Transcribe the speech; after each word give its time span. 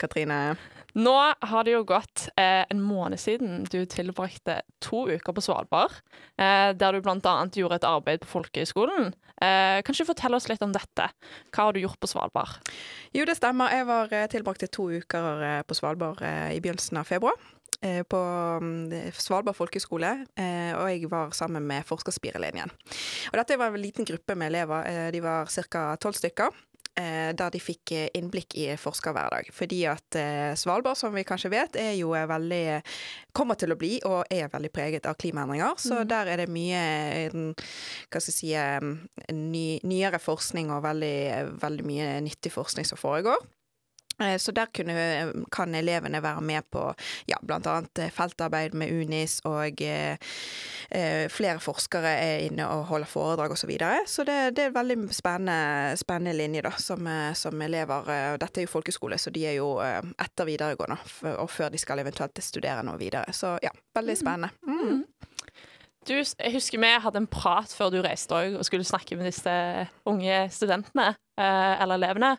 Katrine. 0.00 0.56
Nå 0.98 1.14
har 1.14 1.66
det 1.66 1.74
jo 1.74 1.84
gått 1.86 2.26
eh, 2.40 2.64
en 2.64 2.80
måned 2.82 3.20
siden 3.20 3.66
du 3.70 3.82
tilbrakte 3.86 4.62
to 4.82 5.04
uker 5.10 5.36
på 5.36 5.44
Svalbard, 5.44 5.94
eh, 6.40 6.72
der 6.74 6.96
du 6.96 7.04
bl.a. 7.04 7.34
gjorde 7.54 7.78
et 7.78 7.86
arbeid 7.86 8.24
på 8.24 8.30
folkehøyskolen. 8.38 9.12
Eh, 9.38 9.78
kan 9.84 9.94
ikke 9.94 10.08
fortelle 10.08 10.40
oss 10.40 10.48
litt 10.50 10.64
om 10.64 10.72
dette? 10.74 11.10
Hva 11.52 11.68
har 11.68 11.76
du 11.76 11.82
gjort 11.84 12.00
på 12.02 12.10
Svalbard? 12.10 12.72
Jo, 13.14 13.26
det 13.28 13.36
stemmer. 13.38 13.70
Jeg 13.76 13.86
var 13.86 14.16
eh, 14.16 14.26
tilbrakte 14.32 14.70
to 14.74 14.88
uker 14.98 15.44
eh, 15.44 15.60
på 15.62 15.76
Svalbard 15.78 16.24
eh, 16.26 16.56
i 16.56 16.62
begynnelsen 16.64 17.00
av 17.02 17.08
februar. 17.08 17.38
På 18.10 18.18
mm, 18.58 19.12
Svalbard 19.14 19.54
folkehøgskole, 19.54 20.08
eh, 20.34 20.72
og 20.74 20.88
jeg 20.90 21.10
var 21.12 21.30
sammen 21.36 21.62
med 21.62 21.86
forskerspirelinjen. 21.86 22.72
Og 23.30 23.36
dette 23.38 23.58
var 23.60 23.70
en 23.70 23.78
liten 23.78 24.08
gruppe 24.08 24.34
med 24.34 24.50
elever. 24.50 24.88
De 25.14 25.20
var 25.22 25.46
ca. 25.46 25.84
tolv 26.02 26.18
stykker. 26.18 26.50
Eh, 26.98 27.30
Der 27.38 27.52
de 27.54 27.60
fikk 27.62 27.92
eh, 27.96 28.08
innblikk 28.18 28.56
i 28.58 28.68
forskerhverdag. 28.80 29.50
Fordi 29.54 29.82
at 29.90 30.18
eh, 30.18 30.52
Svalbard, 30.58 30.98
som 30.98 31.14
vi 31.14 31.26
kanskje 31.28 31.52
vet, 31.54 31.78
er 31.80 31.94
jo 31.98 32.12
veldig 32.12 32.80
Kommer 33.38 33.54
til 33.54 33.70
å 33.70 33.78
bli, 33.78 33.92
og 34.08 34.26
er 34.34 34.50
veldig 34.50 34.70
preget 34.74 35.06
av 35.06 35.14
klimaendringer. 35.20 35.76
Så 35.78 36.02
der 36.08 36.32
er 36.32 36.42
det 36.42 36.48
mye 36.50 36.80
Hva 37.30 38.18
skal 38.18 38.32
jeg 38.32 38.34
si 38.34 39.34
ny, 39.34 39.78
Nyere 39.86 40.18
forskning 40.18 40.72
og 40.74 40.82
veldig, 40.82 41.18
veldig 41.62 41.86
mye 41.86 42.08
nyttig 42.24 42.50
forskning 42.54 42.88
som 42.88 42.98
foregår. 42.98 43.38
Eh, 44.22 44.36
Så 44.38 44.52
der 44.52 44.66
kunne, 44.74 45.32
kan 45.52 45.74
elevene 45.74 46.22
være 46.22 46.40
med 46.40 46.66
på 46.70 46.94
ja, 47.26 47.36
bl.a. 47.42 47.82
feltarbeid 48.10 48.74
med 48.74 48.92
UNIS, 48.92 49.40
og 49.44 49.82
eh, 49.82 50.16
eh, 50.90 51.28
flere 51.30 51.60
forskere 51.60 52.14
er 52.18 52.46
inne 52.48 52.66
og 52.66 52.86
holder 52.90 53.06
foredrag 53.06 53.52
osv. 53.52 53.58
Så, 53.58 53.66
videre. 53.66 53.98
så 54.06 54.24
det, 54.24 54.56
det 54.56 54.62
er 54.64 54.70
en 54.70 54.74
veldig 54.78 54.96
spennende, 55.12 55.96
spennende 55.96 56.36
linje 56.38 56.62
da, 56.64 56.70
som, 56.80 57.06
eh, 57.06 57.32
som 57.34 57.62
elever 57.62 58.38
Dette 58.40 58.62
er 58.62 58.64
jo 58.66 58.72
folkeskole, 58.72 59.18
så 59.18 59.30
de 59.30 59.44
er 59.46 59.58
jo 59.58 59.74
eh, 59.84 60.00
etter 60.18 60.48
videregående, 60.48 60.96
og 61.36 61.50
før 61.50 61.72
de 61.74 61.78
skal 61.78 62.00
eventuelt 62.00 62.40
studere 62.42 62.82
noe 62.86 62.98
videre. 63.00 63.32
Så 63.36 63.58
ja, 63.62 63.72
veldig 63.94 64.16
spennende. 64.16 64.54
Mm. 64.66 65.04
Du, 66.06 66.14
jeg 66.14 66.52
husker 66.54 66.78
vi 66.80 66.90
hadde 67.02 67.20
en 67.20 67.28
prat 67.28 67.72
før 67.74 67.90
du 67.92 67.98
reiste 68.04 68.34
òg, 68.36 68.54
og 68.56 68.66
skulle 68.66 68.86
snakke 68.86 69.16
med 69.18 69.26
disse 69.28 69.52
unge 70.08 70.36
studentene, 70.54 71.10
eh, 71.36 71.82
eller 71.82 71.98
elevene. 71.98 72.30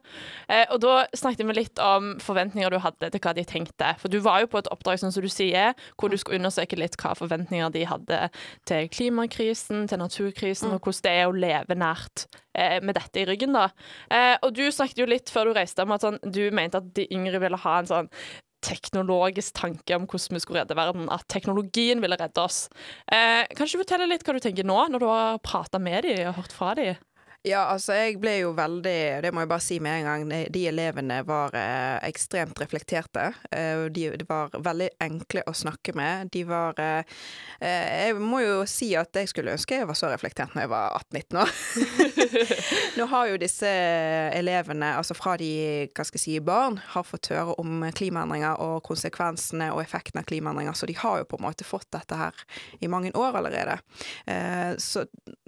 Eh, 0.47 0.63
og 0.71 0.79
da 0.81 0.93
snakket 1.13 1.43
vi 1.45 1.57
litt 1.57 1.81
om 1.83 2.13
forventninger 2.23 2.71
du 2.71 2.79
hadde 2.81 3.11
til 3.11 3.21
hva 3.21 3.35
de 3.35 3.45
tenkte. 3.45 3.91
For 4.01 4.09
du 4.09 4.21
var 4.25 4.41
jo 4.41 4.49
på 4.53 4.63
et 4.63 4.71
oppdrag, 4.73 5.01
sånn 5.03 5.13
som 5.13 5.25
du 5.25 5.29
sier, 5.29 5.75
hvor 5.99 6.09
du 6.09 6.17
skulle 6.17 6.39
undersøke 6.39 6.79
litt 6.79 6.97
hva 7.01 7.13
forventninger 7.19 7.75
de 7.75 7.85
hadde 7.91 8.21
til 8.69 8.89
klimakrisen, 8.95 9.85
til 9.91 10.01
naturkrisen, 10.01 10.73
og 10.73 10.79
hvordan 10.79 11.05
det 11.05 11.15
er 11.19 11.27
å 11.27 11.39
leve 11.45 11.79
nært 11.83 12.29
eh, 12.55 12.79
med 12.81 12.95
dette 12.97 13.21
i 13.21 13.29
ryggen, 13.29 13.53
da. 13.59 13.69
Eh, 14.07 14.35
og 14.39 14.55
du 14.55 14.65
snakket 14.71 15.03
jo 15.03 15.09
litt 15.09 15.29
før 15.33 15.51
du 15.51 15.59
reiste 15.59 15.83
om 15.83 15.93
at 15.93 16.07
sånn, 16.07 16.21
du 16.23 16.47
mente 16.55 16.79
at 16.79 16.93
de 16.95 17.09
yngre 17.13 17.43
ville 17.43 17.59
ha 17.59 17.79
en 17.83 17.91
sånn 17.91 18.13
teknologisk 18.65 19.55
tanke 19.57 19.95
om 19.95 20.07
hvordan 20.09 20.37
vi 20.37 20.43
skulle 20.43 20.63
redde 20.63 20.77
verden, 20.77 21.09
at 21.13 21.25
teknologien 21.31 22.01
ville 22.03 22.17
redde 22.19 22.43
oss. 22.43 22.67
Eh, 23.11 23.45
kan 23.49 23.65
ikke 23.65 23.79
du 23.79 23.83
fortelle 23.85 24.09
litt 24.09 24.25
hva 24.27 24.35
du 24.35 24.43
tenker 24.43 24.67
nå, 24.67 24.79
når 24.91 25.03
du 25.03 25.07
har 25.09 25.43
prata 25.45 25.81
med 25.81 26.07
dem 26.07 26.27
og 26.29 26.41
hørt 26.41 26.55
fra 26.55 26.73
dem? 26.79 26.99
Ja, 27.47 27.61
altså 27.71 27.93
jeg 27.95 28.17
ble 28.19 28.33
jo 28.41 28.49
veldig 28.51 29.21
Det 29.23 29.29
må 29.31 29.39
jeg 29.45 29.47
bare 29.47 29.63
si 29.63 29.77
med 29.79 30.01
en 30.01 30.07
gang. 30.09 30.23
de- 30.51 30.65
elevene 30.67 31.21
var 31.25 31.53
eh, 31.55 31.97
ekstremt 32.09 32.59
reflekterte. 32.59 33.29
Eh, 33.51 33.85
de, 33.95 34.09
de 34.19 34.25
var 34.27 34.49
veldig 34.59 34.89
enkle 35.01 35.43
å 35.47 35.53
snakke 35.55 35.93
med. 35.95 36.27
De 36.33 36.43
var 36.43 36.75
eh, 36.83 37.03
eh, 37.61 38.09
Jeg 38.09 38.17
må 38.19 38.41
jo 38.43 38.65
si 38.67 38.89
at 38.99 39.15
jeg 39.15 39.29
skulle 39.31 39.53
ønske 39.55 39.77
jeg 39.79 39.87
var 39.87 39.95
så 39.95 40.09
reflektert 40.11 40.51
når 40.53 40.65
jeg 40.65 40.71
var 40.73 40.99
18-19 40.99 41.39
år. 41.39 41.53
Nå 42.99 43.07
har 43.13 43.31
jo 43.31 43.39
disse 43.39 43.71
elevene, 44.35 44.91
altså 44.99 45.15
fra 45.15 45.37
de 45.39 45.49
hva 45.95 46.03
skal 46.05 46.19
jeg 46.19 46.25
si, 46.25 46.35
barn, 46.43 46.75
har 46.91 47.07
fått 47.07 47.31
høre 47.31 47.55
om 47.61 47.87
klimaendringer 47.95 48.59
og 48.59 48.83
konsekvensene 48.89 49.71
og 49.71 49.79
effekten 49.85 50.19
av 50.19 50.27
klimaendringer, 50.27 50.75
så 50.75 50.89
de 50.91 50.97
har 50.99 51.21
jo 51.23 51.29
på 51.31 51.39
en 51.39 51.47
måte 51.47 51.63
fått 51.67 51.87
dette 51.95 52.19
her 52.19 52.35
i 52.83 52.91
mange 52.91 53.13
år 53.15 53.39
allerede. 53.39 53.79
Eh, 54.27 54.75
så, 54.81 55.05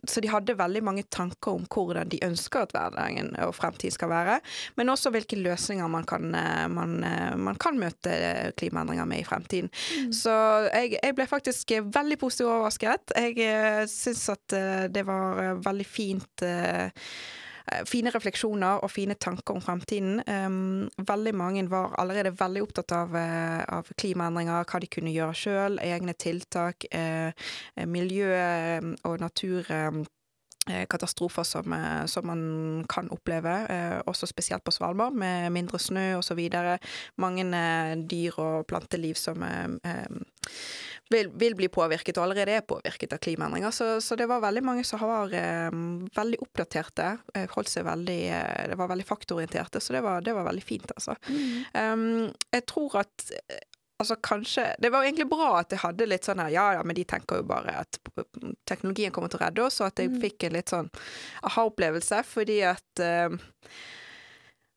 så 0.08 0.23
de 0.23 0.31
hadde 0.31 0.56
veldig 0.59 0.84
mange 0.88 1.03
tanker 1.12 1.59
om 1.59 1.68
hvordan 1.86 2.12
de 2.12 2.22
ønsker 2.25 2.66
at 2.66 2.75
hverdagen 2.75 3.34
og 3.46 3.56
fremtiden 3.56 3.96
skal 3.96 4.12
være, 4.12 4.40
men 4.78 4.90
også 4.94 5.12
hvilke 5.14 5.40
løsninger 5.40 5.88
man 5.92 6.08
kan, 6.08 6.36
eh, 6.36 6.68
man, 6.72 7.03
eh, 7.03 7.38
man 7.38 7.59
kan 7.62 7.80
møte 7.80 8.52
klimaendringer 8.58 9.06
med 9.06 9.24
i 9.24 9.28
fremtiden. 9.28 9.69
Så 10.14 10.34
jeg, 10.74 10.97
jeg 11.03 11.16
ble 11.16 11.28
faktisk 11.28 11.72
veldig 11.94 12.18
positivt 12.22 12.50
overrasket. 12.50 13.14
Jeg 13.18 13.38
eh, 13.46 13.86
syns 13.90 14.30
at 14.30 14.58
det 14.91 15.06
var 15.08 15.62
veldig 15.64 15.86
fint 15.88 16.44
Fine 17.88 18.12
refleksjoner 18.12 18.81
og 18.84 18.91
fine 18.91 19.16
tanker 19.22 19.56
om 19.56 19.62
fremtiden. 19.64 20.18
Um, 20.28 20.90
veldig 21.08 21.34
mange 21.38 21.64
var 21.72 21.94
allerede 22.02 22.34
veldig 22.36 22.64
opptatt 22.66 22.91
av, 22.97 23.14
uh, 23.16 23.62
av 23.78 23.91
klimaendringer, 24.02 24.66
hva 24.68 24.81
de 24.81 24.90
kunne 24.91 25.14
gjøre 25.14 25.38
sjøl, 25.38 25.78
egne 25.86 26.16
tiltak, 26.20 26.90
eh, 26.91 27.31
miljø- 27.88 28.97
og 29.08 29.22
natur... 29.22 29.70
eh, 29.70 30.03
katastrofer 30.69 31.44
som, 31.44 31.73
eh, 31.73 32.05
som 32.05 32.27
man 32.27 32.85
kan 32.89 33.09
oppleve, 33.09 33.67
eh, 33.69 34.01
også 34.05 34.27
spesielt 34.29 34.63
på 34.63 34.72
Svalbard, 34.72 35.13
med 35.13 35.51
mindre 35.51 35.79
snø 35.79 36.17
osv. 36.19 36.39
Mange 37.17 37.45
eh, 37.57 37.95
dyr 37.97 38.38
og 38.38 38.67
planteliv 38.67 39.16
som 39.16 39.41
eh, 39.44 39.67
eh, 39.83 40.22
vil, 41.11 41.31
vil 41.33 41.55
bli 41.55 41.67
påvirket, 41.67 42.17
og 42.17 42.27
allerede 42.27 42.55
er 42.55 42.67
påvirket 42.67 43.13
av 43.13 43.22
klimaendringer. 43.23 43.73
Så, 43.75 43.89
så 44.01 44.16
det 44.16 44.29
var 44.29 44.44
veldig 44.44 44.63
mange 44.63 44.85
som 44.88 45.01
var 45.01 45.33
eh, 45.33 45.72
veldig 46.16 46.39
oppdaterte, 46.45 47.09
eh, 47.33 47.49
holdt 47.55 47.72
seg 47.72 47.88
veldig 47.88 48.22
eh, 48.29 48.67
Det 48.72 48.78
var 48.79 48.91
veldig 48.93 49.07
faktorienterte, 49.07 49.81
så 49.81 49.97
det 49.97 50.05
var, 50.05 50.22
det 50.22 50.38
var 50.38 50.47
veldig 50.47 50.63
fint, 50.63 50.93
altså. 50.95 51.17
Um, 51.73 52.29
jeg 52.53 52.66
tror 52.69 53.01
at 53.01 53.31
eh, 53.49 53.66
Altså 54.01 54.17
kanskje 54.23 54.63
Det 54.81 54.89
var 54.89 55.06
egentlig 55.06 55.28
bra 55.29 55.51
at 55.59 55.73
jeg 55.73 55.84
hadde 55.84 56.09
litt 56.09 56.25
sånn 56.25 56.41
her 56.41 56.51
Ja, 56.53 56.67
ja, 56.79 56.84
men 56.88 56.97
de 56.97 57.06
tenker 57.07 57.41
jo 57.41 57.47
bare 57.47 57.81
at 57.84 58.00
teknologien 58.69 59.13
kommer 59.13 59.31
til 59.31 59.41
å 59.41 59.45
redde 59.45 59.66
oss, 59.67 59.81
og 59.84 59.91
at 59.91 60.01
jeg 60.01 60.13
fikk 60.22 60.47
en 60.47 60.57
litt 60.57 60.73
sånn 60.73 60.89
aha-opplevelse, 61.50 62.23
fordi 62.28 62.61
at 62.73 63.03
uh, 63.06 63.35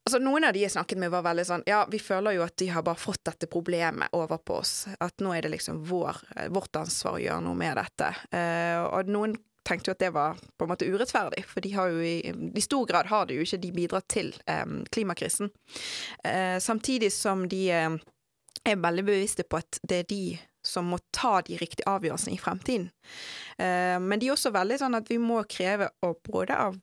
Altså, 0.05 0.19
Noen 0.21 0.45
av 0.45 0.53
de 0.53 0.61
jeg 0.61 0.73
snakket 0.75 1.01
med, 1.01 1.09
var 1.15 1.25
veldig 1.25 1.47
sånn 1.49 1.63
Ja, 1.69 1.79
vi 1.89 1.97
føler 2.03 2.37
jo 2.37 2.45
at 2.45 2.59
de 2.61 2.69
har 2.75 2.85
bare 2.85 3.01
fått 3.01 3.23
dette 3.25 3.49
problemet 3.49 4.13
over 4.13 4.37
på 4.37 4.59
oss. 4.61 4.75
At 5.01 5.25
nå 5.25 5.33
er 5.33 5.47
det 5.47 5.55
liksom 5.55 5.81
vår, 5.89 6.21
vårt 6.53 6.77
ansvar 6.77 7.17
å 7.17 7.23
gjøre 7.23 7.45
noe 7.47 7.57
med 7.57 7.79
dette. 7.81 8.11
Uh, 8.29 8.85
og 8.91 9.09
noen 9.09 9.39
tenkte 9.65 9.89
jo 9.91 9.95
at 9.97 10.03
det 10.03 10.13
var 10.13 10.41
på 10.59 10.67
en 10.67 10.73
måte 10.75 10.89
urettferdig, 10.89 11.45
for 11.49 11.65
de 11.65 11.73
har 11.73 11.93
jo 11.93 12.03
i, 12.05 12.19
i 12.29 12.65
stor 12.65 12.85
grad 12.91 13.09
har 13.09 13.25
det 13.29 13.39
jo 13.39 13.47
ikke 13.47 13.63
de 13.63 13.71
bidratt 13.73 14.09
til 14.13 14.29
um, 14.45 14.83
klimakrisen. 14.93 15.49
Uh, 16.21 16.61
samtidig 16.61 17.09
som 17.15 17.47
de 17.49 17.63
eh, 17.73 17.97
er 18.65 18.81
veldig 18.81 19.05
bevisste 19.07 19.47
på 19.47 19.61
at 19.61 19.81
det 19.83 20.03
er 20.03 20.11
de 20.11 20.25
som 20.65 20.87
må 20.89 20.99
ta 21.13 21.39
de 21.45 21.59
riktige 21.61 21.89
avgjørelsene 21.91 22.37
i 22.37 22.41
fremtiden. 22.41 22.87
Eh, 23.61 23.97
men 24.01 24.21
de 24.21 24.31
er 24.31 24.37
også 24.37 24.55
veldig 24.55 24.79
sånn 24.81 24.97
at 24.97 25.11
vi 25.13 25.19
må 25.21 25.43
kreve 25.51 25.91
både 26.25 26.57
av 26.57 26.79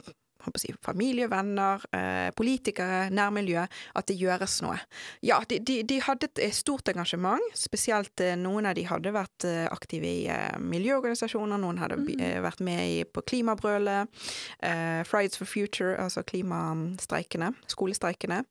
si, 0.62 0.74
familie, 0.84 1.28
venner, 1.32 1.84
eh, 1.96 2.30
politikere, 2.38 3.10
nærmiljø, 3.14 3.66
at 3.96 4.08
det 4.08 4.18
gjøres 4.20 4.60
noe. 4.66 4.78
Ja, 5.26 5.40
de, 5.48 5.60
de, 5.60 5.82
de 5.88 6.00
hadde 6.04 6.30
et 6.30 6.42
eh, 6.48 6.54
stort 6.56 6.90
engasjement, 6.92 7.44
spesielt 7.58 8.22
eh, 8.24 8.36
noen 8.40 8.68
av 8.70 8.76
de 8.78 8.86
hadde 8.90 9.14
vært 9.16 9.48
eh, 9.48 9.66
aktive 9.72 10.08
i 10.08 10.26
eh, 10.32 10.58
miljøorganisasjoner, 10.62 11.62
noen 11.62 11.82
hadde 11.82 12.00
mm. 12.02 12.10
eh, 12.18 12.38
vært 12.44 12.64
med 12.66 12.82
i, 12.82 13.02
på 13.06 13.24
klimabrølet, 13.32 14.24
eh, 14.68 15.02
Fridays 15.08 15.40
for 15.40 15.50
Future, 15.50 15.96
altså 16.02 16.24
klimastreikene, 16.28 17.52
skolestreikene. 17.72 18.42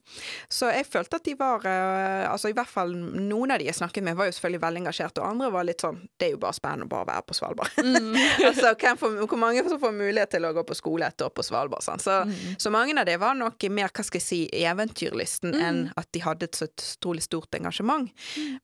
Så 0.50 0.70
jeg 0.72 0.88
følte 0.88 1.20
at 1.20 1.26
de 1.26 1.36
var 1.38 1.48
Altså 1.60 2.50
i 2.50 2.54
hvert 2.54 2.68
fall 2.68 2.92
noen 2.94 3.52
av 3.52 3.60
de 3.60 3.66
jeg 3.66 3.76
snakket 3.76 4.04
med, 4.04 4.16
var 4.18 4.28
jo 4.28 4.34
selvfølgelig 4.36 4.62
veldig 4.62 4.80
engasjert, 4.82 5.18
og 5.20 5.26
andre 5.26 5.50
var 5.52 5.66
litt 5.66 5.82
sånn 5.82 5.98
Det 6.18 6.28
er 6.28 6.34
jo 6.34 6.40
bare 6.42 6.56
spennende 6.56 6.86
å 6.86 6.92
bare 6.92 7.08
være 7.10 7.24
på 7.26 7.36
Svalbard. 7.36 7.78
altså 8.48 8.72
hvem 8.80 9.00
får, 9.00 9.16
hvor 9.24 9.40
mange 9.40 9.64
som 9.66 9.80
får 9.82 9.94
mulighet 9.96 10.34
til 10.34 10.46
å 10.46 10.52
gå 10.56 10.64
på 10.66 10.76
skole 10.78 11.08
et 11.10 11.24
år 11.24 11.32
på 11.34 11.44
Svalbard? 11.46 11.79
Sånn. 11.84 12.02
Så, 12.02 12.16
så 12.60 12.72
mange 12.72 12.94
av 13.00 13.08
dem 13.08 13.20
var 13.22 13.36
nok 13.38 13.66
mer 13.72 13.92
hva 13.94 14.04
skal 14.06 14.20
jeg 14.20 14.26
si, 14.26 14.40
eventyrlysten 14.64 15.56
enn 15.56 15.82
at 15.98 16.08
de 16.14 16.22
hadde 16.24 16.48
et 16.48 16.58
så 16.58 16.68
utrolig 16.68 17.24
stort 17.26 17.54
engasjement. 17.58 18.10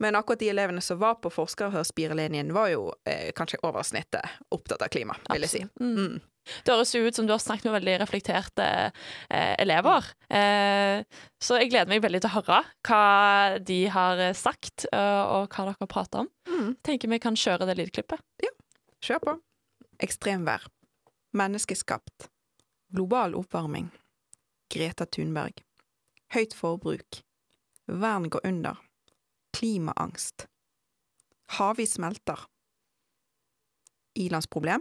Men 0.02 0.18
akkurat 0.18 0.42
de 0.42 0.52
elevene 0.52 0.84
som 0.84 1.00
var 1.02 1.18
på 1.22 1.32
forskerhørspirelinjen, 1.34 2.54
var 2.56 2.70
jo 2.72 2.88
eh, 3.08 3.32
kanskje 3.36 3.60
over 3.66 3.86
snittet 3.86 4.38
opptatt 4.54 4.84
av 4.86 4.92
klima, 4.92 5.16
vil 5.32 5.46
jeg 5.46 5.54
si. 5.56 5.62
Mm. 5.80 6.18
Det 6.62 6.70
høres 6.70 6.92
jo 6.94 7.02
ut 7.02 7.16
som 7.16 7.26
du 7.26 7.32
har 7.34 7.42
snakket 7.42 7.66
med 7.68 7.74
veldig 7.80 7.96
reflekterte 8.04 8.66
eh, 8.86 9.54
elever. 9.62 10.06
Eh, 10.30 11.02
så 11.42 11.58
jeg 11.58 11.72
gleder 11.72 11.90
meg 11.90 12.04
veldig 12.04 12.22
til 12.22 12.30
å 12.30 12.36
høre 12.38 12.60
hva 12.86 13.02
de 13.66 13.80
har 13.92 14.22
eh, 14.28 14.36
sagt, 14.38 14.86
eh, 14.92 15.22
og 15.24 15.50
hva 15.50 15.72
dere 15.72 15.90
prater 15.90 16.22
om. 16.22 16.30
Mm. 16.46 16.70
Tenker 16.86 17.10
vi 17.10 17.22
kan 17.22 17.38
kjøre 17.38 17.66
det 17.68 17.78
lydklippet. 17.80 18.22
Ja, 18.44 18.52
Kjør 19.06 19.22
på. 19.22 19.36
Ekstremvær. 20.02 20.64
Menneskeskapt. 21.36 22.30
Global 22.96 23.34
oppvarming. 23.34 23.90
Greta 24.75 25.06
Thunberg. 25.06 25.52
Høyt 26.32 26.54
forbruk. 26.54 27.19
Verden 27.87 28.31
går 28.31 28.40
under. 28.46 28.78
Klimaangst. 29.58 30.46
Havis 31.58 31.93
smelter. 31.93 32.40
Ilandsproblem. 34.14 34.81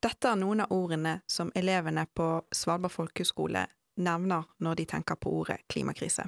Dette 0.00 0.32
er 0.32 0.40
noen 0.40 0.64
av 0.64 0.72
ordene 0.72 1.18
som 1.28 1.52
elevene 1.52 2.06
på 2.16 2.30
Svalbard 2.48 2.96
folkehøgskole 2.96 3.68
nevner 4.00 4.48
når 4.56 4.80
de 4.80 4.90
tenker 4.96 5.20
på 5.20 5.36
ordet 5.42 5.60
klimakrise. 5.68 6.24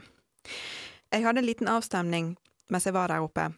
Jeg 1.09 1.25
hadde 1.25 1.41
en 1.41 1.49
liten 1.49 1.77
avstemning 1.79 2.35
mens 2.69 2.85
jeg 2.85 2.93
var 2.93 3.09
der 3.09 3.25
oppe, 3.25 3.55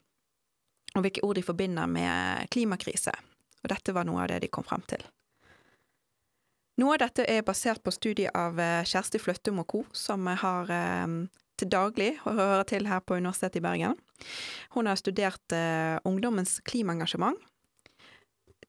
om 0.95 1.03
hvilke 1.03 1.27
ord 1.27 1.43
de 1.43 1.43
forbinder 1.43 1.91
med 1.91 2.47
klimakrise, 2.55 3.19
og 3.65 3.73
dette 3.75 3.99
var 3.99 4.07
noe 4.07 4.23
av 4.23 4.31
det 4.31 4.45
de 4.47 4.55
kom 4.55 4.63
frem 4.63 4.87
til. 4.87 5.03
Noe 6.79 6.95
av 6.95 7.03
dette 7.03 7.27
er 7.29 7.45
basert 7.45 7.83
på 7.83 7.93
studiet 7.93 8.35
av 8.37 8.59
eh, 8.63 8.87
Kjersti 8.87 9.19
Fløttum 9.21 9.61
og 9.63 9.69
co., 9.73 9.83
som 9.97 10.29
har 10.29 10.71
eh, 10.71 11.07
til 11.61 11.71
daglig 11.73 12.13
å 12.25 12.35
hører 12.37 12.65
til 12.69 12.87
her 12.89 13.03
på 13.05 13.19
Universitetet 13.19 13.59
i 13.61 13.65
Bergen. 13.65 13.97
Hun 14.77 14.89
har 14.89 15.01
studert 15.01 15.57
eh, 15.57 15.99
ungdommens 16.09 16.61
klimaengasjement. 16.69 17.37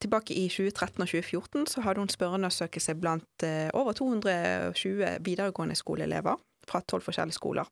Tilbake 0.01 0.33
i 0.33 0.47
2013 0.49 1.03
og 1.03 1.11
2014 1.11 1.67
så 1.69 1.83
hadde 1.85 2.01
hun 2.01 2.09
spørreundersøkelse 2.09 2.95
blant 2.97 3.43
over 3.77 3.93
220 3.93 5.19
videregående 5.21 5.75
skoleelever 5.77 6.39
fra 6.65 6.81
tolv 6.89 7.05
forskjellige 7.05 7.37
skoler. 7.37 7.69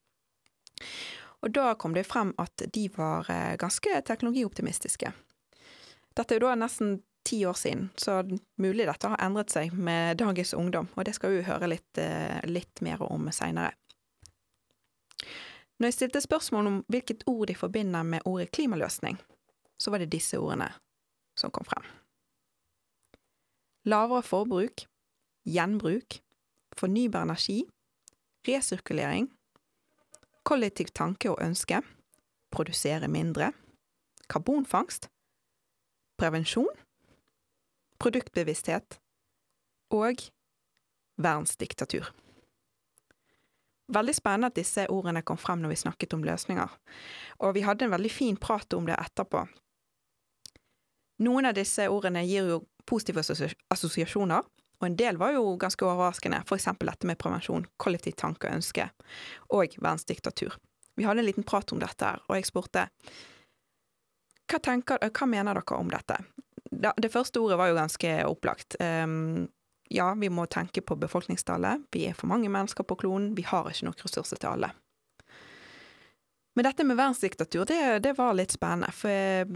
Og 1.42 1.56
da 1.58 1.72
kom 1.74 1.96
det 1.98 2.06
frem 2.06 2.36
at 2.38 2.68
de 2.70 2.84
var 2.94 3.26
ganske 3.58 4.04
teknologioptimistiske. 4.06 5.10
Dette 6.14 6.36
er 6.36 6.38
jo 6.38 6.52
da 6.52 6.60
nesten 6.62 7.00
ti 7.30 7.44
år 7.46 7.54
siden, 7.54 7.90
så 7.98 8.24
mulig 8.58 8.88
dette 8.90 9.12
har 9.12 9.22
endret 9.22 9.54
seg 9.54 9.74
med 9.78 10.18
dagens 10.18 10.56
ungdom, 10.58 10.90
og 10.96 11.06
det 11.06 11.14
skal 11.18 11.36
vi 11.36 11.46
høre 11.46 11.70
litt, 11.70 12.02
eh, 12.02 12.40
litt 12.50 12.82
mer 12.86 13.04
om 13.06 13.30
seinere. 13.36 13.76
Når 15.80 15.88
jeg 15.88 15.94
stilte 15.96 16.22
spørsmål 16.22 16.68
om 16.68 16.80
hvilket 16.92 17.24
ord 17.30 17.48
de 17.48 17.56
forbinder 17.56 18.04
med 18.04 18.26
ordet 18.26 18.52
klimaløsning, 18.52 19.20
så 19.80 19.92
var 19.92 20.02
det 20.02 20.12
disse 20.12 20.40
ordene 20.40 20.74
som 21.38 21.54
kom 21.56 21.68
frem. 21.68 21.86
Lavere 23.88 24.26
forbruk, 24.26 24.84
gjenbruk, 25.48 26.20
fornybar 26.76 27.24
energi, 27.24 27.62
resirkulering, 28.48 29.30
kollektiv 30.44 30.92
tanke 30.96 31.32
og 31.32 31.40
ønske, 31.46 31.80
produsere 32.52 33.08
mindre, 33.08 33.54
karbonfangst, 34.30 35.08
prevensjon, 36.20 36.76
produktbevissthet 38.00 39.00
og 39.96 40.24
verdensdiktatur. 41.20 42.10
Veldig 43.90 44.14
spennende 44.14 44.52
at 44.52 44.58
disse 44.58 44.86
ordene 44.94 45.24
kom 45.26 45.40
frem 45.42 45.64
når 45.64 45.74
vi 45.74 45.80
snakket 45.82 46.14
om 46.14 46.24
løsninger, 46.24 46.76
og 47.42 47.56
vi 47.58 47.66
hadde 47.66 47.88
en 47.88 47.96
veldig 47.96 48.12
fin 48.14 48.38
prat 48.38 48.74
om 48.78 48.86
det 48.86 48.98
etterpå. 49.00 49.48
Noen 51.26 51.50
av 51.50 51.58
disse 51.58 51.90
ordene 51.92 52.22
gir 52.24 52.48
jo 52.48 52.62
positive 52.88 53.24
assosiasjoner, 53.74 54.46
og 54.80 54.86
en 54.88 54.96
del 54.96 55.18
var 55.20 55.34
jo 55.36 55.58
ganske 55.60 55.84
overraskende, 55.84 56.44
eksempel 56.56 56.88
dette 56.88 57.10
med 57.10 57.20
prevensjon, 57.20 57.66
kollektiv 57.82 58.16
tanke 58.16 58.48
og 58.48 58.62
ønske, 58.62 58.86
og 59.52 59.76
verdensdiktatur. 59.76 60.56
Vi 60.96 61.08
hadde 61.08 61.24
en 61.24 61.28
liten 61.28 61.48
prat 61.48 61.74
om 61.74 61.82
dette 61.82 62.06
her, 62.06 62.24
og 62.30 62.38
jeg 62.38 62.48
spurte 62.48 62.88
hva, 64.50 64.58
tenker, 64.64 65.02
hva 65.02 65.28
mener 65.30 65.60
dere 65.60 65.78
om 65.78 65.92
dette? 65.92 66.16
Det 66.70 67.10
første 67.10 67.42
ordet 67.42 67.58
var 67.58 67.72
jo 67.72 67.80
ganske 67.80 68.12
opplagt. 68.30 68.78
Um, 68.80 69.48
ja, 69.90 70.12
vi 70.14 70.30
må 70.30 70.46
tenke 70.46 70.84
på 70.86 70.98
befolkningstallet. 71.02 71.88
Vi 71.92 72.06
er 72.06 72.18
for 72.18 72.30
mange 72.30 72.50
mennesker 72.50 72.86
på 72.86 72.98
klonen. 73.02 73.34
Vi 73.38 73.46
har 73.48 73.70
ikke 73.72 73.88
nok 73.90 74.06
ressurser 74.06 74.38
til 74.38 74.52
alle. 74.52 74.70
Men 76.56 76.68
dette 76.68 76.86
med 76.86 76.98
verdensdiktatur, 77.00 77.66
det, 77.66 77.82
det 78.06 78.14
var 78.18 78.38
litt 78.38 78.54
spennende. 78.54 78.92
For 78.94 79.50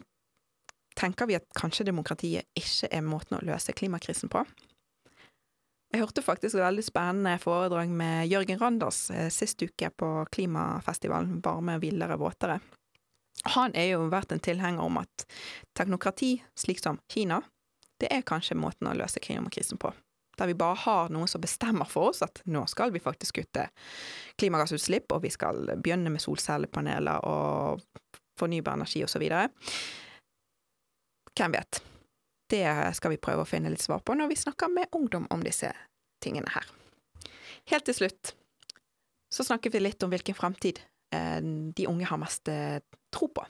tenker 0.97 1.29
vi 1.29 1.37
at 1.37 1.45
kanskje 1.57 1.87
demokratiet 1.89 2.49
ikke 2.57 2.89
er 2.93 3.05
måten 3.05 3.37
å 3.37 3.45
løse 3.45 3.75
klimakrisen 3.77 4.31
på? 4.33 4.45
Jeg 5.93 6.01
hørte 6.01 6.23
faktisk 6.25 6.57
et 6.57 6.63
veldig 6.63 6.83
spennende 6.85 7.35
foredrag 7.41 7.91
med 7.93 8.25
Jørgen 8.31 8.57
Randers 8.57 9.03
eh, 9.13 9.27
sist 9.29 9.61
uke 9.61 9.91
på 9.93 10.07
klimafestivalen 10.33 11.37
Varme, 11.45 11.77
villere, 11.83 12.17
våtere. 12.17 12.57
Han 13.55 13.75
er 13.75 13.93
jo 13.93 14.07
vært 14.11 14.31
en 14.31 14.41
tilhenger 14.43 14.85
om 14.85 15.01
at 15.01 15.25
teknokrati, 15.77 16.37
slik 16.55 16.79
som 16.79 16.99
Kina, 17.11 17.41
det 17.99 18.09
er 18.13 18.25
kanskje 18.27 18.57
måten 18.59 18.89
å 18.89 18.95
løse 18.97 19.21
klimakrisen 19.23 19.79
på. 19.81 19.91
Der 20.37 20.49
vi 20.49 20.55
bare 20.57 20.79
har 20.81 21.11
noen 21.13 21.29
som 21.29 21.41
bestemmer 21.43 21.85
for 21.89 22.09
oss 22.09 22.23
at 22.25 22.41
nå 22.49 22.63
skal 22.71 22.93
vi 22.93 23.01
faktisk 23.03 23.37
kutte 23.41 23.67
klimagassutslipp, 24.41 25.11
og 25.13 25.25
vi 25.25 25.31
skal 25.33 25.75
begynne 25.75 26.13
med 26.13 26.23
solcellepaneler 26.23 27.25
og 27.29 27.83
fornybar 28.39 28.79
energi 28.79 29.03
osv. 29.05 29.27
Hvem 31.33 31.53
vet? 31.53 31.81
Det 32.49 32.65
skal 32.97 33.13
vi 33.13 33.21
prøve 33.21 33.45
å 33.45 33.49
finne 33.49 33.71
litt 33.73 33.83
svar 33.83 34.01
på 34.05 34.15
når 34.17 34.31
vi 34.31 34.39
snakker 34.41 34.71
med 34.73 34.93
ungdom 34.97 35.27
om 35.33 35.45
disse 35.45 35.69
tingene 36.23 36.49
her. 36.53 36.65
Helt 37.71 37.85
til 37.87 37.97
slutt 37.97 38.33
så 39.33 39.45
snakker 39.45 39.73
vi 39.73 39.81
litt 39.81 40.03
om 40.05 40.11
hvilken 40.13 40.37
framtid 40.37 40.81
eh, 41.15 41.39
de 41.41 41.87
unge 41.89 42.09
har 42.09 42.19
mest 42.21 42.49
eh, 42.51 42.81
tro 43.13 43.29
på. 43.29 43.45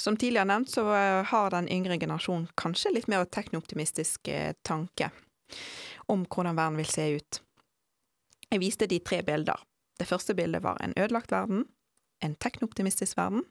Som 0.00 0.16
tidligere 0.16 0.48
nevnt, 0.48 0.70
så 0.72 0.86
eh, 0.96 1.20
har 1.28 1.52
den 1.52 1.68
yngre 1.72 1.98
generasjonen 2.00 2.48
kanskje 2.60 2.94
litt 2.94 3.08
mer 3.10 3.26
teknooptimistisk 3.28 4.30
tanke 4.66 5.10
om 6.10 6.24
hvordan 6.26 6.56
verden 6.58 6.78
vil 6.80 6.90
se 6.90 7.06
ut. 7.18 7.40
Jeg 8.50 8.62
viste 8.62 8.88
de 8.90 8.98
tre 9.04 9.20
bilder. 9.22 9.60
Det 10.00 10.08
første 10.08 10.34
bildet 10.34 10.64
var 10.64 10.80
en 10.82 10.94
ødelagt 10.96 11.32
verden, 11.32 11.66
en 12.24 12.34
teknooptimistisk 12.34 13.18
verden, 13.18 13.44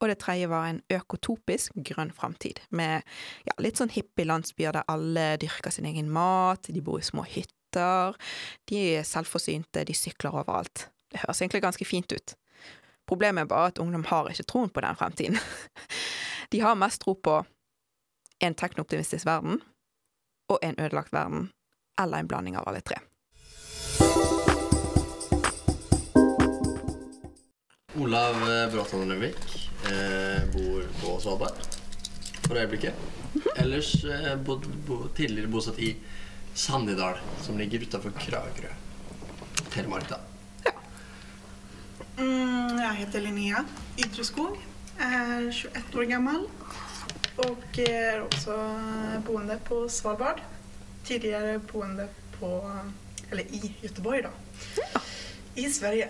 og 0.00 0.08
det 0.08 0.18
tredje 0.18 0.48
var 0.50 0.66
en 0.66 0.80
økotopisk 0.90 1.76
grønn 1.86 2.10
framtid, 2.14 2.62
med 2.70 3.04
ja, 3.46 3.54
litt 3.62 3.78
sånn 3.78 3.92
hippie 3.94 4.26
landsbyer 4.26 4.74
der 4.78 4.88
alle 4.90 5.26
dyrker 5.42 5.74
sin 5.74 5.86
egen 5.86 6.10
mat, 6.10 6.66
de 6.66 6.82
bor 6.82 6.98
i 6.98 7.06
små 7.06 7.26
hytter, 7.28 8.16
de 8.70 8.80
er 8.96 9.06
selvforsynte, 9.06 9.84
de 9.86 9.96
sykler 9.96 10.34
overalt. 10.34 10.88
Det 11.12 11.22
høres 11.22 11.42
egentlig 11.42 11.62
ganske 11.62 11.86
fint 11.86 12.14
ut. 12.14 12.34
Problemet 13.08 13.44
er 13.44 13.50
bare 13.50 13.72
at 13.72 13.80
ungdom 13.82 14.04
har 14.08 14.30
ikke 14.30 14.46
troen 14.48 14.70
på 14.70 14.84
den 14.84 14.98
fremtiden. 14.98 15.38
De 16.52 16.60
har 16.60 16.78
mest 16.78 17.02
tro 17.02 17.14
på 17.14 17.40
en 18.42 18.54
teknooptimistisk 18.54 19.26
verden 19.26 19.60
og 20.50 20.58
en 20.62 20.78
ødelagt 20.78 21.12
verden, 21.12 21.50
eller 22.00 22.18
en 22.18 22.28
blanding 22.28 22.56
av 22.58 22.68
alle 22.68 22.82
tre. 22.84 22.98
Olav 28.02 28.36
Bråtan 28.72 29.08
Lønvik 29.08 29.38
eh, 29.88 30.44
bor 30.52 30.86
på 31.00 31.16
Svalbard 31.20 31.60
for 32.46 32.56
øyeblikket. 32.56 32.94
Ellers 33.56 34.04
eh, 34.04 34.34
bod, 34.36 34.66
bo, 34.86 35.06
tidligere 35.16 35.52
bosatt 35.52 35.78
i 35.78 35.94
Sandidal, 36.54 37.20
som 37.40 37.58
ligger 37.58 37.84
utafor 37.86 38.12
Kragerø. 38.18 38.72
Telemark, 39.72 40.08
da. 40.08 40.20
Mm, 42.18 42.78
jeg 42.78 42.94
heter 43.02 43.24
Linnea 43.24 43.62
Ydreskog, 43.98 44.58
er 45.00 45.48
21 45.48 46.00
år 46.02 46.08
gammel 46.10 46.46
og 47.42 47.78
er 47.80 48.20
også 48.26 48.56
boende 49.26 49.56
på 49.64 49.86
Svalbard. 49.88 50.42
Tidligere 51.04 51.58
boende 51.58 52.08
på 52.38 52.50
Eller 53.30 53.48
i 53.48 53.74
Göteborg, 53.82 54.22
da. 54.22 54.30
Ja. 54.76 55.00
I 55.54 55.70
Sverige. 55.72 56.08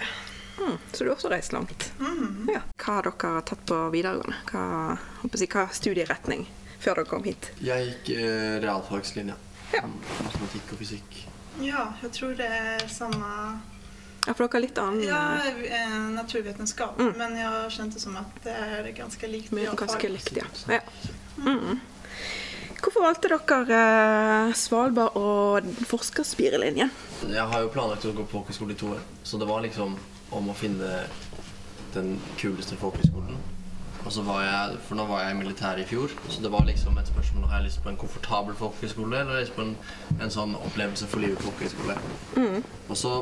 Mm, 0.59 0.79
så 0.93 1.05
du 1.05 1.11
har 1.11 1.15
også 1.17 1.31
reist 1.31 1.53
langt. 1.53 1.93
Mm. 1.99 2.49
Ja. 2.51 2.61
Hva 2.77 2.97
har 2.99 3.07
dere 3.07 3.43
tatt 3.47 3.63
på 3.67 3.79
videregående? 3.95 4.41
Hva, 4.51 4.65
jeg, 5.31 5.49
hva 5.55 5.69
studieretning 5.71 6.49
før 6.83 6.99
dere 6.99 7.11
kom 7.13 7.23
hit? 7.23 7.53
Jeg 7.63 7.93
gikk 7.93 8.11
eh, 8.17 8.57
realfagslinja. 8.65 9.39
Ja. 9.73 9.85
Matematikk 9.87 10.75
og 10.75 10.83
fysikk. 10.83 11.21
Ja, 11.63 11.93
jeg 12.03 12.11
tror 12.19 12.35
det 12.37 12.49
er 12.51 12.83
samme 12.91 13.31
ja, 14.27 14.35
for 14.35 14.45
dere 14.45 14.55
har 14.55 14.63
litt 14.63 14.79
annen 14.79 15.03
Ja, 15.07 15.23
eh, 15.51 15.97
naturvitenskap. 16.15 16.99
Mm. 16.99 17.15
Men 17.19 17.39
jeg 17.41 17.89
det 17.95 18.03
som 18.03 18.19
at 18.21 18.45
det 18.45 18.55
er 18.55 18.93
ganske 18.97 19.31
likt. 19.31 19.51
Ganske 19.79 20.13
likt, 20.13 20.37
ja. 20.37 20.47
ja. 20.71 20.83
Mm. 21.43 21.81
Hvorfor 22.83 23.05
valgte 23.05 23.31
dere 23.31 23.81
eh, 23.81 24.55
Svalbard 24.59 25.19
og 25.19 25.73
forskerspirelinjen? 25.91 26.91
Jeg 27.31 27.49
har 27.51 27.65
jo 27.65 27.71
planlagt 27.75 28.07
å 28.07 28.15
gå 28.15 28.27
på 28.27 28.39
folkehøyskole 28.39 28.75
i 28.75 28.79
to 28.79 28.95
år, 28.95 29.03
så 29.27 29.39
det 29.39 29.47
var 29.51 29.63
liksom 29.63 29.99
om 30.33 30.49
å 30.51 30.57
finne 30.57 31.05
den 31.95 32.17
kuleste 32.41 32.79
folkehøyskolen. 32.81 33.39
Og 34.03 34.11
så 34.11 34.25
var 34.27 34.41
jeg, 34.43 34.79
For 34.87 34.99
nå 34.99 35.05
var 35.07 35.23
jeg 35.23 35.35
i 35.35 35.39
militæret 35.39 35.85
i 35.85 35.87
fjor, 35.87 36.11
så 36.29 36.43
det 36.43 36.51
var 36.51 36.67
liksom 36.67 36.99
et 36.99 37.11
spørsmål 37.11 37.47
har 37.51 37.61
jeg 37.61 37.69
lyst 37.69 37.83
på 37.85 37.93
en 37.93 38.01
komfortabel 38.01 38.57
folkehøyskole 38.59 39.21
eller 39.21 39.45
lyst 39.45 39.55
på 39.55 39.63
en, 39.67 39.77
en 40.19 40.35
sånn 40.35 40.57
opplevelse 40.59 41.07
for 41.11 41.23
livet 41.23 41.43
folkehøyskole. 41.45 41.99
Mm. 42.35 42.65
Og 42.89 42.99
så 42.99 43.15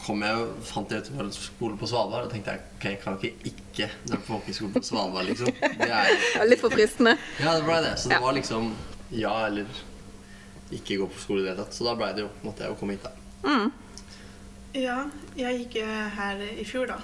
kom 0.00 0.22
jeg 0.24 0.46
fant 0.64 0.92
jeg 0.92 1.04
ut 1.04 1.10
en 1.20 1.32
skole 1.34 1.76
på 1.80 1.88
Svalbard 1.90 2.26
og 2.26 2.32
tenkte 2.32 2.54
jeg, 2.54 2.64
ok, 2.78 2.86
jeg 2.88 3.00
kan 3.02 3.18
ikke 3.18 3.50
ikke 3.50 3.88
dra 4.08 4.18
på 4.20 4.32
folkehøyskole 4.32 4.72
på 4.76 4.82
Svalbard, 4.86 5.28
liksom. 5.28 5.52
Det 5.52 5.90
er 5.90 6.48
litt 6.50 6.62
for 6.62 6.72
fristende. 6.72 7.16
Ja, 7.40 7.54
det 7.58 7.66
ble 7.68 7.78
det. 7.84 7.94
Så 8.00 8.10
det 8.12 8.18
ja. 8.18 8.24
var 8.24 8.36
liksom 8.36 8.72
ja 9.10 9.34
eller 9.48 9.80
ikke 10.70 11.00
gå 11.00 11.08
på 11.10 11.22
skole 11.22 11.42
i 11.42 11.44
det 11.44 11.52
hele 11.52 11.64
tatt. 11.64 11.76
Så 11.76 11.86
da 11.86 11.94
ble 11.98 12.10
det 12.16 12.24
jo, 12.24 12.32
måtte 12.46 12.64
jeg 12.64 12.72
jo 12.72 12.80
komme 12.80 12.96
hit, 12.96 13.06
da. 13.06 13.14
Mm. 13.44 13.70
Ja, 14.78 14.98
jeg 15.38 15.64
gikk 15.64 15.80
her 16.16 16.44
i 16.48 16.66
fjor, 16.68 16.92
da. 16.92 17.00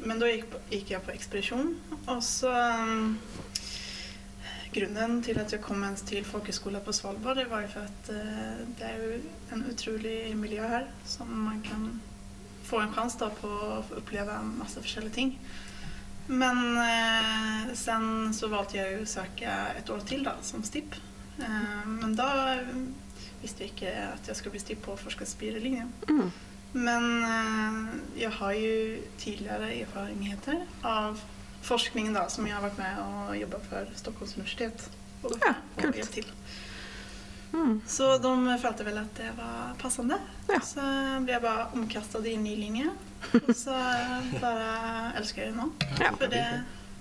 Men 0.00 0.20
da 0.22 0.30
gikk, 0.30 0.54
gikk 0.72 0.94
jeg 0.94 1.04
på 1.04 1.12
ekspedisjon. 1.12 1.74
Og 2.06 2.22
så 2.24 2.52
um, 4.76 5.22
til 5.22 5.38
at 5.38 5.52
jeg 5.52 5.60
kom 5.60 5.82
til 5.96 6.06
till 6.06 6.24
folkhögskola 6.24 6.78
på 6.78 6.92
Svalbard 6.92 7.36
det 7.36 7.50
var 7.50 7.60
jo 7.60 7.68
for 7.68 7.80
att 7.80 8.08
eh, 8.08 8.66
det 8.78 8.84
er 8.84 8.96
jo 9.02 9.20
en 9.52 9.64
utrolig 9.70 10.36
miljø 10.36 10.62
her 10.62 10.84
som 11.04 11.26
man 11.28 11.60
kan 11.62 12.00
få 12.70 12.80
en 12.80 12.92
chans 12.94 13.16
då 13.18 13.30
på 13.30 13.48
å 13.48 13.82
oppleve 13.98 14.36
masse 14.58 14.80
olika 14.80 15.14
ting. 15.14 15.38
Men 16.26 16.76
eh, 16.78 17.72
sen 17.74 18.34
så 18.34 18.48
valgte 18.52 18.78
jeg 18.78 19.00
å 19.00 19.06
søke 19.08 19.54
et 19.78 19.90
år 19.90 20.04
til 20.06 20.22
da, 20.24 20.36
som 20.46 20.62
stipp. 20.62 20.94
Eh, 21.42 21.88
men 21.88 22.14
da 22.14 22.28
visste 23.42 23.64
jeg 23.64 23.72
ikke 23.72 23.94
at 24.12 24.30
jeg 24.30 24.38
skulle 24.38 24.54
bli 24.54 24.62
stipp 24.62 24.84
på 24.86 24.94
forskarspirelinjen. 25.00 25.90
Mm. 26.06 26.30
Men 26.72 27.08
eh, 27.26 27.80
jeg 28.22 28.32
har 28.38 28.54
jo 28.54 28.76
tidligere 29.18 29.72
erfaringer 29.80 30.66
av 30.86 31.18
forskning 31.62 32.12
da, 32.14 32.26
som 32.32 32.46
jeg 32.46 32.54
har 32.56 32.62
vært 32.64 32.78
med 32.80 32.98
og 33.04 33.36
jobba 33.38 33.60
for 33.68 33.92
Stockholms 33.98 34.36
universitet. 34.38 34.88
Og, 35.22 35.36
Ja, 35.44 35.54
kult. 35.76 36.32
Mm. 37.52 37.80
Så 37.86 38.18
de 38.22 38.58
følte 38.62 38.84
vel 38.86 38.98
at 39.00 39.14
det 39.18 39.30
var 39.36 39.72
passende. 39.80 40.16
Ja. 40.48 40.60
Så 40.62 40.80
ble 41.24 41.32
jeg 41.34 41.42
bare 41.42 41.64
omkastad 41.74 42.26
i 42.30 42.34
en 42.38 42.44
ny 42.46 42.52
linje. 42.56 42.92
Og 43.48 43.50
så 43.58 43.74
bare 44.40 44.68
elsker 45.18 45.42
jeg 45.44 45.52
det 45.52 45.58
nå. 45.58 45.66
Ja. 45.98 46.12
For 46.14 46.30
det, 46.30 46.44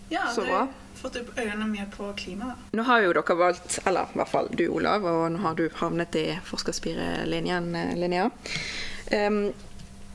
ja, 0.09 0.23
Så 0.33 0.43
bra. 0.47 0.63
fått 0.97 1.19
opp 1.21 1.29
øynene 1.37 1.67
mer 1.69 1.85
på 1.93 2.09
klima. 2.17 2.49
Da. 2.49 2.55
Nå 2.79 2.83
har 2.89 3.05
jo 3.05 3.13
dere 3.13 3.37
valgt, 3.39 3.77
eller 3.85 4.09
i 4.09 4.17
hvert 4.19 4.31
fall 4.33 4.49
du 4.57 4.65
Olav, 4.73 5.05
og 5.05 5.29
nå 5.35 5.43
har 5.45 5.55
du 5.55 5.67
havnet 5.79 6.17
i 6.17 6.25
forskerspirelinjen, 6.49 7.69
Linnea. 8.01 8.29
Em, 9.13 9.43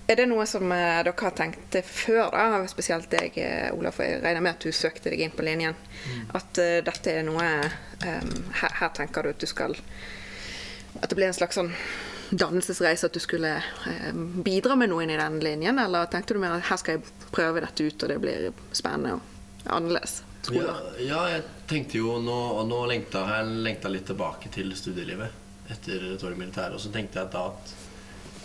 er 0.07 0.19
det 0.21 0.27
noe 0.29 0.45
som 0.49 0.73
eh, 0.73 1.01
dere 1.07 1.15
har 1.17 1.37
tenkt 1.37 1.77
før, 1.89 2.29
da? 2.35 2.61
spesielt 2.69 3.09
deg, 3.13 3.39
Olaf? 3.73 3.97
Olav, 3.97 4.01
jeg 4.05 4.23
regner 4.25 4.45
med 4.45 4.57
at 4.57 4.67
du 4.67 4.73
søkte 4.75 5.13
deg 5.13 5.23
inn 5.25 5.33
på 5.35 5.47
linjen. 5.47 5.77
At 6.37 6.61
uh, 6.61 6.81
dette 6.85 7.13
er 7.13 7.25
noe 7.25 7.47
um, 8.05 8.35
her, 8.61 8.75
her 8.81 8.91
tenker 8.97 9.25
du 9.25 9.33
at 9.33 9.41
du 9.41 9.49
skal 9.49 9.73
At 11.01 11.09
det 11.09 11.17
blir 11.17 11.31
en 11.31 11.37
slags 11.37 11.57
sånn 11.57 11.73
dannelsesreise, 12.35 13.09
at 13.09 13.17
du 13.17 13.23
skulle 13.23 13.57
um, 14.13 14.43
bidra 14.45 14.77
med 14.77 14.93
noe 14.93 15.05
inn 15.05 15.15
i 15.15 15.21
den 15.21 15.41
linjen? 15.45 15.81
Eller 15.81 16.11
tenkte 16.13 16.37
du 16.37 16.43
mer 16.43 16.59
at 16.59 16.69
her 16.69 16.81
skal 16.81 16.99
jeg 16.99 17.31
prøve 17.33 17.65
dette 17.65 17.89
ut, 17.89 18.05
og 18.05 18.13
det 18.13 18.21
blir 18.21 18.51
spennende 18.77 19.17
og 19.17 19.73
annerledes? 19.79 20.21
Ja, 20.53 20.75
ja, 21.01 21.23
jeg 21.33 21.45
tenkte 21.71 21.97
jo 22.03 22.19
Nå, 22.21 22.35
og 22.59 22.67
nå 22.69 22.83
lengta 22.91 23.23
jeg 23.39 23.63
lengta 23.65 23.89
litt 23.89 24.05
tilbake 24.11 24.51
til 24.53 24.75
studielivet 24.77 25.41
etter 25.73 26.11
et 26.13 26.25
år 26.25 26.35
i 26.35 26.41
militæret. 26.43 26.77
Og 26.77 26.83
så 26.83 26.93
tenkte 26.93 27.23
jeg 27.23 27.33
da 27.33 27.47
at 27.49 27.73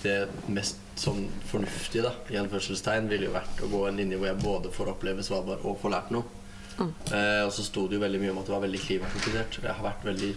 det 0.04 0.18
mest 0.52 0.80
sånn 1.00 1.26
fornuftige 1.48 2.04
da, 2.06 2.12
i 2.32 2.38
anførselstegn 2.40 3.08
ville 3.12 3.30
jo 3.30 3.36
vært 3.36 3.64
å 3.64 3.70
gå 3.72 3.86
en 3.88 4.00
linje 4.00 4.20
hvor 4.20 4.30
jeg 4.30 4.42
både 4.44 4.72
får 4.76 4.94
oppleve 4.94 5.24
Svalbard 5.26 5.64
og 5.64 5.80
får 5.82 5.94
lært 5.96 6.14
noe. 6.16 6.36
Eh, 6.80 7.42
og 7.44 7.52
så 7.56 7.66
sto 7.66 7.86
det 7.88 7.98
jo 7.98 8.04
veldig 8.04 8.22
mye 8.22 8.34
om 8.34 8.42
at 8.42 8.50
det 8.50 8.56
var 8.56 8.64
veldig 8.66 8.82
klimafokusert. 8.86 9.60
Jeg 9.64 9.76
har 9.76 9.86
vært 9.86 10.06
veldig 10.08 10.32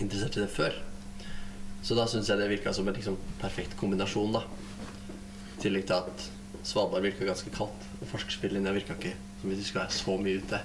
interessert 0.00 0.38
i 0.38 0.44
det 0.44 0.52
før. 0.52 0.78
Så 1.82 1.96
da 1.98 2.06
syns 2.08 2.30
jeg 2.30 2.38
det 2.38 2.50
virka 2.52 2.72
som 2.76 2.88
en 2.88 2.96
liksom, 2.96 3.18
perfekt 3.40 3.74
kombinasjon. 3.80 4.36
da 4.36 4.44
I 4.44 5.64
tillegg 5.64 5.88
til 5.88 5.98
at 5.98 6.28
Svalbard 6.62 7.04
virka 7.04 7.26
ganske 7.28 7.52
kaldt. 7.54 7.88
Og 8.00 8.08
forskerspillinja 8.12 8.74
virka 8.74 8.96
ikke 8.96 9.16
som 9.42 9.50
hvis 9.50 9.58
vi 9.58 9.64
skulle 9.66 9.84
være 9.84 9.98
så 9.98 10.16
mye 10.22 10.38
ute. 10.38 10.62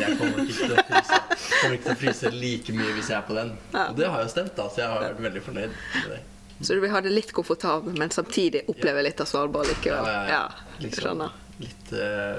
Jeg 0.00 0.16
kommer 0.18 0.40
ikke 0.42 0.54
til 0.56 0.72
å 0.72 0.84
fryse, 0.88 1.18
kommer 1.60 1.74
ikke 1.76 1.84
til 1.84 1.92
å 1.92 1.98
fryse 2.00 2.30
like 2.34 2.74
mye 2.74 2.94
hvis 2.96 3.10
jeg 3.12 3.18
er 3.20 3.26
på 3.28 3.36
den. 3.36 3.52
Og 3.84 3.98
det 3.98 4.08
har 4.10 4.24
jo 4.24 4.30
stemt, 4.32 4.54
da, 4.56 4.66
så 4.66 4.82
jeg 4.82 4.90
har 4.90 5.04
vært 5.04 5.20
veldig 5.28 5.42
fornøyd 5.44 5.76
med 5.76 6.08
det. 6.10 6.22
Så 6.60 6.74
du 6.74 6.80
vil 6.80 6.90
ha 6.90 7.00
det 7.02 7.10
litt 7.10 7.32
komfortabelt, 7.34 7.98
men 7.98 8.10
samtidig 8.14 8.64
oppleve 8.70 9.02
litt 9.02 9.20
av 9.20 9.26
Svalbard 9.30 9.66
likevel? 9.68 10.06
Ja, 10.06 10.20
ja, 10.28 10.36
ja. 10.38 10.76
Liksom, 10.78 11.24
litt 11.58 11.92
uh, 11.92 12.38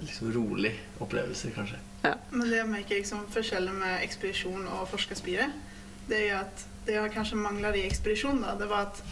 liksom 0.00 0.32
rolig 0.34 0.74
opplevelse, 0.98 1.50
kanskje. 1.54 1.80
Ja. 2.02 2.14
Men 2.30 2.46
det 2.48 2.62
jeg 2.62 2.70
merker 2.70 3.00
liksom 3.00 3.26
forskjellen 3.34 3.76
med 3.82 4.04
ekspedisjon 4.06 4.68
og 4.78 4.86
forskarspire 4.92 5.50
det 6.10 6.28
er 6.28 6.36
at 6.40 6.46
att 6.46 6.66
det 6.86 6.92
jeg 6.92 7.12
kanskje 7.12 7.36
mangler 7.36 7.76
i 7.76 7.86
expedition 7.86 8.40
då, 8.42 8.58
det 8.58 8.66
var 8.66 8.80
at, 8.80 9.02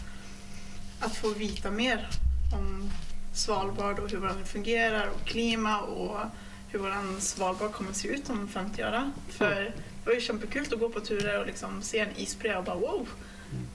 att 0.99 1.15
få 1.15 1.29
vite 1.29 1.71
mer 1.71 2.07
om 2.53 2.89
Svalbard 3.33 3.99
og 3.99 4.09
hvordan 4.09 4.37
det 4.37 4.47
fungerer, 4.47 5.09
og 5.09 5.25
klima 5.25 5.77
og 5.77 6.17
hvordan 6.71 7.21
Svalbard 7.21 7.71
kommer 7.71 7.91
att 7.91 7.97
se 7.97 8.07
ut 8.07 8.29
om 8.29 8.47
50 8.47 8.83
år. 8.83 9.11
For 9.29 9.45
det 9.45 9.73
var 10.05 10.13
jo 10.13 10.19
kjempekult 10.19 10.73
å 10.73 10.79
gå 10.81 10.89
på 10.89 10.99
turer 10.99 11.39
og 11.39 11.47
liksom 11.47 11.81
se 11.81 12.01
en 12.03 12.17
isbre 12.17 12.57
og 12.57 12.65
bare 12.65 12.81
wow. 12.81 13.07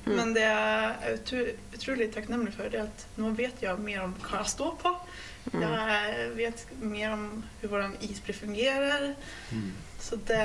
Men 0.04 0.34
det 0.36 0.44
jeg 0.44 0.96
er 1.10 1.16
utrolig 1.74 2.10
takknemlig 2.14 2.52
for, 2.54 2.62
för 2.62 2.70
det 2.70 2.82
at 2.84 3.06
nå 3.16 3.30
nu 3.32 3.38
vet 3.38 3.62
jeg 3.62 3.78
mer 3.82 4.04
om 4.04 4.14
hva 4.22 4.42
jeg 4.42 4.52
står 4.54 4.76
på. 4.82 4.92
Jeg 5.52 6.28
vet 6.38 6.66
mer 6.80 7.12
om 7.16 7.24
hvordan 7.64 7.96
isbre 8.06 8.32
fungerer. 8.36 9.10
Mm. 9.52 9.72
Så 10.00 10.16
det, 10.28 10.44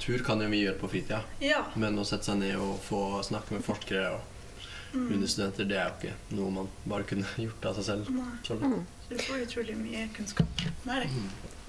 Tur 0.00 0.22
kan 0.24 0.40
jo 0.40 0.48
vi 0.48 0.62
gjøre 0.64 0.78
på 0.80 0.88
fritida, 0.88 1.20
ja. 1.44 1.64
men 1.76 1.98
å 2.00 2.04
sette 2.08 2.30
seg 2.30 2.38
ned 2.40 2.56
og 2.56 2.78
få 2.86 3.20
snakke 3.26 3.58
med 3.58 3.66
forskere 3.66 4.10
og 4.16 4.28
Mm. 4.90 5.12
understudenter, 5.14 5.64
det 5.70 5.76
er 5.78 5.84
jo 5.86 5.92
ikke 6.00 6.34
noe 6.34 6.50
man 6.50 6.68
bare 6.90 7.04
kunne 7.06 7.22
gjort 7.44 7.66
av 7.70 7.76
seg 7.78 7.84
selv. 7.86 8.08
Nei. 8.10 8.24
Så 8.42 8.56
du 8.58 9.20
får 9.22 9.44
utrolig 9.44 9.76
mye 9.78 10.08
kunnskap 10.16 10.64
med 10.82 11.04
deg. 11.04 11.12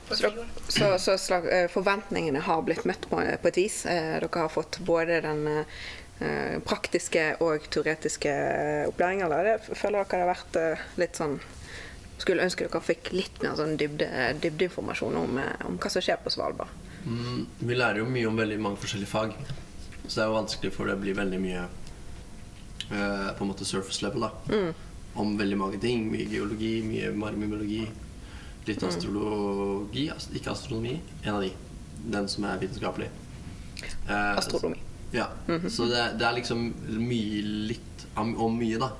På 0.07 0.15
Så, 0.17 0.31
så, 0.67 0.87
så 0.99 1.17
slag, 1.21 1.45
eh, 1.53 1.67
forventningene 1.69 2.41
har 2.47 2.63
blitt 2.65 2.81
møtt 2.89 3.05
på, 3.11 3.21
på 3.21 3.51
et 3.51 3.59
vis. 3.61 3.83
Eh, 3.85 4.15
Dere 4.23 4.41
har 4.41 4.49
fått 4.49 4.79
både 4.87 5.19
den 5.21 5.45
eh, 5.47 5.85
praktiske 6.65 7.23
og 7.41 7.65
teoretiske 7.73 8.29
opplæringer, 8.87 8.87
opplæringen. 8.91 9.31
Eller 9.31 9.57
føler 9.75 10.03
dere 10.03 10.11
det 10.11 10.19
har 10.21 10.29
vært 10.35 10.59
eh, 10.61 10.85
litt 11.01 11.15
sånn 11.21 11.39
Skulle 12.21 12.43
ønske 12.45 12.67
dere 12.67 12.81
fikk 12.85 13.07
litt 13.17 13.39
mer 13.41 13.55
sånn 13.57 13.77
dybde, 13.81 14.05
dybdeinformasjon 14.43 15.15
om, 15.17 15.37
eh, 15.41 15.65
om 15.65 15.77
hva 15.81 15.89
som 15.89 16.03
skjer 16.05 16.19
på 16.21 16.29
Svalbard. 16.29 16.69
Mm, 17.05 17.47
vi 17.65 17.73
lærer 17.79 17.97
jo 18.03 18.05
mye 18.05 18.27
om 18.29 18.37
veldig 18.37 18.59
mange 18.61 18.77
forskjellige 18.77 19.09
fag, 19.09 19.31
så 20.05 20.13
det 20.13 20.21
er 20.21 20.29
jo 20.29 20.35
vanskelig 20.35 20.71
for 20.75 20.85
det 20.91 20.99
blir 21.01 21.15
veldig 21.17 21.39
mye 21.41 21.63
eh, 22.91 23.31
på 23.37 23.41
en 23.41 23.49
måte 23.49 23.65
surface 23.65 24.03
level, 24.05 24.27
da. 24.27 24.61
Om 25.17 25.33
veldig 25.39 25.57
mange 25.57 25.79
ting. 25.81 26.05
Mye 26.11 26.27
geologi, 26.29 26.75
mye 26.85 27.09
marmimologi. 27.17 27.81
Litt 28.67 28.83
astrologi. 28.85 30.05
ast- 30.13 30.31
Ikke 30.37 30.51
astronomi. 30.53 30.99
En 31.23 31.35
av 31.35 31.41
de. 31.41 31.51
Den 32.05 32.27
som 32.29 32.45
er 32.45 32.57
vitenskapelig. 32.61 33.09
Eh, 34.07 34.37
Astronomi. 34.37 34.77
Ja. 35.11 35.27
Så 35.69 35.87
det, 35.91 36.03
det 36.19 36.27
er 36.27 36.37
liksom 36.37 36.67
mye 36.97 37.41
litt 37.71 38.05
om, 38.15 38.55
mye, 38.57 38.79
da. 38.81 38.91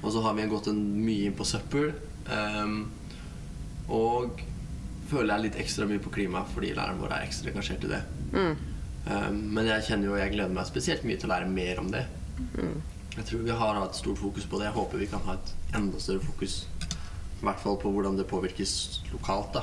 Og 0.00 0.10
så 0.12 0.22
har 0.24 0.34
vi 0.36 0.48
gått 0.50 0.70
en, 0.72 0.80
mye 1.04 1.28
inn 1.28 1.36
på 1.36 1.46
søppel. 1.46 1.92
Um, 2.26 2.78
og 3.92 4.40
føler 5.10 5.34
jeg 5.34 5.44
litt 5.48 5.58
ekstra 5.60 5.86
mye 5.88 6.00
på 6.00 6.12
klima 6.14 6.40
fordi 6.48 6.70
læreren 6.72 7.02
vår 7.02 7.12
er 7.12 7.26
ekstra 7.26 7.52
engasjert 7.52 7.84
i 7.84 7.90
det. 7.92 8.00
Ehm, 9.12 9.40
men 9.52 9.68
jeg 9.68 9.84
kjenner 9.88 10.08
jo 10.08 10.16
jeg 10.16 10.32
gleder 10.32 10.54
meg 10.56 10.68
spesielt 10.68 11.04
mye 11.04 11.20
til 11.20 11.28
å 11.28 11.34
lære 11.34 11.50
mer 11.50 11.82
om 11.82 11.90
det. 11.92 12.06
Jeg 13.14 13.26
tror 13.28 13.44
vi 13.46 13.58
har 13.60 13.78
hatt 13.78 13.98
stort 13.98 14.18
fokus 14.18 14.46
på 14.48 14.58
det. 14.58 14.70
Jeg 14.70 14.76
håper 14.78 15.02
vi 15.02 15.10
kan 15.10 15.22
ha 15.28 15.36
et 15.36 15.52
enda 15.76 16.00
større 16.02 16.24
fokus. 16.24 16.64
I 17.42 17.44
hvert 17.44 17.60
fall 17.60 17.76
på 17.82 17.92
hvordan 17.92 18.16
det 18.18 18.26
påvirkes 18.30 19.02
lokalt. 19.12 19.58
da. 19.58 19.62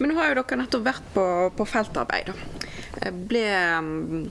Men 0.00 0.10
nå 0.10 0.16
har 0.16 0.30
jo 0.30 0.38
dere 0.40 0.58
nettopp 0.62 0.84
vært 0.86 1.08
på, 1.14 1.24
på 1.56 1.66
feltarbeid. 1.68 2.30
Eh, 3.02 3.10
Ble, 3.30 3.42
mm, 3.84 4.22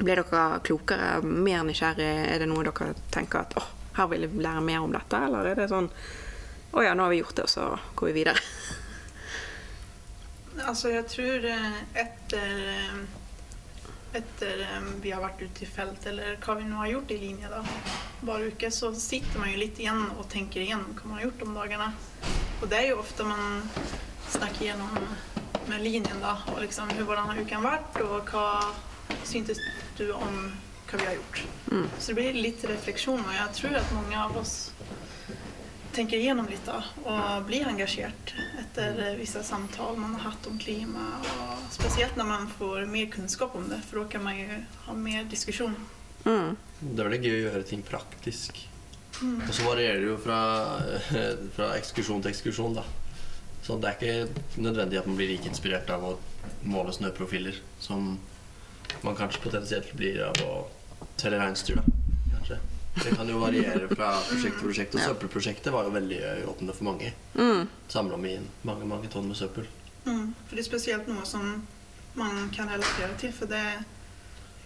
ble 0.00 0.14
dere 0.16 0.46
klokere, 0.64 1.10
mer 1.22 1.66
nysgjerrig? 1.68 2.08
Er 2.32 2.40
det 2.42 2.48
noe 2.48 2.64
dere 2.64 2.94
tenker 3.12 3.44
at 3.44 3.58
åh, 3.60 3.68
her 4.00 4.08
vil 4.12 4.24
jeg 4.26 4.40
lære 4.40 4.64
mer 4.64 4.86
om 4.86 4.96
dette? 4.96 5.20
Eller 5.28 5.52
er 5.52 5.60
det 5.60 5.68
sånn 5.72 5.90
å 6.76 6.82
ja, 6.84 6.96
nå 6.96 7.06
har 7.06 7.12
vi 7.12 7.20
gjort 7.22 7.36
det, 7.38 7.46
og 7.46 7.52
så 7.52 7.68
går 7.96 8.10
vi 8.10 8.16
videre? 8.18 8.40
Altså, 10.64 10.88
jeg 10.92 11.04
tror 11.12 11.44
etter 12.00 12.58
eh, 12.72 12.98
efter 14.16 14.60
eh, 14.64 14.88
vi 15.04 15.12
har 15.12 15.20
vært 15.20 15.42
ute 15.44 15.64
i 15.64 15.68
felt, 15.68 16.06
eller 16.08 16.38
hva 16.40 16.56
vi 16.56 16.64
nå 16.68 16.78
har 16.80 16.90
gjort 16.94 17.12
i 17.12 17.18
linje 17.20 17.50
da, 17.52 17.60
hver 18.24 18.46
uke 18.48 18.70
så 18.72 18.92
sitter 18.96 19.40
man 19.42 19.52
jo 19.52 19.60
litt 19.60 19.80
igjen 19.82 20.06
og 20.16 20.24
tenker 20.32 20.64
igjen 20.64 20.84
hva 20.96 21.10
man 21.10 21.18
har 21.18 21.26
gjort 21.26 21.42
de 21.44 21.52
dagene. 21.58 21.88
Og 22.62 22.68
det 22.72 22.78
er 22.80 22.88
jo 22.90 23.00
ofte 23.02 23.26
man 23.28 23.60
snackar 24.30 24.64
gjennom 24.66 24.94
med 25.66 25.82
linjen 25.82 26.20
da. 26.22 26.36
Og 26.54 26.62
liksom 26.62 26.92
hvordan 26.98 27.30
har 27.30 27.42
uken 27.42 27.66
vært, 27.66 27.98
og 28.04 28.30
hva 28.30 28.46
syntes 29.26 29.60
du 29.98 30.10
om 30.12 30.38
hva 30.86 31.00
vi 31.00 31.06
har 31.08 31.18
gjort. 31.18 31.42
Så 31.98 32.12
det 32.12 32.18
blir 32.20 32.40
litt 32.46 32.64
refleksjon, 32.68 33.22
og 33.22 33.34
jeg 33.34 33.54
tror 33.58 33.78
at 33.80 33.94
mange 33.94 34.18
av 34.20 34.36
oss 34.38 34.56
tenker 35.96 36.20
gjennom 36.20 36.48
litt 36.50 36.66
da, 36.68 36.82
og 37.08 37.46
blir 37.48 37.64
engasjert 37.66 38.34
etter 38.60 38.98
visse 39.16 39.38
vissa 39.38 39.42
samtal 39.46 39.96
man 39.96 40.12
har 40.18 40.26
hatt 40.28 40.46
om 40.50 40.58
klima 40.60 41.06
Og 41.24 41.62
spesielt 41.72 42.18
når 42.20 42.28
man 42.28 42.44
får 42.58 42.84
mer 42.90 43.08
kunnskap 43.14 43.56
om 43.56 43.64
det 43.70 43.78
for 43.88 44.02
da 44.02 44.10
kan 44.12 44.26
man 44.26 44.36
jo 44.36 44.58
ha 44.84 44.96
mer 44.96 45.24
diskusjon. 45.30 45.74
Mm. 46.26 46.52
Det 46.80 47.00
er 47.00 47.08
veldig 47.08 47.22
gøy 47.22 47.32
å 47.32 47.42
gjøre 47.46 47.68
ting 47.70 47.84
praktisk. 47.86 48.60
Og 49.22 49.52
så 49.56 49.64
varierer 49.64 50.02
det 50.02 50.10
jo 50.10 50.18
fra, 50.20 50.40
fra 51.56 51.72
ekskursjon 51.78 52.20
til 52.20 52.34
ekskursjon, 52.34 52.76
da. 52.76 52.84
Så 53.66 53.74
det 53.82 53.88
er 53.88 53.96
ikke 53.98 54.62
nødvendig 54.62 54.98
at 55.00 55.06
man 55.10 55.16
blir 55.18 55.32
like 55.32 55.48
inspirert 55.50 55.88
av 55.90 56.04
å 56.06 56.12
måle 56.70 56.92
snøprofiler 56.94 57.56
som 57.82 58.12
man 59.02 59.16
kanskje 59.18 59.40
potensielt 59.42 59.88
blir 59.98 60.20
av 60.22 60.38
å 60.44 60.52
telle 61.18 61.40
reinsdyr, 61.40 61.80
da. 61.80 61.94
Kanskje. 62.36 62.58
Det 63.00 63.16
kan 63.18 63.28
jo 63.28 63.40
variere 63.42 63.88
fra 63.90 64.12
prosjekt 64.28 64.44
til 64.44 64.60
prosjekt. 64.60 64.94
Og 64.94 65.02
søppelprosjektet 65.02 65.74
var 65.74 65.88
jo 65.88 65.96
veldig 65.96 66.20
åpne 66.52 66.76
for 66.76 66.88
mange. 66.92 67.10
Mm. 67.34 67.66
Samla 67.90 68.20
med 68.22 68.36
inn 68.38 68.46
mange, 68.68 68.86
mange 68.86 69.10
tonn 69.10 69.26
med 69.26 69.40
søppel. 69.40 69.66
Mm. 70.04 70.30
For 70.46 70.54
det 70.54 70.62
er 70.62 70.68
spesielt 70.68 71.10
noe 71.10 71.26
som 71.26 71.50
man 72.14 72.46
kan 72.54 72.70
relatere 72.70 73.18
til. 73.18 73.34
For 73.34 73.50
det 73.50 73.64
er 73.64 73.82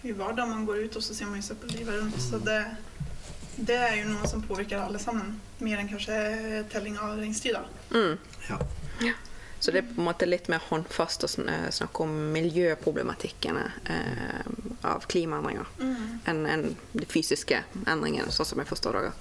jo 0.05 0.13
hverdag 0.19 0.45
man 0.51 0.67
går 0.69 0.85
ut, 0.85 0.99
og 1.01 1.07
så 1.07 1.17
ser 1.17 1.31
man 1.31 1.41
jo 1.41 1.47
søppellivet 1.49 1.97
rundt. 2.03 2.21
Så 2.21 2.37
det, 2.45 2.59
det 3.57 3.79
er 3.81 3.97
jo 4.03 4.13
noe 4.13 4.29
som 4.29 4.45
påvirker 4.45 4.85
alle 4.85 5.01
sammen. 5.01 5.33
Mer 5.65 5.81
enn 5.81 5.89
kanskje 5.89 6.21
telling 6.69 7.01
av 7.01 7.17
reinsdyr, 7.17 7.57
da. 7.57 7.97
Mm. 7.97 8.45
Ja. 8.51 8.61
Så 9.61 9.71
det 9.71 9.77
er 9.77 9.89
på 9.91 10.01
en 10.01 10.07
måte 10.07 10.25
litt 10.25 10.47
mer 10.49 10.63
håndfast 10.71 11.25
å 11.27 11.27
eh, 11.45 11.67
snakke 11.69 12.01
om 12.01 12.13
miljøproblematikkene 12.33 13.65
eh, 13.93 14.47
av 14.89 15.05
klimaendringer 15.11 15.67
enn 16.31 16.39
en 16.49 16.63
de 16.97 17.05
fysiske 17.05 17.59
endringene, 17.85 18.33
sånn 18.33 18.49
som 18.49 18.63
jeg 18.63 18.71
forstår 18.71 18.97
det. 19.05 19.11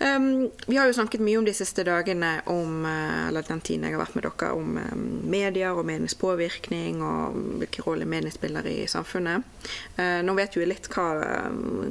Um, 0.00 0.50
vi 0.66 0.76
har 0.76 0.86
jo 0.86 0.92
snakket 0.92 1.20
mye 1.20 1.38
om 1.38 1.44
de 1.44 1.52
siste 1.54 1.82
dagene, 1.84 2.40
om, 2.46 2.84
eh, 2.86 3.28
eller 3.28 3.42
den 3.42 3.60
tiden 3.60 3.84
jeg 3.84 3.96
har 3.96 4.04
vært 4.04 4.14
med 4.14 4.24
dere, 4.28 4.50
om 4.54 4.76
um, 4.78 5.00
medier 5.26 5.74
og 5.74 5.88
meningspåvirkning 5.88 7.00
og 7.02 7.38
hvilken 7.58 7.86
rolle 7.86 8.06
mediene 8.06 8.30
spiller 8.30 8.66
i 8.70 8.86
samfunnet. 8.86 9.42
Uh, 9.98 10.20
nå 10.22 10.36
vet 10.38 10.54
jo 10.54 10.66
litt 10.68 10.86
hva, 10.94 11.08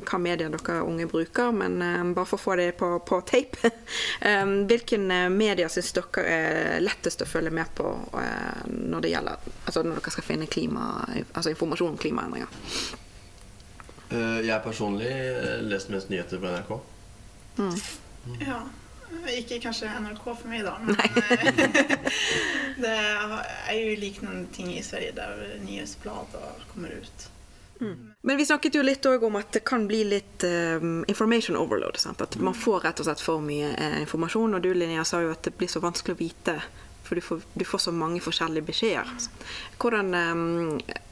hva 0.07 0.21
medier 0.23 0.53
dere 0.53 0.79
unge 0.87 1.09
bruker, 1.11 1.51
men 1.51 1.81
um, 1.83 2.15
bare 2.15 2.29
for 2.29 2.39
å 2.39 2.45
få 2.45 2.57
det 2.61 2.71
på, 2.79 2.93
på 3.03 3.19
tape 3.27 3.71
Hvilken 4.69 5.11
eh, 5.11 5.27
medier 5.33 5.69
syns 5.71 5.91
dere 5.95 6.23
er 6.23 6.81
lettest 6.83 7.21
å 7.23 7.27
følge 7.27 7.51
med 7.53 7.73
på 7.75 7.91
uh, 8.13 8.63
når 8.67 9.03
det 9.03 9.11
gjelder 9.11 9.47
Altså 9.65 9.83
når 9.83 9.99
dere 9.99 10.13
skal 10.15 10.25
finne 10.25 10.47
klima, 10.51 10.89
altså 11.33 11.51
informasjon 11.51 11.95
om 11.95 11.99
klimaendringer? 11.99 12.59
Uh, 14.11 14.39
jeg 14.45 14.63
personlig 14.63 15.11
leser 15.67 15.97
mest 15.97 16.13
nyheter 16.13 16.39
på 16.39 16.53
NRK. 16.55 16.77
Ja. 18.39 18.61
Ikke 19.31 19.59
kanskje 19.63 19.87
NRK 20.01 20.25
for 20.25 20.49
meg, 20.51 20.65
da. 20.67 20.75
Men 20.83 20.95
det 22.83 22.93
er 22.97 23.77
jo 23.77 23.95
liknende 24.01 24.51
ting 24.53 24.73
i 24.75 24.83
Sverige 24.83 25.15
der 25.17 25.57
nyhetsblader 25.63 26.67
kommer 26.73 26.93
ut. 26.99 27.29
Men 28.21 28.37
vi 28.37 28.45
snakket 28.45 28.75
jo 28.75 28.83
litt 28.83 29.05
om 29.05 29.35
at 29.35 29.51
det 29.51 29.59
kan 29.59 29.87
bli 29.87 30.03
litt 30.03 30.43
um, 30.43 31.05
information 31.07 31.57
overload. 31.57 31.97
Sant? 31.97 32.21
At 32.21 32.35
man 32.41 32.57
får 32.57 32.79
rett 32.87 32.99
og 32.99 33.07
slett 33.07 33.21
for 33.21 33.43
mye 33.43 33.69
eh, 33.77 33.99
informasjon. 34.01 34.57
Og 34.57 34.63
du 34.63 34.73
Linnea 34.73 35.05
sa 35.05 35.21
jo 35.21 35.31
at 35.31 35.45
det 35.45 35.55
blir 35.57 35.69
så 35.71 35.81
vanskelig 35.83 36.17
å 36.17 36.19
vite, 36.19 36.57
for 37.05 37.15
du 37.15 37.23
får, 37.23 37.45
du 37.53 37.65
får 37.65 37.85
så 37.87 37.93
mange 37.95 38.21
forskjellige 38.23 38.67
beskjeder. 38.71 39.29
Hvordan, 39.77 40.13
eh, 40.17 41.03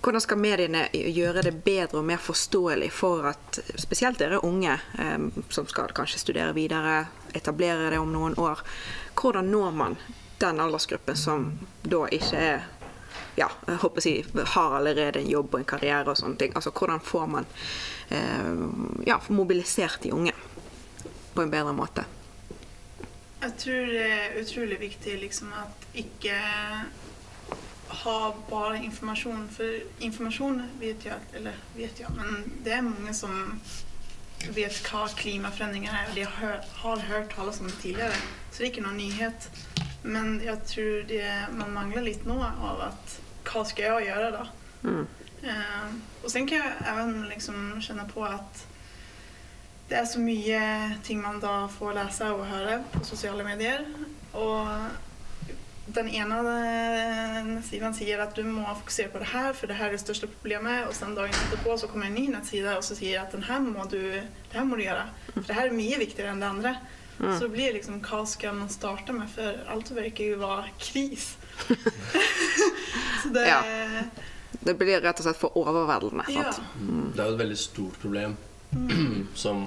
hvordan 0.00 0.22
skal 0.24 0.40
mediene 0.40 0.86
gjøre 0.92 1.44
det 1.44 1.52
bedre 1.64 2.00
og 2.00 2.06
mer 2.08 2.20
forståelig 2.22 2.90
for 2.94 3.26
at 3.30 3.60
spesielt 3.80 4.20
dere 4.20 4.40
unge 4.46 4.72
eh, 4.98 5.28
som 5.52 5.68
skal 5.68 5.92
kanskje 5.96 6.22
studere 6.22 6.56
videre, 6.56 7.04
etablere 7.36 7.92
det 7.92 8.00
om 8.00 8.12
noen 8.12 8.36
år, 8.40 8.62
hvordan 9.20 9.50
når 9.52 9.76
man 9.76 9.96
den 10.40 10.60
aldersgruppen 10.60 11.16
som 11.16 11.50
da 11.82 12.06
ikke 12.08 12.44
er 12.52 12.68
ja, 13.36 13.48
jeg 13.66 13.80
håper 13.82 14.04
si, 14.04 14.14
har 14.54 14.76
allerede 14.76 15.20
en 15.20 15.30
jobb 15.30 15.54
og 15.54 15.60
en 15.60 15.68
karriere 15.68 16.12
og 16.12 16.18
sånne 16.18 16.36
ting. 16.40 16.54
Altså 16.56 16.72
hvordan 16.74 17.00
får 17.04 17.26
man 17.30 17.46
eh, 18.12 18.64
ja, 19.06 19.20
mobilisert 19.28 20.02
de 20.02 20.12
unge 20.12 20.34
på 21.34 21.44
en 21.44 21.52
bedre 21.52 21.72
måte? 21.76 22.04
Jeg 23.40 23.54
tror 23.62 23.92
det 23.94 24.08
er 24.12 24.34
utrolig 24.42 24.80
viktig 24.80 25.14
liksom 25.22 25.52
at 25.56 25.86
ikke 25.96 26.36
ha 28.02 28.32
bare 28.50 28.80
informasjon. 28.84 29.46
For 29.54 30.02
informasjon 30.06 30.62
vet 30.80 31.06
jeg, 31.06 31.30
eller 31.36 31.56
vet 31.76 32.02
jeg, 32.02 32.10
men 32.16 32.44
det 32.64 32.76
er 32.76 32.86
mange 32.86 33.14
som 33.16 33.34
vet 34.56 34.76
hva 34.88 35.04
klimaforandringer 35.18 35.92
er, 35.92 36.08
og 36.08 36.16
de 36.16 36.24
har, 36.24 36.62
har 36.82 37.02
hørt 37.10 37.34
tales 37.34 37.60
om 37.60 37.68
det 37.68 37.76
tidligere. 37.82 38.22
Så 38.50 38.58
det 38.58 38.66
er 38.66 38.72
ikke 38.72 38.86
noen 38.86 39.00
nyhet. 39.00 39.50
Men 40.02 40.38
jeg 40.40 40.62
tror 40.70 41.02
det, 41.10 41.26
man 41.52 41.74
mangler 41.76 42.06
litt 42.06 42.24
nå 42.28 42.38
av 42.40 42.86
at 42.88 43.18
hva 43.50 43.64
skal 43.68 43.84
jeg 43.84 44.08
gjøre 44.08 44.30
da? 44.38 44.46
Mm. 44.86 45.04
Uh, 45.40 45.92
og 46.22 46.30
så 46.30 46.42
kan 46.44 46.56
jeg 46.56 46.72
også 46.84 47.28
liksom 47.28 47.60
kjenne 47.84 48.04
på 48.08 48.24
at 48.24 48.64
det 49.90 49.98
er 49.98 50.06
så 50.06 50.20
mye 50.22 50.60
ting 51.04 51.20
man 51.20 51.40
da 51.42 51.64
får 51.72 51.96
lese 51.96 52.28
og 52.32 52.46
høre 52.46 52.78
på 52.92 53.02
sosiale 53.04 53.44
medier. 53.44 53.82
Og 54.38 54.68
den 55.86 56.08
ene 56.08 56.38
eh, 56.60 57.38
nettsiden 57.48 57.94
sier 57.96 58.20
at 58.22 58.36
du 58.36 58.44
må 58.46 58.62
fokusere 58.82 59.10
på 59.10 59.22
det 59.22 59.30
her, 59.32 59.52
for 59.56 59.70
det 59.70 59.78
her 59.78 59.90
er 59.90 59.96
det 59.96 60.02
største 60.04 60.28
problemet. 60.30 60.86
Og 60.86 60.94
sen 60.96 61.16
dagen 61.16 61.34
etterpå 61.46 61.76
så 61.80 61.90
kommer 61.90 62.10
en 62.10 62.16
ny 62.18 62.28
nettside 62.30 62.76
og 62.76 62.84
så 62.86 62.96
sier 62.98 63.22
at 63.22 63.34
den 63.34 63.46
her 63.48 63.62
må 63.64 63.86
du, 63.90 63.98
det 63.98 64.54
her 64.54 64.66
må 64.68 64.78
du 64.78 64.84
gjøre. 64.84 65.06
For 65.34 65.48
det 65.48 65.58
her 65.58 65.70
er 65.70 65.76
mye 65.76 66.00
viktigere 66.02 66.34
enn 66.34 66.42
det 66.42 66.50
andre. 66.50 66.74
Så 67.20 67.44
det 67.44 67.52
blir 67.52 67.74
liksom 67.76 67.98
hva 68.00 68.22
skal 68.24 68.54
man 68.56 68.70
starte 68.72 69.12
med, 69.12 69.28
for 69.28 69.58
alt 69.68 69.90
virker 69.92 70.30
jo 70.32 70.38
være 70.40 70.70
kris. 70.80 71.34
så 73.22 73.32
det 73.34 73.48
Ja. 73.48 73.62
Det 74.60 74.74
blir 74.76 75.00
rett 75.00 75.20
og 75.20 75.24
slett 75.24 75.38
for 75.40 75.56
overveldende. 75.56 76.24
Ja. 76.32 76.50
Sant? 76.52 76.64
Det 77.14 77.22
er 77.22 77.28
jo 77.30 77.36
et 77.36 77.42
veldig 77.44 77.58
stort 77.60 78.00
problem 78.02 78.34
som 79.44 79.66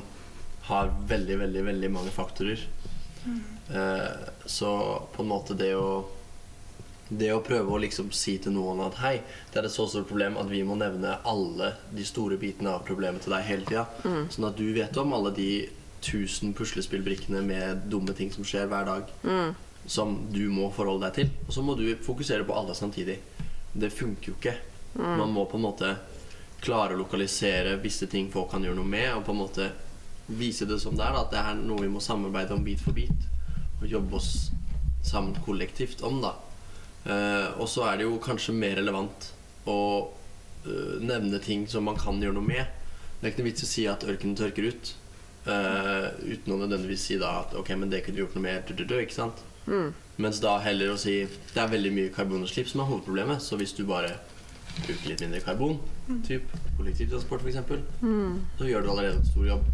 har 0.68 0.92
veldig, 1.10 1.38
veldig, 1.40 1.64
veldig 1.66 1.90
mange 1.92 2.14
faktorer. 2.14 2.62
Eh, 3.24 3.53
så 4.46 4.74
på 5.14 5.24
en 5.24 5.30
måte 5.30 5.56
det 5.58 5.72
å 5.80 6.04
det 7.18 7.30
å 7.34 7.42
prøve 7.44 7.70
å 7.70 7.80
liksom 7.82 8.10
si 8.16 8.38
til 8.42 8.56
noen 8.56 8.80
at 8.86 8.96
hei, 9.04 9.18
det 9.52 9.60
er 9.60 9.68
et 9.68 9.74
så 9.74 9.86
stort 9.90 10.08
problem 10.10 10.38
at 10.40 10.48
vi 10.50 10.64
må 10.66 10.78
nevne 10.80 11.18
alle 11.30 11.74
de 11.94 12.06
store 12.08 12.40
bitene 12.42 12.72
av 12.74 12.86
problemet 12.88 13.22
til 13.26 13.36
deg 13.36 13.46
hele 13.46 13.68
tida. 13.68 13.84
Sånn 14.34 14.48
at 14.48 14.58
du 14.58 14.66
vet 14.74 14.98
om 14.98 15.14
alle 15.14 15.34
de 15.36 15.50
tusen 16.04 16.56
puslespillbrikkene 16.58 17.44
med 17.46 17.86
dumme 17.92 18.16
ting 18.18 18.32
som 18.34 18.48
skjer 18.48 18.68
hver 18.72 18.88
dag. 18.90 19.14
Som 19.86 20.16
du 20.32 20.48
må 20.52 20.70
forholde 20.72 21.10
deg 21.10 21.20
til. 21.20 21.32
Og 21.48 21.54
så 21.58 21.64
må 21.66 21.76
du 21.80 21.86
fokusere 22.02 22.48
på 22.48 22.56
alle 22.56 22.76
samtidig. 22.76 23.20
Det 23.74 23.92
funker 23.94 24.32
jo 24.32 24.38
ikke. 24.40 24.56
Man 24.96 25.34
må 25.36 25.46
på 25.50 25.60
en 25.60 25.68
måte 25.68 25.94
klare 26.64 26.96
å 26.96 27.02
lokalisere 27.02 27.76
visse 27.84 28.08
ting 28.08 28.30
folk 28.32 28.54
kan 28.54 28.64
gjøre 28.64 28.78
noe 28.80 28.88
med, 28.88 29.10
og 29.18 29.26
på 29.28 29.34
en 29.34 29.42
måte 29.42 29.70
vise 30.32 30.66
det 30.70 30.80
som 30.80 30.96
det 30.96 31.04
er. 31.04 31.18
Da, 31.18 31.26
at 31.26 31.34
det 31.36 31.42
er 31.44 31.60
noe 31.60 31.84
vi 31.84 31.92
må 31.92 32.00
samarbeide 32.04 32.56
om 32.56 32.64
bit 32.64 32.84
for 32.84 32.96
bit. 32.96 33.28
Jobbe 33.90 34.16
oss 34.18 34.34
sammen 35.04 35.36
kollektivt 35.46 36.02
om, 36.02 36.22
da. 36.24 36.36
Uh, 37.04 37.60
og 37.60 37.68
så 37.68 37.84
er 37.90 38.00
det 38.00 38.06
jo 38.08 38.20
kanskje 38.24 38.56
mer 38.56 38.78
relevant 38.80 39.34
å 39.68 39.80
uh, 40.64 40.94
nevne 41.04 41.42
ting 41.44 41.66
som 41.68 41.84
man 41.88 42.00
kan 42.00 42.22
gjøre 42.24 42.38
noe 42.38 42.48
med. 42.48 42.84
Det 43.20 43.28
er 43.28 43.34
ikke 43.34 43.44
noe 43.44 43.50
vits 43.50 43.66
å 43.66 43.70
si 43.70 43.88
at 43.92 44.06
ørkenen 44.08 44.38
tørker 44.40 44.70
ut, 44.72 44.94
uh, 45.50 46.08
uten 46.24 46.56
å 46.56 46.62
nødvendigvis 46.62 47.10
si 47.10 47.20
da 47.20 47.42
at 47.42 47.58
ok, 47.60 47.74
men 47.80 47.92
det 47.92 48.06
kunne 48.06 48.20
du 48.20 48.24
gjort 48.24 48.38
noe 48.40 48.46
med, 48.48 48.70
du, 48.70 48.78
du, 48.80 48.86
du, 48.88 48.96
ikke 49.04 49.20
sant? 49.20 49.44
Mens 50.20 50.40
da 50.44 50.58
heller 50.64 50.94
å 50.94 51.00
si 51.00 51.22
det 51.26 51.60
er 51.60 51.72
veldig 51.72 51.92
mye 51.96 52.14
karbonutslipp 52.16 52.68
som 52.72 52.84
er 52.84 52.90
hovedproblemet, 52.90 53.44
så 53.44 53.60
hvis 53.60 53.76
du 53.76 53.84
bare 53.88 54.16
bruker 54.82 55.12
litt 55.12 55.22
mindre 55.24 55.42
karbon, 55.44 55.78
typ 56.26 56.48
kollektivtransport 56.78 57.44
f.eks., 57.44 57.60
så 58.58 58.68
gjør 58.70 58.86
du 58.86 58.92
allerede 58.94 59.20
en 59.20 59.28
stor 59.28 59.48
jobb. 59.48 59.68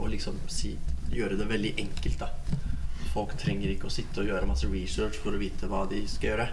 Og 0.00 0.08
liksom 0.14 0.38
si, 0.48 0.74
gjøre 1.14 1.38
det 1.40 1.46
veldig 1.50 1.74
enkelt, 1.84 2.22
da. 2.22 2.58
Folk 3.10 3.34
trenger 3.40 3.72
ikke 3.72 3.88
å 3.88 3.92
sitte 3.94 4.22
og 4.22 4.30
gjøre 4.30 4.48
masse 4.48 4.68
research 4.70 5.18
for 5.22 5.34
å 5.34 5.40
vite 5.40 5.70
hva 5.70 5.84
de 5.90 6.04
skal 6.08 6.32
gjøre. 6.32 6.50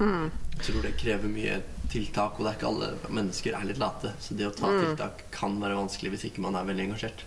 Jeg 0.00 0.64
tror 0.64 0.84
det 0.84 0.96
krever 1.00 1.28
mye 1.32 1.60
tiltak, 1.90 2.38
og 2.38 2.46
det 2.46 2.50
er 2.52 2.58
ikke 2.58 2.68
alle 2.68 2.88
mennesker 3.12 3.56
er 3.56 3.66
litt 3.68 3.80
late. 3.80 4.12
Så 4.22 4.36
det 4.38 4.46
å 4.48 4.52
ta 4.54 4.70
tiltak 4.70 5.24
kan 5.34 5.58
være 5.60 5.78
vanskelig 5.78 6.14
hvis 6.14 6.26
ikke 6.30 6.44
man 6.44 6.56
er 6.56 6.68
veldig 6.68 6.86
engasjert. 6.88 7.24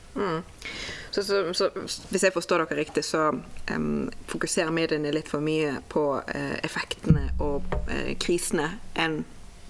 Så, 1.11 1.23
så, 1.27 1.41
så 1.53 1.69
hvis 1.75 2.25
jeg 2.25 2.33
forstår 2.33 2.63
dere 2.63 2.79
riktig, 2.79 3.03
så 3.05 3.27
um, 3.33 4.09
fokuserer 4.31 4.73
mediene 4.73 5.13
litt 5.13 5.29
for 5.29 5.43
mye 5.43 5.75
på 5.91 6.05
uh, 6.21 6.55
effektene 6.63 7.27
og 7.43 7.67
uh, 7.89 8.13
krisene 8.21 8.71
enn 8.97 9.21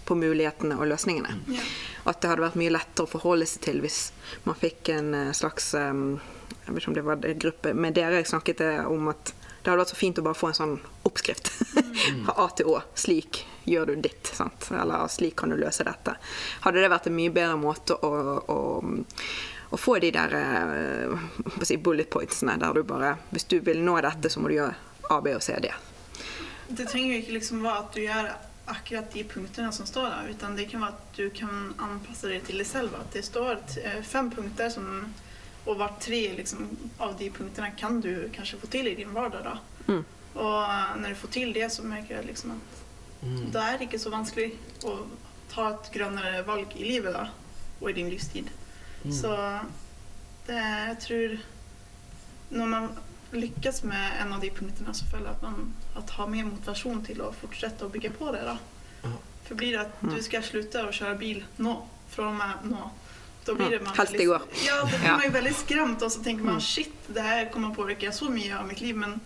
på 0.06 0.18
mulighetene 0.20 0.78
og 0.80 0.90
løsningene. 0.92 1.38
Ja. 1.54 1.64
At 2.10 2.22
det 2.22 2.32
hadde 2.32 2.44
vært 2.44 2.60
mye 2.60 2.74
lettere 2.74 3.08
å 3.08 3.14
forholde 3.14 3.48
seg 3.48 3.64
til 3.64 3.80
hvis 3.84 4.00
man 4.44 4.60
fikk 4.60 4.92
en 4.92 5.14
eh, 5.16 5.32
slags 5.36 5.72
Jeg 5.74 6.68
vet 6.68 6.82
ikke 6.82 6.92
om 6.92 6.98
det 6.98 7.06
var 7.08 7.24
en 7.24 7.40
gruppe 7.40 7.72
Med 7.74 7.96
dere 7.96 8.20
jeg 8.20 8.28
snakket 8.28 8.64
eh, 8.66 8.84
om 8.92 9.08
at 9.14 9.32
det 9.64 9.72
hadde 9.72 9.80
vært 9.80 9.94
så 9.94 9.96
fint 9.96 10.20
å 10.20 10.24
bare 10.26 10.36
få 10.36 10.50
en 10.50 10.58
sånn 10.58 10.74
oppskrift. 11.08 11.48
Fra 12.26 12.34
A 12.44 12.50
til 12.52 12.68
Å. 12.68 12.82
Slik 13.00 13.46
gjør 13.64 13.94
du 13.94 14.02
ditt. 14.04 14.28
Sant? 14.36 14.68
Eller 14.76 15.08
slik 15.08 15.38
kan 15.40 15.54
du 15.54 15.56
løse 15.56 15.86
dette. 15.88 16.18
Hadde 16.66 16.84
det 16.84 16.90
vært 16.92 17.08
en 17.08 17.16
mye 17.16 17.32
bedre 17.32 17.56
måte 17.62 17.96
å, 17.96 18.10
å, 18.44 18.58
å 19.72 19.80
få 19.80 19.96
de 20.04 20.12
der 20.12 20.36
eh, 20.36 21.24
si, 21.64 21.80
bullet 21.80 22.12
pointsene 22.12 22.58
der 22.60 22.76
du 22.76 22.84
bare 22.88 23.16
Hvis 23.32 23.48
du 23.54 23.62
vil 23.64 23.80
nå 23.88 23.96
dette, 24.04 24.28
så 24.28 24.44
må 24.44 24.52
du 24.52 24.58
gjøre 24.58 24.76
A, 25.08 25.22
B 25.24 25.32
og 25.38 25.44
C, 25.46 25.56
D. 25.64 25.72
Det 26.68 26.84
trenger 26.90 27.16
jo 27.16 27.22
ikke 27.22 27.38
liksom 27.38 27.64
være 27.64 27.86
at 27.86 27.96
du 27.96 28.04
gjør 28.04 28.34
akkurat 28.74 29.12
de 29.14 29.24
punktene 29.30 29.72
som 29.76 29.88
står 29.88 30.10
der, 30.10 30.32
utan 30.36 30.58
det 30.58 30.68
kan 30.72 30.84
være 30.84 30.98
at 30.98 31.18
du 31.18 31.30
kan 31.36 31.74
anpasse 31.82 32.30
deg 32.32 32.44
til 32.48 32.62
deg 32.62 32.68
selv. 32.68 32.96
At 33.00 33.14
det 33.16 33.26
står 33.26 33.62
eh, 33.84 34.02
fem 34.06 34.32
punkter, 34.34 34.72
som, 34.74 34.90
og 35.66 35.78
hvert 35.80 36.02
tre 36.04 36.22
liksom, 36.38 36.68
av 37.04 37.16
de 37.20 37.30
punktene 37.34 37.74
kan 37.80 38.02
du 38.04 38.30
kanskje 38.36 38.60
få 38.62 38.72
til 38.74 38.90
i 38.92 38.98
din 39.00 39.14
hverdag. 39.16 39.46
Da. 39.48 39.56
Mm. 39.88 40.04
Og 40.34 40.58
eh, 40.64 40.96
når 41.02 41.14
du 41.14 41.22
får 41.22 41.36
til 41.38 41.54
det, 41.56 41.70
så 41.74 41.86
merker 41.88 42.18
jeg 42.18 42.32
liksom 42.32 42.58
at 42.58 42.82
da 43.54 43.62
er 43.70 43.78
det 43.80 43.88
ikke 43.88 44.02
så 44.02 44.12
vanskelig 44.12 44.50
å 44.90 44.98
ta 45.54 45.70
et 45.70 45.90
grønnere 45.94 46.42
valg 46.44 46.74
i 46.76 46.84
livet 46.84 47.14
da, 47.16 47.30
og 47.80 47.86
i 47.88 47.96
din 47.96 48.10
livstid. 48.12 48.50
Så 49.12 49.32
det, 50.48 50.60
jeg 50.60 50.98
tror 51.06 51.36
når 52.54 52.70
man 52.72 52.90
lyckas 53.38 53.84
med 53.84 54.22
en 54.22 54.34
av 54.34 54.42
de 54.44 54.50
punktene, 54.54 54.94
så 54.96 55.08
føler 55.12 55.32
jeg 55.32 55.38
at 55.38 55.46
man 55.46 55.72
at 56.00 56.16
har 56.18 56.32
mer 56.32 56.48
motivasjon 56.50 57.04
til 57.08 57.24
å 57.26 57.32
fortsette 57.36 57.86
å 57.86 57.94
bygge 57.94 58.14
på 58.18 58.32
det. 58.36 58.44
da. 58.48 58.58
For 59.44 59.60
blir 59.60 59.76
det 59.76 59.86
at 59.86 60.04
du 60.06 60.20
skal 60.24 60.44
slutte 60.46 60.84
å 60.88 60.92
kjøre 60.96 61.18
bil 61.20 61.42
nå, 61.64 61.78
fra 62.14 62.30
og 62.30 62.38
med 62.38 62.68
nå, 62.72 62.90
da 63.44 63.56
blir 63.58 63.74
det 63.76 63.80
man 63.84 63.96
Helst 63.98 64.16
i 64.16 64.28
går. 64.30 64.46
Ja, 64.68 64.78
da 64.82 64.92
blir 64.92 65.10
man 65.10 65.26
jo 65.26 65.32
veldig 65.38 65.56
skremt, 65.60 66.04
og 66.06 66.12
så 66.14 66.22
tenker 66.24 66.48
man 66.48 66.62
shit, 66.64 66.94
det 67.12 67.26
her 67.26 67.50
kommer 67.52 67.74
å 67.74 67.78
påvirke 67.78 68.12
så 68.16 68.30
mye 68.32 68.56
av 68.56 68.68
mitt 68.70 68.84
liv, 68.84 68.98
men 68.98 69.18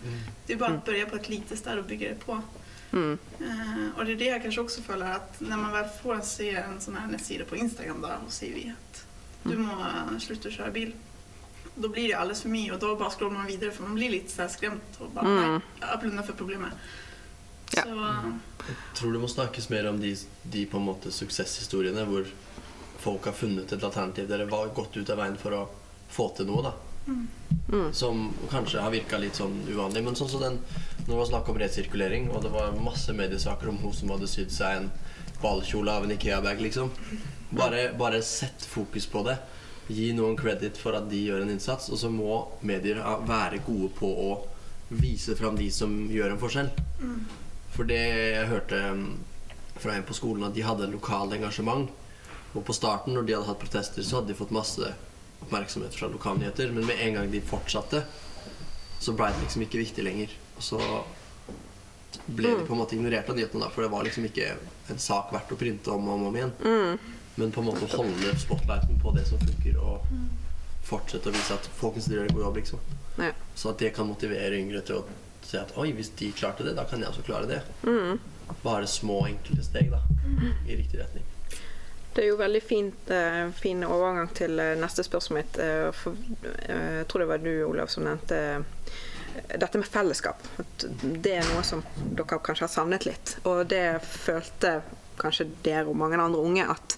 det 0.47 0.55
er 0.55 0.61
bare 0.61 0.79
å 0.79 0.85
begynne 0.85 1.11
på 1.11 1.19
et 1.21 1.29
lite 1.33 1.59
sted 1.59 1.77
og 1.77 1.89
bygge 1.89 2.13
det 2.15 2.21
på. 2.23 2.39
Mm. 2.87 3.17
Uh, 3.41 3.87
og 3.97 4.05
det 4.07 4.13
er 4.13 4.19
det 4.21 4.29
jeg 4.31 4.43
kanskje 4.45 4.63
også 4.63 4.83
føler 4.85 5.17
at 5.17 5.41
når 5.43 5.59
man 5.59 5.73
vel 5.75 5.89
får 5.99 6.21
se 6.25 6.53
en 6.55 6.77
sånn 6.81 6.95
her 6.95 7.09
nettside 7.11 7.45
på 7.49 7.59
Instagram 7.59 7.99
da, 8.05 8.15
sier 8.31 8.55
vi 8.55 8.69
at 8.71 9.01
du 9.47 9.55
må 9.59 9.75
eh, 9.79 10.15
slutte 10.23 10.49
å 10.49 10.55
kjøre 10.55 10.73
bil, 10.75 10.89
da 11.77 11.89
blir 11.89 12.07
det 12.07 12.17
alles 12.17 12.41
for 12.41 12.49
mye, 12.53 12.71
og 12.73 12.79
da 12.81 12.93
bare 12.97 13.13
scroller 13.13 13.37
man 13.37 13.49
videre, 13.49 13.71
for 13.71 13.87
man 13.87 13.95
blir 13.99 14.09
litt 14.09 14.31
så 14.31 14.41
här 14.41 14.49
skremt 14.49 14.97
og 14.99 15.11
bare 15.13 15.33
nei, 15.35 15.61
jeg 15.81 15.99
blunda 16.01 16.23
for 16.25 16.39
problemet. 16.39 16.73
Ja. 17.75 17.83
Så 17.83 17.93
eh, 17.93 18.27
Jeg 18.67 18.75
tror 18.99 19.13
det 19.13 19.21
må 19.21 19.27
snakkes 19.27 19.69
mer 19.69 19.89
om 19.89 19.99
de, 20.01 20.15
de 20.43 20.65
på 20.65 20.79
en 20.79 20.87
måte 20.87 21.11
suksesshistoriene 21.11 22.05
hvor 22.09 22.27
folk 22.99 23.29
har 23.29 23.35
funnet 23.37 23.71
et 23.71 23.83
alternativ 23.83 24.27
der 24.27 24.43
det 24.43 24.49
var 24.51 24.71
gått 24.75 24.97
ut 24.97 25.09
av 25.13 25.21
veien 25.21 25.37
for 25.39 25.55
å 25.55 25.63
få 26.09 26.29
til 26.37 26.49
noe. 26.49 26.71
da. 26.71 26.73
Som 27.95 28.33
kanskje 28.51 28.81
har 28.83 28.91
virka 28.91 29.19
litt 29.19 29.37
sånn 29.39 29.61
uvanlig. 29.69 30.03
Men 30.03 30.15
sånn 30.15 30.31
som 30.31 30.43
den 30.43 30.57
Når 31.05 31.11
det 31.13 31.19
var 31.19 31.29
snakk 31.29 31.49
om 31.49 31.59
resirkulering, 31.61 32.29
og 32.35 32.41
det 32.43 32.51
var 32.51 32.73
masse 32.83 33.13
mediesaker 33.15 33.69
om 33.71 33.77
hun 33.79 33.93
som 33.95 34.11
hadde 34.11 34.27
sydd 34.27 34.51
seg 34.51 34.81
en 34.81 34.89
ballkjole 35.39 35.93
av 35.93 36.03
en 36.03 36.11
Ikea-bag, 36.11 36.59
liksom. 36.65 36.89
Bare, 37.55 37.93
bare 37.95 38.19
sett 38.25 38.65
fokus 38.67 39.05
på 39.07 39.21
det. 39.23 39.37
Gi 39.87 40.11
noen 40.13 40.35
credit 40.39 40.77
for 40.79 40.97
at 40.97 41.07
de 41.09 41.23
gjør 41.29 41.45
en 41.45 41.53
innsats. 41.53 41.89
Og 41.93 41.99
så 42.01 42.11
må 42.11 42.41
medier 42.61 42.99
være 43.27 43.63
gode 43.65 43.91
på 43.97 44.07
å 44.07 44.29
vise 44.89 45.35
fram 45.35 45.57
de 45.59 45.67
som 45.71 45.93
gjør 46.11 46.33
en 46.33 46.41
forskjell. 46.41 46.69
For 47.75 47.87
det 47.87 48.01
jeg 48.01 48.47
hørte 48.51 48.81
um, 48.91 49.07
fra 49.77 49.95
en 49.95 50.07
på 50.07 50.15
skolen, 50.17 50.47
at 50.47 50.55
de 50.55 50.65
hadde 50.65 50.89
lokalt 50.91 51.35
engasjement. 51.37 51.91
Og 52.55 52.63
på 52.65 52.73
starten, 52.73 53.13
når 53.13 53.27
de 53.27 53.35
hadde 53.35 53.49
hatt 53.51 53.61
protester, 53.61 54.03
så 54.03 54.19
hadde 54.19 54.31
de 54.31 54.39
fått 54.39 54.55
masse 54.55 54.93
oppmerksomhet 55.45 55.95
fra 55.95 56.09
lokalnyheter. 56.09 56.71
Men 56.73 56.87
med 56.87 57.03
en 57.03 57.19
gang 57.19 57.31
de 57.31 57.43
fortsatte, 57.43 58.03
så 58.99 59.13
ble 59.13 59.29
det 59.33 59.43
liksom 59.43 59.67
ikke 59.67 59.83
viktig 59.83 60.05
lenger. 60.07 60.33
Og 60.57 60.65
så 60.65 60.81
ble 62.25 62.55
de 62.55 62.65
på 62.65 62.73
en 62.73 62.81
måte 62.81 62.97
ignorert 62.97 63.29
av 63.29 63.37
nyhetene, 63.37 63.67
da, 63.67 63.69
for 63.71 63.85
det 63.85 63.91
var 63.93 64.07
liksom 64.07 64.25
ikke 64.27 64.55
en 64.91 64.99
sak 64.99 65.29
verdt 65.35 65.53
å 65.53 65.59
printe 65.59 65.93
om 65.93 66.07
og 66.07 66.15
om, 66.15 66.25
om 66.31 66.39
igjen. 66.39 66.53
Men 67.37 67.53
på 67.53 67.61
en 67.61 67.69
måte 67.69 67.89
holde 67.93 68.33
spotlighten 68.41 68.99
på 69.01 69.13
det 69.13 69.27
som 69.29 69.41
funker, 69.41 69.77
og 69.77 70.05
fortsette 70.87 71.29
å 71.29 71.35
vise 71.35 71.53
at 71.53 71.69
folkens 71.77 72.07
dere 72.09 72.23
gjør 72.23 72.29
en 72.29 72.35
god 72.37 72.45
jobb, 72.47 72.59
liksom. 72.61 72.83
Ja. 73.21 73.31
Så 73.55 73.71
at 73.73 73.81
det 73.83 73.93
kan 73.95 74.09
motivere 74.09 74.57
yngre 74.57 74.81
til 74.87 75.01
å 75.01 75.05
si 75.45 75.57
at 75.59 75.73
oi, 75.79 75.91
hvis 75.95 76.11
de 76.19 76.31
klarte 76.35 76.65
det, 76.65 76.75
da 76.77 76.85
kan 76.87 77.03
jeg 77.03 77.11
også 77.11 77.25
klare 77.27 77.49
det. 77.49 77.61
Bare 78.63 78.87
små, 78.89 79.21
enkle 79.27 79.63
steg 79.63 79.91
da, 79.93 80.01
i 80.67 80.79
riktig 80.79 81.01
retning. 81.01 81.25
Det 82.17 82.23
er 82.23 82.31
jo 82.31 82.39
veldig 82.39 82.63
fint, 82.65 83.11
uh, 83.13 83.51
fin 83.53 83.83
overgang 83.85 84.31
til 84.33 84.57
uh, 84.57 84.73
neste 84.79 85.05
spørsmål 85.05 85.37
mitt. 85.37 85.59
Uh, 85.61 85.91
for, 85.93 86.17
jeg 86.65 87.05
tror 87.11 87.23
det 87.23 87.29
var 87.29 87.43
du, 87.43 87.51
Olav, 87.67 87.91
som 87.93 88.07
nevnte 88.07 88.39
dette 89.53 89.77
med 89.77 89.85
fellesskap. 89.85 90.41
At 90.57 90.87
det 91.03 91.35
er 91.37 91.45
noe 91.51 91.61
som 91.67 91.83
dere 92.17 92.39
kanskje 92.41 92.65
har 92.65 92.73
savnet 92.73 93.05
litt. 93.05 93.35
Og 93.45 93.67
det 93.69 93.99
følte 94.01 94.79
kanskje 95.19 95.49
dere 95.65 95.87
og 95.87 95.97
mange 95.97 96.19
andre 96.21 96.41
unge 96.41 96.65
at 96.69 96.97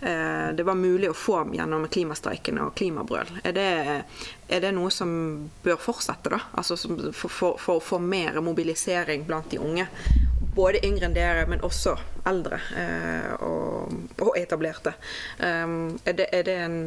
eh, 0.00 0.48
det 0.56 0.66
var 0.66 0.78
mulig 0.78 1.10
å 1.10 1.16
få 1.16 1.42
gjennom 1.54 1.86
klimastreiken 1.90 2.60
og 2.62 2.74
klimabrøl. 2.78 3.30
Er 3.42 3.56
det, 3.56 3.68
er 4.48 4.64
det 4.64 4.72
noe 4.76 4.92
som 4.94 5.10
bør 5.64 5.80
fortsette, 5.82 6.32
da? 6.34 6.42
Altså 6.58 6.78
for, 7.12 7.28
for, 7.30 7.76
å 7.76 7.84
få 7.84 8.00
mer 8.02 8.40
mobilisering 8.44 9.26
blant 9.28 9.50
de 9.52 9.60
unge? 9.62 9.88
Både 10.58 10.82
yngre 10.86 11.06
enn 11.06 11.14
dere, 11.14 11.46
men 11.46 11.62
også 11.62 11.94
eldre 12.26 12.58
eh, 12.76 13.34
og, 13.46 13.94
og 14.24 14.32
etablerte. 14.38 14.94
Um, 15.38 15.98
er, 16.04 16.16
det, 16.18 16.30
er 16.34 16.46
det 16.48 16.56
en 16.64 16.78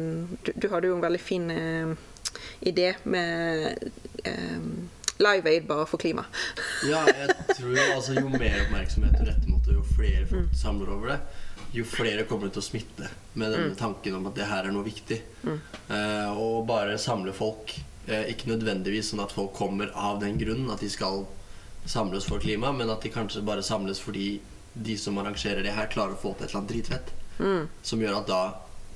du, 0.44 0.52
du 0.54 0.68
hadde 0.72 0.90
jo 0.90 0.96
en 0.98 1.04
veldig 1.04 1.22
fin 1.22 1.46
eh, 1.54 1.94
idé 2.68 2.92
med 3.08 3.88
um, 4.26 4.90
Live 5.18 5.50
Aid 5.50 5.66
bare 5.68 5.86
for 5.86 5.98
klima. 6.02 6.24
Ja, 6.90 7.04
jeg 7.06 7.56
tror 7.56 7.78
altså, 7.94 8.16
jo 8.18 8.28
mer 8.32 8.64
oppmerksomhet 8.64 9.18
du 9.18 9.26
retter 9.28 9.50
mot 9.50 9.62
det, 9.66 9.76
jo 9.76 9.84
flere 9.86 10.24
folk 10.26 10.48
mm. 10.48 10.56
samler 10.58 10.90
over 10.90 11.12
det, 11.12 11.18
jo 11.76 11.84
flere 11.88 12.24
kommer 12.28 12.48
det 12.48 12.56
til 12.56 12.64
å 12.64 12.66
smitte 12.66 13.10
med 13.38 13.54
denne 13.54 13.76
tanken 13.78 14.16
om 14.18 14.26
at 14.28 14.36
det 14.36 14.48
her 14.50 14.66
er 14.68 14.74
noe 14.74 14.84
viktig. 14.84 15.20
Eh, 15.48 16.32
og 16.36 16.66
bare 16.68 16.98
samle 17.00 17.32
folk. 17.36 17.72
Eh, 18.04 18.32
ikke 18.34 18.50
nødvendigvis 18.50 19.12
sånn 19.12 19.22
at 19.24 19.32
folk 19.32 19.54
kommer 19.56 19.92
av 19.96 20.18
den 20.20 20.36
grunn 20.40 20.66
at 20.74 20.82
de 20.84 20.90
skal 20.92 21.22
samles 21.88 22.26
for 22.28 22.42
klima, 22.42 22.74
men 22.76 22.90
at 22.92 23.06
de 23.06 23.12
kanskje 23.14 23.44
bare 23.46 23.64
samles 23.64 24.02
fordi 24.02 24.34
de 24.72 24.98
som 25.00 25.16
arrangerer 25.20 25.64
det 25.64 25.72
her, 25.76 25.88
klarer 25.92 26.16
å 26.16 26.20
få 26.20 26.34
til 26.34 26.44
et 26.44 26.50
eller 26.50 26.60
annet 26.60 26.74
dritfett. 26.74 27.14
Som 27.82 28.02
gjør 28.02 28.20
at 28.20 28.28
da 28.28 28.42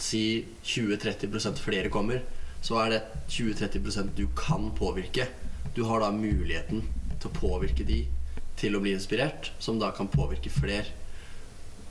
si 0.03 0.45
20-30% 0.65 1.61
flere 1.63 1.91
kommer, 1.93 2.23
så 2.65 2.79
er 2.83 2.93
det 2.93 3.01
20-30% 3.33 4.15
du 4.17 4.27
kan 4.37 4.71
påvirke. 4.77 5.29
Du 5.77 5.83
har 5.85 6.01
da 6.01 6.09
muligheten 6.09 6.87
til 7.21 7.29
å 7.29 7.35
påvirke 7.37 7.85
de 7.85 7.99
til 8.57 8.77
å 8.77 8.81
bli 8.81 8.95
inspirert, 8.97 9.51
som 9.61 9.77
da 9.77 9.91
kan 9.93 10.09
påvirke 10.09 10.49
flere. 10.49 10.89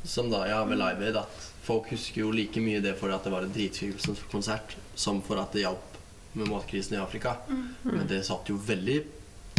Som 0.02 0.32
da, 0.32 0.40
ja, 0.50 0.64
ved 0.66 0.80
Live 0.82 1.06
Aid, 1.06 1.20
at 1.22 1.50
folk 1.66 1.92
husker 1.94 2.24
jo 2.24 2.32
like 2.34 2.62
mye 2.62 2.82
det 2.82 2.96
for 2.98 3.14
at 3.14 3.26
det 3.26 3.34
var 3.34 3.46
en 3.46 3.54
dritfyllelse 3.54 4.16
konsert, 4.32 4.74
som 4.98 5.22
for 5.26 5.38
at 5.42 5.54
det 5.54 5.68
hjalp 5.68 6.00
med 6.34 6.50
matkrisen 6.50 6.98
i 6.98 7.02
Afrika. 7.02 7.36
Men 7.84 8.08
det 8.10 8.24
satt 8.26 8.50
jo 8.50 8.58
veldig 8.58 8.98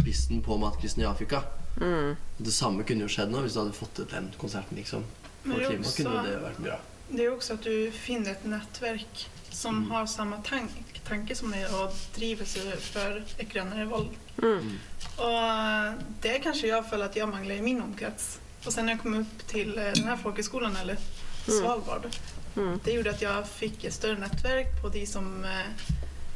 spissen 0.01 0.43
på 0.43 0.59
matkrisen 0.59 1.05
i 1.05 1.07
Afrika. 1.07 1.45
Det 1.79 2.51
samme 2.51 2.83
kunne 2.87 3.07
jo 3.07 3.11
skjedd 3.15 3.31
nå 3.31 3.45
hvis 3.45 3.55
du 3.55 3.61
hadde 3.63 3.79
fått 3.79 3.95
til 4.01 4.11
den 4.11 4.27
konserten, 4.39 4.75
liksom. 4.79 5.07
For 5.47 5.63
klima 5.63 5.95
kunne 6.01 6.27
det 6.27 6.37
vært 6.43 6.63
bra. 6.67 6.77
Det 7.07 7.23
er 7.23 7.29
jo 7.29 7.39
også 7.39 7.55
at 7.55 7.63
du 7.63 7.91
finner 7.95 8.35
et 8.35 8.47
nettverk 8.51 9.27
som 9.51 9.83
har 9.91 10.05
samme 10.05 10.37
tank, 10.45 10.71
tanke 11.07 11.35
som 11.35 11.51
deg 11.51 11.65
og 11.73 11.93
driver 12.15 12.45
seg 12.45 12.67
for 12.91 13.21
et 13.39 13.49
grønnere 13.49 13.87
valg. 13.89 14.17
Og 15.17 16.01
det 16.21 16.35
kanskje 16.43 16.67
jeg 16.69 16.85
føler 16.89 17.05
at 17.09 17.15
jeg 17.17 17.29
mangler 17.29 17.57
i 17.57 17.63
min 17.65 17.81
omkrets. 17.81 18.37
Og 18.65 18.71
sen 18.73 18.85
når 18.85 18.97
jeg 18.97 19.01
kom 19.03 19.19
opp 19.21 19.45
til 19.47 19.71
denne 19.77 20.17
folkeskolen, 20.19 20.75
eller 20.81 20.97
Svalbard, 21.47 22.09
det 22.83 22.93
gjorde 22.97 23.13
at 23.15 23.21
jeg 23.21 23.47
fikk 23.53 23.83
et 23.85 23.93
større 23.95 24.19
nettverk 24.19 24.73
på 24.81 24.89
de 24.89 25.05
som 25.07 25.27
eh, 25.45 25.69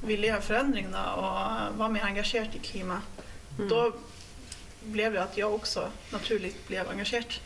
ville 0.06 0.28
gjøre 0.30 0.42
forandringer 0.46 1.18
og 1.18 1.78
var 1.80 1.90
mer 1.94 2.06
engasjert 2.08 2.56
i 2.56 2.62
klima. 2.64 3.02
Da 3.58 3.88
ble 4.94 5.10
det 5.14 5.20
at 5.22 5.36
jeg 5.38 5.46
også 5.46 5.88
naturlig 6.14 6.54
ble 6.70 6.80
engasjert. 6.90 7.40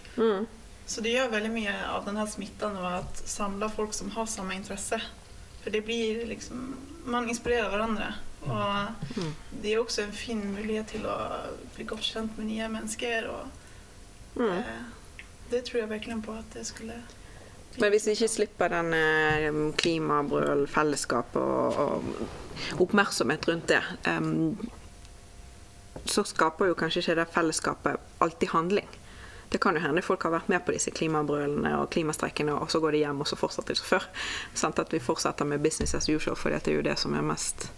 Så 0.86 1.02
det 1.02 1.16
gjør 1.16 1.32
veldig 1.34 1.50
mye 1.52 1.74
av 1.90 2.06
denne 2.06 2.28
smitten 2.30 2.76
og 2.78 2.86
at 3.02 3.24
samle 3.28 3.68
folk 3.74 3.94
som 3.98 4.12
har 4.14 4.28
samme 4.30 4.54
interesse. 4.56 5.00
For 5.66 5.74
det 5.74 5.82
blir 5.82 6.26
liksom 6.30 6.76
Man 7.06 7.30
inspirerer 7.30 7.70
hverandre. 7.70 8.14
Og 8.46 8.88
det 9.62 9.74
er 9.74 9.80
også 9.82 10.04
en 10.06 10.14
fin 10.14 10.42
mulighet 10.54 10.94
til 10.94 11.06
å 11.10 11.18
bli 11.76 11.86
godt 11.90 12.06
kjent 12.06 12.38
med 12.38 12.50
nye 12.50 12.70
mennesker. 12.70 13.28
Og 13.30 14.42
eh, 14.46 14.72
det 15.52 15.64
tror 15.66 15.84
jeg 15.84 15.92
virkelig 15.92 16.18
på 16.26 16.34
at 16.38 16.58
det 16.58 16.66
skulle 16.70 16.98
Men 17.78 17.92
hvis 17.94 18.08
vi 18.08 18.16
ikke 18.16 18.32
slipper 18.32 18.74
den 18.74 18.94
eh, 18.98 19.62
klimabrøl, 19.78 20.66
fellesskap 20.70 21.38
og, 21.38 21.80
og 21.86 22.82
oppmerksomhet 22.82 23.50
rundt 23.50 23.70
det, 23.70 23.82
um, 24.08 24.56
så 26.06 26.24
skaper 26.24 26.70
jo 26.70 26.78
kanskje 26.78 27.02
ikke 27.04 27.18
det 27.20 27.28
fellesskapet 27.34 28.22
alltid 28.22 28.54
handling. 28.54 28.88
Det 29.56 29.62
kan 29.64 29.78
jo 29.78 29.80
hende 29.80 30.02
folk 30.04 30.26
har 30.28 30.34
vært 30.34 30.50
med 30.52 30.66
på 30.68 30.74
disse 30.76 30.92
klimabrølene 30.92 31.70
og 31.80 31.86
klimastreikene, 31.96 32.58
og 32.60 32.68
så 32.68 32.82
går 32.84 32.92
de 32.92 33.06
hjem 33.06 33.22
og 33.24 33.30
så 33.30 33.38
fortsetter 33.40 33.72
de 33.72 33.80
som 33.80 33.88
før. 33.88 34.08
Sant 34.52 34.82
at 34.84 34.92
vi 34.92 35.00
fortsetter 35.00 35.48
med 35.48 35.64
business 35.64 35.96
as 35.96 36.10
usual, 36.12 36.36
for 36.36 36.52
det 36.52 36.68
er 36.68 36.76
jo 36.76 36.84
det 36.84 36.98
som 37.00 37.16
er 37.16 37.24
mest 37.24 37.70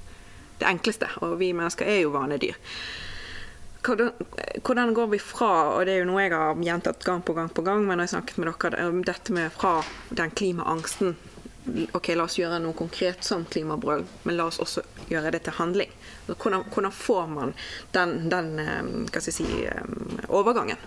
det 0.57 0.65
enkleste. 0.65 1.11
Og 1.21 1.35
vi 1.37 1.51
mennesker 1.53 1.85
er 1.85 1.99
jo 2.01 2.15
vanedyr. 2.15 2.57
Hvordan, 3.85 4.95
går 4.97 5.13
vi 5.13 5.21
fra, 5.21 5.51
og 5.75 5.85
det 5.85 5.93
er 5.93 6.01
jo 6.01 6.09
noe 6.09 6.25
jeg 6.25 6.33
har 6.33 6.65
gjentatt 6.65 7.05
gang 7.05 7.21
på 7.21 7.37
gang 7.37 7.53
på 7.53 7.61
gang, 7.69 7.85
men 7.85 8.01
når 8.01 8.07
jeg 8.07 8.15
snakket 8.15 8.41
med 8.41 8.49
dere, 8.65 8.89
om 8.89 9.05
dette 9.05 9.37
med 9.37 9.53
fra 9.53 9.77
den 10.09 10.33
klimaangsten 10.33 11.13
Ok, 11.91 12.13
la 12.15 12.23
oss 12.23 12.37
gjøre 12.39 12.61
noe 12.63 12.71
konkret 12.79 13.25
som 13.27 13.41
klimabrøl, 13.43 14.05
men 14.23 14.37
la 14.39 14.45
oss 14.47 14.61
også 14.63 14.85
gjøre 15.11 15.33
det 15.35 15.41
til 15.43 15.57
handling. 15.57 15.89
Hvordan, 16.29 16.63
hvordan 16.71 16.93
får 16.95 17.25
man 17.27 17.51
den, 17.91 18.13
den 18.31 18.53
eh, 18.63 19.19
si, 19.19 19.43
eh, 19.67 20.29
overgangen? 20.31 20.79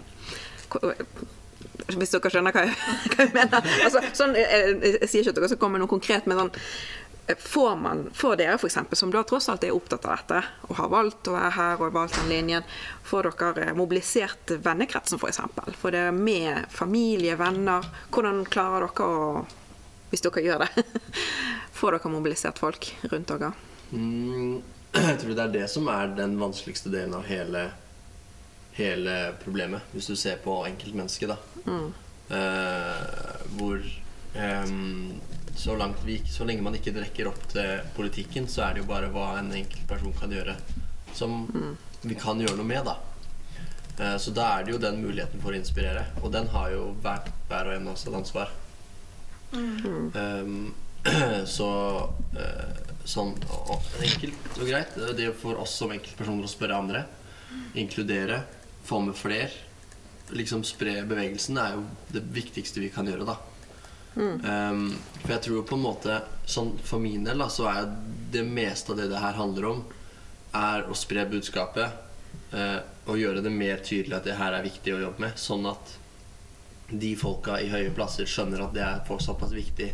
Hvis 1.91 2.13
dere 2.15 2.31
skjønner 2.33 2.55
hva 2.55 2.67
jeg, 2.67 2.79
hva 3.13 3.27
jeg 3.27 3.35
mener. 3.35 3.71
Altså, 3.85 4.03
sånn, 4.17 4.37
jeg, 4.39 4.75
jeg 4.87 5.11
sier 5.11 5.25
ikke 5.25 5.35
at 5.35 5.41
dere 5.41 5.53
skal 5.53 5.63
komme 5.63 5.79
med 5.79 5.87
noe 5.87 5.95
konkret, 5.99 6.29
men 6.31 6.45
sånn 6.45 6.57
Får, 7.39 7.77
man, 7.77 8.11
får 8.15 8.37
dere 8.37 8.57
eksempel, 8.67 8.97
som 8.97 9.11
da 9.15 9.23
tross 9.23 9.49
alt 9.49 9.65
er 9.65 9.75
opptatt 9.75 10.07
av 10.09 10.17
dette, 10.17 10.41
og 10.67 10.79
har 10.81 10.89
valgt 10.91 11.29
å 11.31 11.35
være 11.37 11.51
her 11.55 11.83
og 11.85 11.93
valgt 11.95 12.17
den 12.19 12.31
linjen, 12.33 12.65
får 13.07 13.29
dere 13.39 13.75
mobilisert 13.79 14.51
vennekretsen 14.65 15.21
f.eks.? 15.21 15.39
Får 15.79 15.95
dere 15.95 16.15
med 16.17 16.67
familie, 16.75 17.37
venner? 17.39 17.87
Hvordan 18.11 18.43
klarer 18.51 18.89
dere 18.89 19.07
å 19.07 19.47
Hvis 20.11 20.25
dere 20.27 20.43
gjør 20.43 20.65
det. 20.65 20.85
Får 21.79 21.95
dere 21.95 22.11
mobilisert 22.11 22.59
folk 22.59 22.89
rundt 23.13 23.31
dere? 23.31 23.53
Mm, 23.95 24.57
jeg 24.97 25.21
tror 25.23 25.37
det 25.37 25.45
er 25.45 25.53
det 25.55 25.69
som 25.71 25.87
er 25.93 26.11
den 26.17 26.35
vanskeligste 26.41 26.91
delen 26.91 27.15
av 27.15 27.29
hele, 27.31 27.69
hele 28.77 29.17
problemet, 29.43 29.91
hvis 29.95 30.11
du 30.11 30.17
ser 30.17 30.41
på 30.45 30.61
enkeltmennesket, 30.69 31.33
da. 31.33 31.39
Eh, 32.31 33.45
hvor 33.59 33.83
ehm, 34.39 35.21
så, 35.57 35.77
langt 35.77 36.05
vi, 36.07 36.21
så 36.31 36.47
lenge 36.47 36.63
man 36.63 36.77
ikke 36.79 36.95
rekker 36.97 37.31
opp 37.31 37.43
til 37.51 37.83
politikken, 37.97 38.49
så 38.49 38.69
er 38.69 38.77
det 38.77 38.85
jo 38.85 38.91
bare 38.91 39.11
hva 39.13 39.33
en 39.41 39.51
enkelt 39.57 39.87
person 39.91 40.15
kan 40.17 40.33
gjøre, 40.33 40.55
som 41.17 41.43
vi 42.03 42.17
kan 42.19 42.41
gjøre 42.41 42.57
noe 42.61 42.69
med, 42.69 42.87
da. 42.87 42.97
Eh, 43.99 44.17
så 44.23 44.33
da 44.37 44.53
er 44.55 44.65
det 44.65 44.77
jo 44.77 44.83
den 44.83 45.03
muligheten 45.03 45.43
for 45.43 45.53
å 45.53 45.59
inspirere, 45.59 46.07
og 46.23 46.31
den 46.35 46.49
har 46.55 46.71
jo 46.77 46.93
hver, 47.03 47.27
hver 47.51 47.73
og 47.73 47.77
en 47.77 47.91
av 47.91 47.97
oss 47.97 48.07
et 48.07 48.21
ansvar. 48.23 48.55
Ehm, 49.53 50.71
så 51.57 51.71
eh, 52.39 52.81
sånn 53.09 53.35
og, 53.57 53.91
enkelt 54.05 54.59
og 54.61 54.69
greit. 54.69 54.97
Det 55.17 55.27
er 55.27 55.37
for 55.37 55.61
oss 55.61 55.75
som 55.81 55.93
enkeltpersoner 55.95 56.47
å 56.47 56.51
spørre 56.51 56.79
andre. 56.79 57.05
Inkludere. 57.81 58.43
Få 58.91 58.99
med 59.07 59.15
fler. 59.19 59.55
Liksom 60.35 60.65
spre 60.67 61.01
bevegelsen 61.07 61.59
er 61.63 61.77
jo 61.77 61.87
det 62.11 62.25
viktigste 62.35 62.83
vi 62.83 62.91
kan 62.91 63.07
gjøre, 63.07 63.29
da. 63.29 63.39
Ehm, 64.19 64.89
for 65.21 65.35
jeg 65.37 65.43
tror 65.45 65.67
på 65.69 65.77
en 65.79 65.85
måte 65.85 66.17
sånn 66.51 66.73
For 66.83 66.99
min 66.99 67.23
del 67.23 67.39
da, 67.39 67.47
så 67.47 67.69
er 67.71 67.85
det 68.35 68.43
meste 68.43 68.91
av 68.91 68.99
det 68.99 69.07
det 69.13 69.21
her 69.23 69.37
handler 69.39 69.69
om, 69.69 69.85
er 70.59 70.89
å 70.91 70.97
spre 70.99 71.29
budskapet. 71.31 72.07
Uh, 72.51 72.83
og 73.07 73.19
gjøre 73.19 73.43
det 73.43 73.51
mer 73.55 73.79
tydelig 73.87 74.17
at 74.17 74.27
det 74.27 74.37
her 74.39 74.55
er 74.55 74.67
viktig 74.67 74.95
å 74.95 75.01
jobbe 75.05 75.23
med. 75.23 75.39
Sånn 75.39 75.67
at 75.71 75.97
de 76.91 77.11
folka 77.19 77.61
i 77.63 77.69
høye 77.71 77.93
plasser 77.95 78.27
skjønner 78.27 78.65
at 78.65 78.75
det 78.75 78.83
er 78.83 79.05
for 79.07 79.23
såpass 79.23 79.55
viktig 79.55 79.93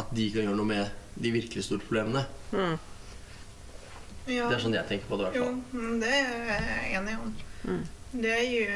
at 0.00 0.12
de 0.12 0.26
kan 0.32 0.44
gjøre 0.44 0.58
noe 0.58 0.68
med 0.68 1.20
de 1.20 1.32
virkelig 1.32 1.64
store 1.64 1.84
problemene. 1.84 2.24
Ja. 2.52 4.48
Det 4.48 4.56
er 4.56 4.60
sånn 4.60 4.76
jeg 4.76 4.88
tenker 4.88 5.08
på 5.08 5.20
det. 5.20 5.32
i 5.32 5.40
hvert 5.40 5.48
fall. 5.48 5.82
Jo, 5.84 5.98
det 6.00 6.12
er 6.12 6.68
jeg 6.68 6.94
enig 7.00 7.16
om. 7.20 7.34
Det 8.14 8.30
er 8.30 8.44
jo, 8.46 8.66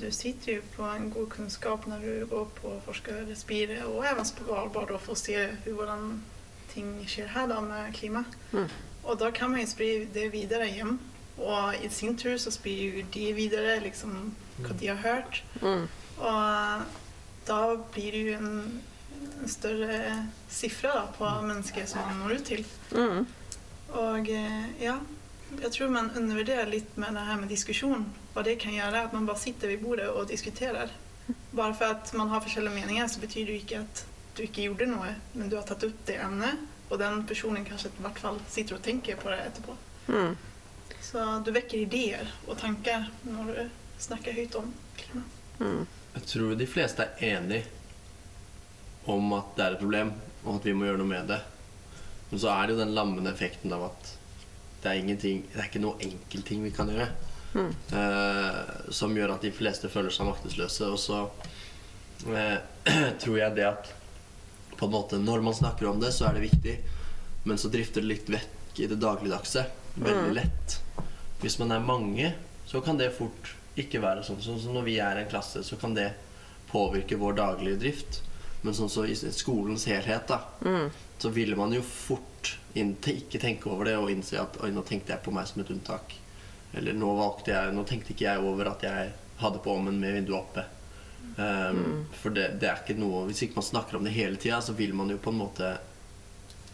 du 0.00 0.10
sitter 0.12 0.58
jo 0.58 0.62
på 0.76 0.84
en 0.84 1.10
god 1.10 1.30
kunnskap 1.32 1.86
når 1.88 2.02
du 2.04 2.26
går 2.28 2.48
på 2.58 2.74
forskarspire 2.84 3.86
og 3.86 4.04
även 4.04 4.26
Svalbard 4.28 4.92
for 5.00 5.14
å 5.14 5.16
se 5.16 5.46
hvordan 5.64 6.18
ting 6.74 6.90
skjer 7.08 7.30
her 7.32 7.46
da 7.48 7.60
med 7.64 7.94
klima. 7.96 8.24
Og 9.04 9.18
da 9.18 9.30
kan 9.30 9.50
man 9.50 9.60
jo 9.60 9.66
spre 9.70 10.04
det 10.14 10.28
videre 10.32 10.68
hjem. 10.68 10.98
Og 11.38 11.74
i 11.84 11.88
sin 11.88 12.18
tur 12.18 12.36
så 12.36 12.50
sprer 12.52 12.98
jo 12.98 13.04
de 13.14 13.32
videre 13.34 13.78
liksom, 13.80 14.34
hva 14.60 14.76
de 14.80 14.86
har 14.92 15.00
hørt. 15.00 15.42
Og 16.18 16.82
da 17.48 17.60
blir 17.94 18.12
det 18.12 18.22
jo 18.26 18.36
en, 18.38 18.82
en 19.42 19.48
større 19.48 20.26
sifre 20.52 20.92
da, 20.92 21.06
på 21.16 21.32
mennesker 21.48 21.86
som 21.86 22.04
man 22.06 22.20
når 22.26 22.36
ut 22.36 22.44
til. 22.52 22.64
Og 23.92 24.28
eh, 24.30 24.68
ja, 24.84 24.98
jeg 25.60 25.72
tror 25.72 25.92
man 25.92 26.10
undervurderer 26.16 26.70
litt 26.70 26.96
med 26.96 27.14
det 27.16 27.24
her 27.26 27.40
med 27.40 27.50
diskusjon. 27.52 28.06
Hva 28.34 28.44
det 28.46 28.56
kan 28.62 28.74
gjøre. 28.74 29.04
At 29.06 29.16
man 29.16 29.26
bare 29.28 29.42
sitter 29.42 29.72
ved 29.72 29.82
bordet 29.84 30.08
og 30.08 30.30
diskuterer. 30.30 30.92
Bare 31.52 31.74
for 31.76 31.92
at 31.92 32.12
man 32.18 32.32
har 32.32 32.42
forskjellige 32.44 32.74
meninger, 32.74 33.06
så 33.08 33.20
betyr 33.20 33.46
det 33.50 33.60
ikke 33.62 33.82
at 33.84 34.04
du 34.36 34.42
ikke 34.46 34.64
gjorde 34.64 34.88
noe, 34.88 35.10
men 35.36 35.50
du 35.52 35.58
har 35.58 35.66
tatt 35.68 35.84
opp 35.84 35.98
det 36.08 36.16
emnet, 36.24 36.60
og 36.88 36.96
den 37.00 37.20
personen 37.28 37.66
kanskje 37.68 37.90
i 37.92 38.04
hvert 38.04 38.20
fall 38.22 38.38
sitter 38.48 38.78
og 38.78 38.84
tenker 38.84 39.18
på 39.20 39.28
det 39.28 39.42
etterpå. 39.50 39.76
Så 41.04 41.24
du 41.44 41.50
vekker 41.52 41.84
ideer 41.84 42.30
og 42.46 42.56
tanker 42.60 43.10
når 43.26 43.52
du 43.52 43.60
snakker 44.00 44.36
høyt 44.36 44.56
om 44.56 44.72
klima. 44.96 45.24
Jeg 46.14 46.26
tror 46.32 46.56
de 46.56 46.68
fleste 46.68 47.04
er 47.04 47.36
enig 47.36 47.62
om 49.10 49.32
at 49.36 49.52
det 49.56 49.64
er 49.64 49.76
et 49.76 49.82
problem, 49.82 50.12
og 50.44 50.56
at 50.56 50.66
vi 50.68 50.74
må 50.76 50.88
gjøre 50.88 51.00
noe 51.02 51.12
med 51.12 51.30
det. 51.32 51.40
Men 52.30 52.40
så 52.40 52.52
er 52.54 52.66
det 52.66 52.76
jo 52.76 52.82
den 52.82 52.96
lammende 52.96 53.32
effekten 53.34 53.72
av 53.76 53.90
at 53.90 54.12
det 54.82 54.90
er 54.90 54.98
ingenting 54.98 55.44
Det 55.52 55.60
er 55.60 55.68
ikke 55.68 55.82
noe 55.82 55.98
enkeltting 56.02 56.62
vi 56.64 56.70
kan 56.74 56.88
gjøre. 56.90 57.08
eh, 57.92 58.90
som 58.90 59.12
gjør 59.16 59.34
at 59.34 59.42
de 59.44 59.50
fleste 59.52 59.88
føler 59.92 60.10
seg 60.14 60.26
maktesløse. 60.26 60.86
Og 60.88 60.98
så 60.98 61.18
eh, 62.32 62.58
tror 63.22 63.38
jeg 63.38 63.54
det 63.58 63.66
at 63.68 63.92
på 64.78 64.88
en 64.88 64.94
måte 64.94 65.18
når 65.20 65.42
man 65.44 65.54
snakker 65.54 65.86
om 65.90 66.00
det, 66.00 66.10
så 66.16 66.26
er 66.30 66.38
det 66.38 66.46
viktig, 66.48 66.76
men 67.44 67.58
så 67.60 67.68
drifter 67.70 68.02
det 68.02 68.08
litt 68.08 68.30
vekk 68.32 68.80
i 68.82 68.88
det 68.90 68.98
dagligdagse. 69.02 69.66
Veldig 69.94 70.32
lett. 70.34 70.78
Hvis 71.42 71.58
man 71.60 71.74
er 71.76 71.84
mange, 71.84 72.32
så 72.66 72.80
kan 72.80 72.96
det 72.98 73.12
fort 73.14 73.52
ikke 73.78 74.00
være 74.02 74.24
sånn. 74.24 74.40
Sånn 74.42 74.60
som 74.62 74.74
når 74.74 74.86
vi 74.88 74.96
er 75.04 75.20
en 75.20 75.28
klasse, 75.30 75.62
så 75.64 75.76
kan 75.80 75.94
det 75.94 76.08
påvirke 76.72 77.18
vår 77.20 77.36
daglige 77.38 77.78
drift. 77.82 78.22
Men 78.62 78.74
sånn 78.78 78.90
så 78.90 79.04
i 79.10 79.14
skolens 79.14 79.84
helhet, 79.90 80.24
da, 80.30 80.40
så 81.22 81.30
ville 81.30 81.56
man 81.58 81.72
jo 81.74 81.82
fort 81.86 82.56
inn, 82.74 82.96
ikke 82.98 83.38
tenke 83.38 83.70
over 83.70 83.86
det 83.86 83.94
og 84.00 84.10
innse 84.10 84.40
at 84.40 84.56
oi, 84.64 84.72
nå 84.74 84.82
tenkte 84.88 85.14
jeg 85.14 85.22
på 85.22 85.34
meg 85.34 85.46
som 85.46 85.62
et 85.62 85.70
unntak. 85.70 86.16
Eller 86.74 86.96
nå, 86.96 87.10
valgte 87.18 87.52
jeg, 87.54 87.74
nå 87.76 87.84
tenkte 87.86 88.14
ikke 88.14 88.26
jeg 88.26 88.42
over 88.48 88.72
at 88.72 88.82
jeg 88.86 89.12
hadde 89.42 89.60
på 89.62 89.74
ommen 89.76 90.00
med 90.02 90.16
vinduet 90.16 90.38
oppe. 90.40 90.64
Um, 91.36 92.02
For 92.18 92.34
det, 92.34 92.48
det 92.60 92.66
er 92.68 92.80
ikke 92.82 92.96
noe 92.98 93.22
Hvis 93.28 93.44
ikke 93.46 93.56
man 93.60 93.64
snakker 93.64 93.96
om 93.96 94.04
det 94.04 94.10
hele 94.12 94.36
tida, 94.42 94.58
så 94.60 94.74
vil 94.76 94.90
man 94.98 95.08
jo 95.14 95.20
på 95.22 95.30
en 95.30 95.38
måte 95.38 95.68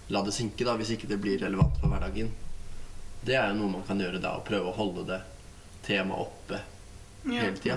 la 0.09 0.23
det 0.25 0.33
synke, 0.33 0.65
da, 0.65 0.73
hvis 0.81 0.95
ikke 0.95 1.11
det 1.11 1.19
blir 1.21 1.39
relevant 1.43 1.77
for 1.83 1.93
hverdagen. 1.93 2.31
Det 3.21 3.37
er 3.37 3.51
jo 3.51 3.59
noe 3.59 3.75
man 3.77 3.85
kan 3.85 4.01
gjøre 4.01 4.23
da, 4.25 4.39
å 4.39 4.45
prøve 4.47 4.71
å 4.71 4.77
holde 4.79 5.05
det 5.11 5.21
temaet 5.85 6.25
oppe 6.25 6.63
Ja. 7.29 7.43
hele 7.43 7.59
tida. 7.61 7.77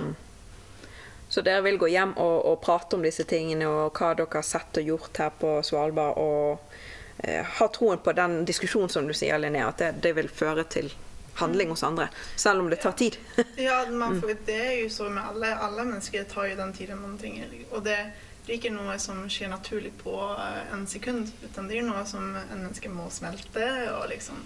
Så 1.31 1.41
dere 1.41 1.61
vil 1.63 1.77
gå 1.79 1.87
hjem 1.87 2.11
og, 2.19 2.37
og 2.49 2.57
prate 2.59 2.97
om 2.97 3.05
disse 3.05 3.23
tingene 3.23 3.69
og 3.71 3.95
hva 3.95 4.09
dere 4.19 4.27
har 4.35 4.43
sett 4.43 4.81
og 4.81 4.89
gjort 4.89 5.19
her 5.23 5.29
på 5.39 5.51
Svalbard, 5.63 6.17
og 6.19 7.23
eh, 7.23 7.45
ha 7.55 7.67
troen 7.71 8.01
på 8.03 8.11
den 8.17 8.41
diskusjonen 8.49 8.91
som 8.91 9.07
du 9.07 9.13
sier, 9.15 9.39
Linnea, 9.39 9.69
at 9.71 9.79
det, 9.79 9.91
det 10.03 10.11
vil 10.17 10.27
føre 10.27 10.65
til 10.67 10.91
handling 11.39 11.71
hos 11.71 11.85
andre, 11.87 12.09
selv 12.35 12.59
om 12.65 12.67
det 12.69 12.81
tar 12.83 12.97
tid. 12.99 13.15
Ja, 13.55 13.85
man 13.87 14.19
får, 14.19 14.35
det 14.45 14.59
er 14.59 14.75
jo 14.81 14.89
så 14.91 15.07
med 15.07 15.23
alle. 15.23 15.53
Alle 15.55 15.87
mennesker 15.87 16.27
tar 16.27 16.51
jo 16.51 16.59
den 16.59 16.73
tiden 16.75 16.99
man 16.99 17.15
trenger. 17.21 17.47
Og 17.71 17.85
det, 17.87 17.95
det 18.43 18.51
er 18.51 18.59
ikke 18.59 18.75
noe 18.75 18.99
som 18.99 19.23
skjer 19.31 19.55
naturlig 19.55 19.93
på 20.03 20.17
eh, 20.35 20.63
en 20.75 20.83
sekund, 20.87 21.31
utan 21.47 21.71
det 21.71 21.79
er 21.79 21.87
noe 21.87 22.03
som 22.11 22.27
en 22.35 22.65
menneske 22.65 22.91
må 22.91 23.07
smelte 23.13 23.71
og 23.95 24.09
liksom 24.11 24.43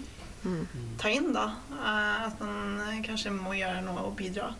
ta 1.02 1.10
inn, 1.10 1.32
da. 1.34 1.48
Eh, 1.74 2.26
At 2.30 2.38
man 2.46 2.78
eh, 2.92 3.00
kanskje 3.02 3.34
må 3.34 3.58
gjøre 3.58 3.82
noe 3.90 4.06
og 4.06 4.14
bidra 4.22 4.52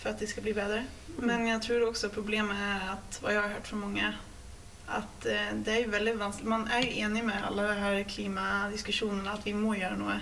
for 0.00 0.12
at 0.12 0.20
det 0.20 0.30
skal 0.30 0.44
bli 0.46 0.56
bedre. 0.56 0.82
Men 1.20 1.46
jeg 1.48 1.60
tror 1.66 1.86
også 1.90 2.12
problemet 2.12 2.56
er 2.56 2.90
at, 2.94 3.20
hva 3.20 3.34
jeg 3.34 3.42
har 3.42 3.54
hørt 3.54 3.68
fra 3.68 3.80
mange, 3.80 4.12
at 4.90 5.26
eh, 5.28 5.50
det 5.62 5.74
er 5.74 5.82
jo 5.84 5.92
veldig 5.92 6.14
vanskelig 6.18 6.50
Man 6.50 6.64
er 6.72 6.82
jo 6.82 7.04
enig 7.04 7.22
med 7.26 7.44
alle 7.46 7.66
de 7.68 7.76
her 7.78 8.00
klimadiskusjonene 8.10 9.34
at 9.36 9.44
vi 9.46 9.54
må 9.54 9.76
gjøre 9.78 9.98
noe. 10.00 10.16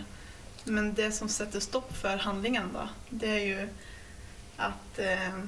Men 0.68 0.90
det 0.98 1.12
som 1.16 1.30
setter 1.32 1.62
stopp 1.64 1.94
for 1.96 2.20
handlingen, 2.26 2.72
da, 2.74 2.88
det 3.08 3.30
er 3.32 3.46
jo 3.46 3.62
at 4.68 5.00
eh, 5.00 5.38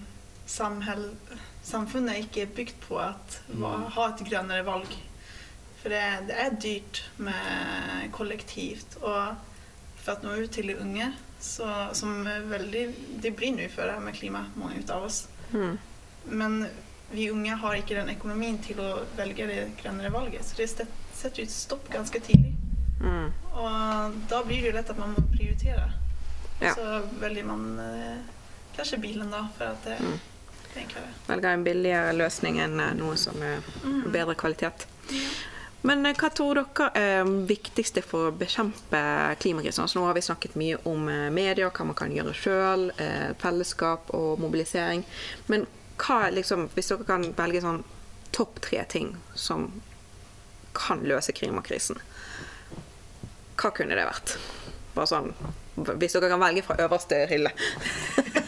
samfunnet 0.48 2.22
ikke 2.22 2.46
er 2.46 2.54
bygd 2.56 2.78
på 2.86 3.00
at 3.02 3.40
hva, 3.50 3.74
ha 3.96 4.08
et 4.08 4.24
grønnere 4.30 4.64
valg. 4.64 4.94
For 5.82 5.92
det, 5.92 6.00
det 6.30 6.36
er 6.36 6.56
dyrt 6.60 7.02
med 7.20 8.08
kollektivt. 8.16 8.98
Og 9.02 9.34
for 10.00 10.14
å 10.14 10.24
nå 10.24 10.38
ut 10.44 10.54
til 10.54 10.70
de 10.70 10.78
unge, 10.80 11.10
så, 11.40 11.66
som 11.96 12.24
veldig 12.24 12.82
De 13.22 13.30
blir 13.32 13.54
nå 13.56 13.66
for 13.72 13.88
det 13.88 13.98
med 14.04 14.16
klima, 14.16 14.44
mange 14.60 14.82
ut 14.82 14.90
av 14.90 15.08
oss. 15.08 15.22
Men 16.28 16.66
vi 17.10 17.30
unge 17.32 17.56
har 17.62 17.74
ikke 17.78 17.96
den 17.96 18.12
økonomien 18.12 18.58
til 18.62 18.78
å 18.84 18.90
velge 19.18 19.46
det 19.48 19.60
grønnere 19.80 20.12
valget. 20.14 20.44
Så 20.46 20.60
det 20.60 20.68
setter 20.70 21.42
ut 21.42 21.50
stopp 21.54 21.88
ganske 21.90 22.20
tidlig. 22.22 22.52
Og 23.52 24.20
da 24.30 24.42
blir 24.44 24.60
det 24.60 24.70
jo 24.70 24.76
lett 24.76 24.92
at 24.92 25.00
man 25.00 25.14
må 25.16 25.24
prioritere. 25.32 25.88
Ja. 26.60 26.74
Så 26.76 27.02
velger 27.20 27.44
man 27.48 27.78
eh, 27.80 28.18
kanskje 28.76 29.00
bilen, 29.00 29.30
da, 29.32 29.46
for 29.56 29.72
at 29.72 29.86
det 29.88 29.96
er 29.96 30.82
enklere. 30.82 31.12
Velger 31.26 31.56
en 31.56 31.64
billigere 31.64 32.12
løsning 32.16 32.60
enn 32.60 32.80
eh, 32.84 32.92
noe 32.98 33.16
som 33.20 33.40
er 33.42 33.64
bedre 34.12 34.36
kvalitet. 34.38 34.86
Men 35.82 36.06
eh, 36.06 36.16
hva 36.16 36.30
tror 36.34 36.60
dere 36.60 36.90
er 36.98 37.30
viktigste 37.48 38.02
for 38.04 38.28
å 38.28 38.36
bekjempe 38.36 39.00
klimakrisen? 39.40 39.84
Altså, 39.84 40.00
nå 40.00 40.08
har 40.08 40.16
vi 40.18 40.24
snakket 40.24 40.58
mye 40.60 40.80
om 40.88 41.08
eh, 41.08 41.28
media, 41.34 41.70
hva 41.70 41.88
man 41.88 41.98
kan 41.98 42.12
gjøre 42.14 42.34
sjøl, 42.36 42.88
fellesskap 43.40 44.12
og 44.16 44.42
mobilisering. 44.42 45.04
Men 45.52 45.66
hva 46.00 46.28
liksom, 46.32 46.68
hvis 46.74 46.92
dere 46.92 47.08
kan 47.08 47.30
velge 47.36 47.64
sånn 47.64 47.82
topp 48.36 48.60
tre 48.64 48.84
ting 48.88 49.14
som 49.34 49.70
kan 50.76 51.02
løse 51.02 51.32
klimakrisen, 51.34 51.98
hva 53.60 53.72
kunne 53.76 53.96
det 53.98 54.06
vært? 54.08 54.36
Bare 54.94 55.08
sånn, 55.10 55.34
Hvis 55.80 56.12
dere 56.12 56.28
kan 56.28 56.42
velge 56.42 56.64
fra 56.66 56.76
øverste 56.82 57.22
hylle. 57.30 57.52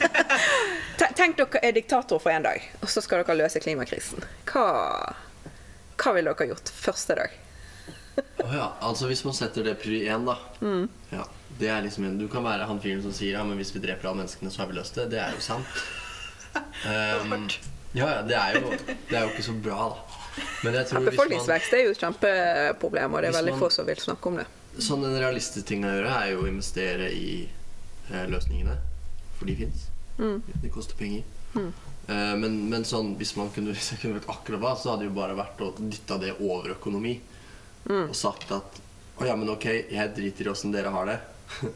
Tenk 1.16 1.37
dere 1.38 1.61
er 1.62 1.75
diktator 1.77 2.21
for 2.21 2.33
en 2.33 2.45
dag, 2.45 2.64
og 2.81 2.90
så 2.90 3.03
skal 3.05 3.23
dere 3.23 3.38
løse 3.38 3.61
klimakrisen. 3.62 4.25
Hva, 4.49 5.14
hva 6.03 6.12
ville 6.17 6.33
dere 6.35 6.49
gjort 6.53 6.73
første 6.75 7.15
dag? 7.19 7.38
Å 8.43 8.49
ja, 8.53 8.67
altså 8.85 9.07
hvis 9.09 9.23
man 9.25 9.33
setter 9.37 9.65
det 9.65 9.77
pri 9.81 10.03
én, 10.12 10.27
da. 10.29 10.35
Ja, 11.15 11.25
det 11.59 11.69
er 11.73 11.83
liksom 11.87 12.05
en, 12.05 12.19
du 12.21 12.27
kan 12.29 12.45
være 12.45 12.67
han 12.69 12.81
fyren 12.83 13.01
som 13.05 13.12
sier 13.17 13.38
ja, 13.38 13.45
men 13.47 13.57
hvis 13.61 13.71
vi 13.75 13.81
dreper 13.81 14.09
alle 14.11 14.21
menneskene, 14.25 14.51
så 14.53 14.62
har 14.65 14.69
vi 14.73 14.77
løst 14.81 14.99
det. 14.99 15.07
Det 15.15 15.21
er 15.23 15.33
jo 15.37 15.41
sant. 15.45 15.67
Um, 16.85 17.47
ja, 17.97 18.07
ja, 18.11 18.23
det 18.29 18.35
er, 18.37 18.57
jo, 18.61 18.73
det 19.09 19.15
er 19.17 19.23
jo 19.25 19.31
ikke 19.33 19.45
så 19.47 19.53
bra, 19.65 19.87
da. 19.95 20.19
Men 20.65 20.75
jeg 20.75 20.83
Ja, 20.83 20.88
tror 20.91 20.99
man, 21.01 21.07
befolkningsvekst 21.09 21.73
er 21.77 21.81
jo 21.87 21.93
et 21.95 22.01
kjempeproblem, 22.03 23.15
og 23.17 23.23
det 23.25 23.31
er 23.31 23.37
veldig 23.38 23.55
man- 23.55 23.62
få 23.62 23.71
som 23.73 23.87
vil 23.88 24.01
snakke 24.03 24.29
om 24.29 24.37
det. 24.41 24.45
sånn 24.85 25.05
en 25.09 25.17
realistisk 25.21 25.67
ting 25.69 25.85
å 25.85 25.93
gjøre 25.95 26.12
er 26.19 26.31
jo 26.35 26.43
å 26.43 26.49
investere 26.51 27.09
i 27.12 27.49
eh, 28.11 28.27
løsningene. 28.29 28.77
For 29.38 29.49
de 29.49 29.57
fins. 29.62 29.87
Mm. 30.19 30.43
De 30.62 30.69
koster 30.73 30.97
penger. 31.01 31.25
Eh, 31.57 31.71
men, 32.09 32.57
men 32.69 32.87
sånn, 32.88 33.12
hvis 33.21 33.35
man 33.38 33.51
kunne, 33.55 33.73
hvis 33.77 33.93
jeg 33.95 34.03
kunne 34.03 34.21
vært 34.21 34.57
hva, 34.59 34.73
så 34.79 34.93
hadde 34.93 35.05
det 35.05 35.11
jo 35.11 35.19
bare 35.21 35.37
vært 35.38 35.62
å 35.62 35.73
dytte 35.79 36.19
det 36.23 36.33
over 36.41 36.75
økonomi. 36.77 37.17
Og 37.93 38.15
sagt 38.15 38.51
at 38.55 38.81
å 39.19 39.27
ja, 39.27 39.37
men 39.38 39.51
ok, 39.53 39.67
jeg 39.93 40.15
driter 40.17 40.49
i 40.49 40.51
åssen 40.51 40.73
dere 40.75 40.91
har 40.95 41.07
det. 41.07 41.19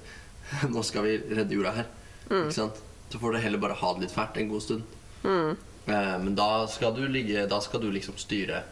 Nå 0.73 0.83
skal 0.87 1.05
vi 1.07 1.17
redde 1.37 1.55
jorda 1.55 1.75
her. 1.77 1.89
Ikke 2.27 2.55
sant? 2.57 2.81
Så 3.11 3.21
får 3.23 3.37
du 3.37 3.43
heller 3.45 3.63
bare 3.63 3.77
ha 3.79 3.93
det 3.95 4.07
litt 4.07 4.15
fælt 4.15 4.39
en 4.41 4.51
god 4.51 4.65
stund. 4.65 4.97
Eh, 5.27 6.17
men 6.23 6.35
da 6.39 6.67
skal 6.71 6.95
du 6.95 7.05
ligge 7.11 7.47
Da 7.51 7.61
skal 7.63 7.81
du 7.83 7.87
liksom 7.95 8.19
styre 8.19 8.63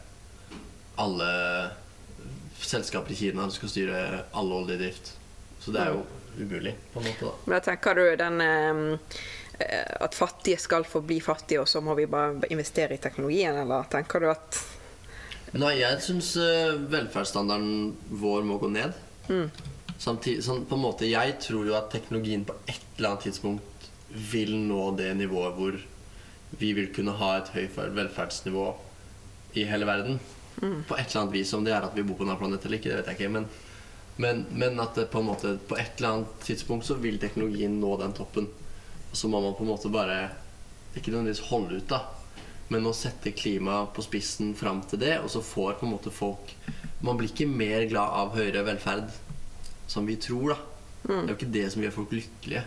alle 0.98 1.28
selskaper 2.58 3.12
i 3.12 3.18
Kina. 3.18 3.46
Du 3.46 3.54
skal 3.54 3.70
styre 3.70 4.02
alle 4.32 4.60
oljedrift. 4.62 5.14
Så 5.60 5.74
det 5.74 5.84
er 5.84 5.94
jo 5.94 6.04
umulig, 6.34 6.74
på 6.92 7.00
en 7.00 7.06
måte, 7.06 7.28
da. 7.28 7.32
Men 7.46 7.56
jeg 7.60 7.66
tenker 7.68 7.98
du 7.98 8.04
den 8.18 8.40
eh, 8.42 9.20
at 9.54 10.16
fattige 10.16 10.58
skal 10.58 10.86
få 10.88 11.04
bli 11.06 11.20
fattige, 11.22 11.60
og 11.62 11.68
så 11.70 11.82
må 11.84 11.94
vi 11.94 12.08
bare 12.10 12.48
investere 12.50 12.96
i 12.96 13.02
teknologien, 13.02 13.54
eller 13.62 13.86
tenker 13.92 14.24
du 14.24 14.30
at 14.32 14.62
Nei, 15.54 15.76
jeg 15.78 16.00
syns 16.02 16.32
velferdsstandarden 16.90 17.92
vår 18.18 18.42
må 18.42 18.56
gå 18.58 18.72
ned. 18.74 18.96
Samtidig, 20.02 20.42
sånn, 20.42 20.64
på 20.66 20.74
en 20.74 20.82
måte, 20.82 21.06
Jeg 21.06 21.36
tror 21.40 21.68
jo 21.68 21.76
at 21.78 21.92
teknologien 21.92 22.42
på 22.44 22.56
et 22.66 22.82
eller 22.96 23.12
annet 23.12 23.28
tidspunkt 23.28 23.86
vil 24.32 24.56
nå 24.66 24.88
det 24.98 25.12
nivået 25.18 25.54
hvor 25.54 25.78
vi 26.58 26.72
vil 26.76 26.90
kunne 26.94 27.14
ha 27.18 27.36
et 27.38 27.52
høyt 27.54 27.78
velferdsnivå 27.94 28.66
i 29.58 29.64
hele 29.70 29.86
verden. 29.86 30.18
På 30.58 30.96
et 30.96 31.06
eller 31.08 31.20
annet 31.22 31.34
vis. 31.34 31.52
Om 31.54 31.64
det 31.66 31.74
er 31.74 31.86
at 31.86 31.94
vi 31.96 32.02
bor 32.02 32.18
på 32.18 32.26
en 32.26 32.32
annen 32.32 32.42
planet 32.42 32.66
eller 32.66 32.78
ikke, 32.78 32.90
det 32.90 32.98
vet 33.00 33.10
jeg 33.12 33.20
ikke. 33.20 33.32
Men, 33.38 33.48
men, 34.22 34.44
men 34.50 34.82
at 34.82 34.98
på 35.10 35.22
måte 35.22 35.56
på 35.68 35.78
et 35.78 35.98
eller 35.98 36.10
annet 36.10 36.36
tidspunkt 36.46 36.86
så 36.86 36.98
vil 36.98 37.18
teknologien 37.22 37.78
nå 37.80 37.96
den 38.02 38.14
toppen. 38.16 38.50
Og 39.14 39.18
så 39.18 39.28
må 39.30 39.38
man 39.38 39.54
på 39.54 39.62
en 39.62 39.68
måte 39.70 39.88
bare 39.94 40.18
ikke 40.98 41.12
nødvendigvis 41.12 41.44
holde 41.46 41.76
ut, 41.78 41.86
da. 41.86 42.00
Men 42.74 42.88
å 42.90 42.92
sette 42.96 43.30
klimaet 43.30 43.92
på 43.94 44.02
spissen 44.02 44.56
fram 44.58 44.80
til 44.90 44.98
det, 45.04 45.20
og 45.22 45.28
så 45.30 45.42
får 45.44 45.76
på 45.78 45.86
en 45.86 45.92
måte 45.92 46.10
folk 46.10 46.54
Man 47.04 47.18
blir 47.20 47.28
ikke 47.28 47.46
mer 47.46 47.84
glad 47.86 48.10
av 48.10 48.32
høyere 48.34 48.64
velferd 48.66 49.12
som 49.86 50.08
vi 50.08 50.16
tror, 50.18 50.54
da. 50.54 50.56
Det 51.04 51.18
er 51.20 51.30
jo 51.30 51.36
ikke 51.36 51.54
det 51.54 51.64
som 51.70 51.84
gjør 51.84 51.94
folk 51.94 52.14
lykkelige. 52.16 52.62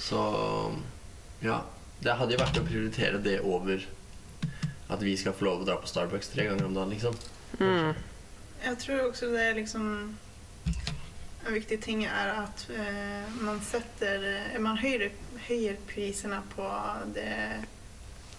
Så 0.00 0.22
ja. 1.44 1.60
Det 2.00 2.14
hadde 2.16 2.32
jo 2.34 2.40
vært 2.40 2.58
å 2.58 2.64
prioritere 2.64 3.20
det 3.22 3.36
over 3.44 3.84
at 4.90 5.04
vi 5.04 5.12
skal 5.20 5.36
få 5.36 5.46
lov 5.46 5.62
å 5.62 5.68
dra 5.68 5.76
på 5.78 5.90
Starbucks 5.90 6.32
tre 6.32 6.48
ganger 6.48 6.66
om 6.66 6.74
dagen, 6.74 6.96
liksom. 6.96 7.14
Jeg 8.64 8.80
tror 8.80 9.04
også 9.06 9.30
det 9.36 9.44
är 9.44 9.54
liksom 9.54 10.16
en 11.46 11.52
viktig 11.54 11.80
ting 11.82 12.04
er 12.04 12.32
at 12.44 12.64
eh, 12.70 13.36
man 13.40 13.60
setter, 13.64 14.24
eh, 14.54 14.58
man 14.60 14.78
høyer, 14.80 15.10
höjer 15.48 15.76
priserna 15.88 16.42
på 16.54 16.66
det, 17.14 17.28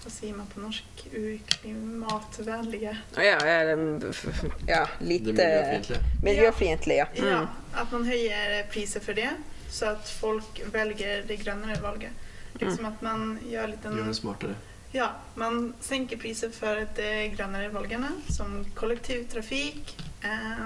hva 0.01 0.11
sier 0.11 0.35
man 0.37 0.49
på 0.49 0.61
norsk, 0.61 1.05
klimatvänliga. 1.47 2.95
Ja, 3.15 3.23
ja, 3.23 3.37
ja 3.55 3.75
Det 3.75 5.05
lite 5.05 5.33
miljøfiendtlige. 5.33 6.03
miljøfiendtlig, 6.23 6.99
ja. 7.01 7.07
Mm. 7.17 7.27
Ja, 7.27 7.47
At 7.73 7.91
man 7.91 8.05
høyer 8.05 8.63
priser 8.71 9.03
for 9.03 9.17
det 9.17 9.29
så 9.71 9.85
at 9.95 10.09
folk 10.19 10.61
velger 10.73 11.23
det 11.27 11.39
grønnere 11.43 11.79
valget. 11.81 12.11
Liksom 12.59 12.85
at 12.85 13.01
man 13.01 13.39
gör 13.47 13.67
lite 13.67 13.89
Gjør 13.89 14.07
det 14.07 14.15
smartere. 14.15 14.55
Ja, 14.91 15.07
man 15.39 15.73
senker 15.79 16.19
priser 16.19 16.51
for 16.51 16.83
det 16.95 17.31
grønnere 17.37 17.69
grönare 17.69 17.69
valgene, 17.71 18.09
som 18.29 18.65
kollektivtrafik. 18.75 19.95
Eh, 20.23 20.65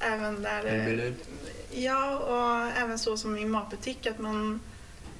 även 0.00 0.42
där... 0.42 1.12
Ja, 1.72 2.18
och 2.18 2.78
även 2.78 2.98
så 2.98 3.16
som 3.16 3.36
i 3.36 3.44
matbutikk, 3.44 4.06
att 4.06 4.18
man 4.18 4.60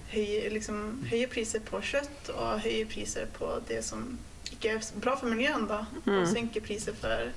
höjer, 0.08 0.50
liksom, 0.50 1.04
höjer 1.10 1.26
priser 1.26 1.60
på 1.60 1.82
kött 1.82 2.28
och 2.28 2.60
höjer 2.60 2.84
priser 2.84 3.26
på 3.38 3.60
det 3.68 3.82
som 3.82 4.18
ikke 4.50 4.68
er 4.68 4.80
bra 5.00 5.16
for 5.16 5.26
miljön 5.26 5.66
då. 5.66 6.12
Och 6.12 6.28
sänker 6.28 6.60
priser 6.60 6.92
för 6.92 7.32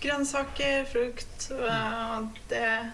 grönsaker, 0.00 0.84
frukt. 0.84 1.50
och 1.50 2.38
det, 2.48 2.90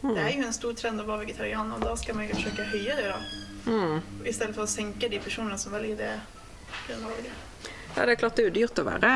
det 0.00 0.20
är 0.20 0.30
ju 0.30 0.44
en 0.44 0.52
stor 0.52 0.72
trend 0.72 1.00
att 1.00 1.06
vara 1.06 1.18
vegetarian 1.18 1.72
och 1.72 1.80
då 1.80 1.96
ska 1.96 2.14
man 2.14 2.28
ju 2.28 2.34
försöka 2.34 2.62
höja 2.64 2.96
det 2.96 3.08
då. 3.08 3.72
Mm. 3.72 4.00
Istället 4.24 4.54
för 4.54 4.62
att 4.62 4.70
sänka 4.70 5.08
de 5.08 5.18
personerna 5.18 5.58
som 5.58 5.72
väljer 5.72 5.96
det. 5.96 6.20
Ja, 7.96 8.04
det 8.06 8.12
er 8.12 8.20
klart 8.20 8.36
det 8.36 8.44
er 8.44 8.48
jo 8.50 8.54
dyrt 8.60 8.78
å 8.78 8.84
være 8.86 9.08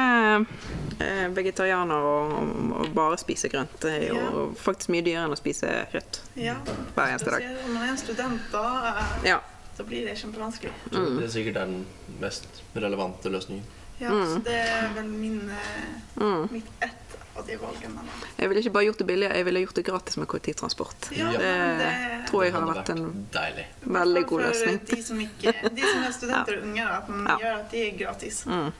eh, 1.01 1.29
vegetarianer 1.37 2.07
og, 2.09 2.33
og 2.81 2.89
bare 2.97 3.19
spise 3.21 3.49
grønt. 3.53 3.75
Det 3.83 3.93
er 3.93 4.07
jo 4.09 4.17
Ja. 4.17 4.47
faktisk 4.59 4.89
mye 4.95 5.03
dyrere 5.07 5.27
enn 5.29 5.37
å 5.37 5.39
spise 5.39 5.71
rødt 5.93 6.21
Ja, 6.37 6.57
hver 6.97 7.13
eneste 7.13 7.31
dag. 7.31 7.43
Når 7.43 7.67
om 7.69 7.75
man 7.75 7.83
er 7.89 7.93
en 7.93 7.99
student 8.01 8.41
da, 8.53 8.65
eh, 8.89 9.29
Ja. 9.29 9.39
så 9.77 9.85
blir 9.85 10.05
det 10.09 10.17
kjempevanskelig. 10.19 10.73
Mm. 10.93 11.19
Det 11.21 11.25
er 11.25 11.33
sikkert 11.37 11.57
er 11.57 11.67
den 11.67 11.87
mest 12.21 12.63
relevante 12.75 13.31
løsningen. 13.31 13.65
Ja, 14.01 14.09
så 14.11 14.43
det 14.43 14.57
er 14.67 14.89
vel 14.97 15.05
min, 15.07 15.51
eh, 15.51 16.23
Mm. 16.23 16.49
mitt 16.51 16.67
ett 16.81 17.02
av 17.37 17.47
de 17.47 17.57
valgene. 17.57 18.03
Jeg 18.37 18.49
ville 18.51 18.61
ikke 18.62 18.73
bare 18.75 18.85
gjort 18.88 18.99
det 19.03 19.07
billigere, 19.09 19.37
jeg 19.40 19.45
ville 19.49 19.61
gjort 19.64 19.75
det 19.79 19.85
gratis 19.87 20.16
med 20.21 20.29
kollektivtransport. 20.29 21.09
Ja. 21.16 21.31
Det 21.33 21.38
det- 21.81 22.27
tror 22.31 22.45
jeg 22.45 22.53
Det 22.53 22.61
hadde 22.61 22.75
vært 22.75 22.90
en 22.90 23.27
deilig. 23.33 23.66
veldig 23.85 24.27
god 24.27 24.40
For 24.42 24.49
løsning. 24.49 24.81
De 24.87 25.03
som, 25.03 25.21
ikke, 25.21 25.53
de 25.75 25.83
som 25.83 26.03
er 26.05 26.12
studenter 26.12 26.57
og 26.61 26.64
unge, 26.68 26.88
at 26.99 27.09
man 27.09 27.27
Ja. 27.27 27.37
gjør 27.38 27.59
at 27.61 27.71
de 27.71 27.79
er 27.88 27.99
gratis. 27.99 28.45
Mm. 28.47 28.73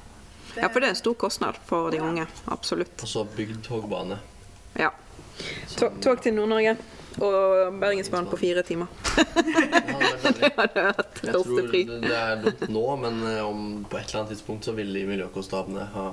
Ja, 0.56 0.68
for 0.68 0.80
det 0.80 0.86
er 0.86 0.90
en 0.90 0.96
stor 1.00 1.14
kostnad 1.14 1.56
for 1.66 1.90
de 1.90 1.98
unge. 2.00 2.26
Absolutt. 2.48 3.02
Og 3.02 3.08
så 3.08 3.24
bygd 3.36 3.62
togbane. 3.64 4.18
Ja. 4.78 4.90
Tog, 5.76 6.00
tog 6.02 6.20
til 6.22 6.34
Nord-Norge 6.34 6.76
og 7.20 7.78
Bergensbanen 7.80 8.28
på 8.30 8.36
fire 8.38 8.62
timer. 8.62 8.86
Det 10.22 10.52
hadde 10.56 10.84
vært 10.86 11.18
Jeg 11.24 11.32
tror 11.32 11.72
det 11.72 11.86
det 12.02 12.12
er 12.16 12.36
dumt 12.44 12.68
nå, 12.72 12.84
men 13.00 13.18
eh, 13.28 13.40
om 13.46 13.84
på 13.88 13.98
et 13.98 14.06
eller 14.08 14.20
annet 14.22 14.32
tidspunkt 14.36 14.64
så 14.68 14.74
vil 14.76 14.92
de 14.94 15.02
miljøkostnadene 15.08 15.86
ha 15.94 16.12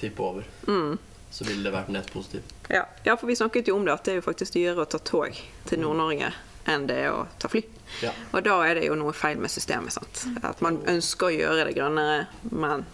tippet 0.00 0.20
over. 0.24 0.44
Mm. 0.66 0.98
Så 1.30 1.46
ville 1.46 1.62
det 1.62 1.72
vært 1.74 1.90
nett 1.94 2.10
positivt. 2.12 2.54
Ja. 2.68 2.84
ja, 3.06 3.16
for 3.16 3.30
vi 3.30 3.36
snakket 3.38 3.70
jo 3.70 3.76
om 3.78 3.84
det, 3.86 3.94
at 3.94 4.06
det 4.06 4.16
er 4.16 4.20
jo 4.20 4.26
faktisk 4.26 4.56
dyrere 4.56 4.82
å 4.82 4.90
ta 4.90 4.98
tog 4.98 5.36
til 5.70 5.82
Nord-Norge 5.82 6.32
enn 6.68 6.86
det 6.90 6.96
er 7.06 7.14
å 7.14 7.24
ta 7.40 7.48
fly. 7.50 7.62
Ja. 8.02 8.12
Og 8.34 8.44
da 8.46 8.58
er 8.66 8.78
det 8.78 8.88
jo 8.88 8.98
noe 8.98 9.14
feil 9.16 9.40
med 9.40 9.52
systemet. 9.52 9.94
sant? 9.96 10.26
At 10.46 10.60
man 10.64 10.80
ønsker 10.90 11.30
å 11.30 11.34
gjøre 11.34 11.70
det 11.70 11.76
grønnere, 11.78 12.26
men 12.50 12.84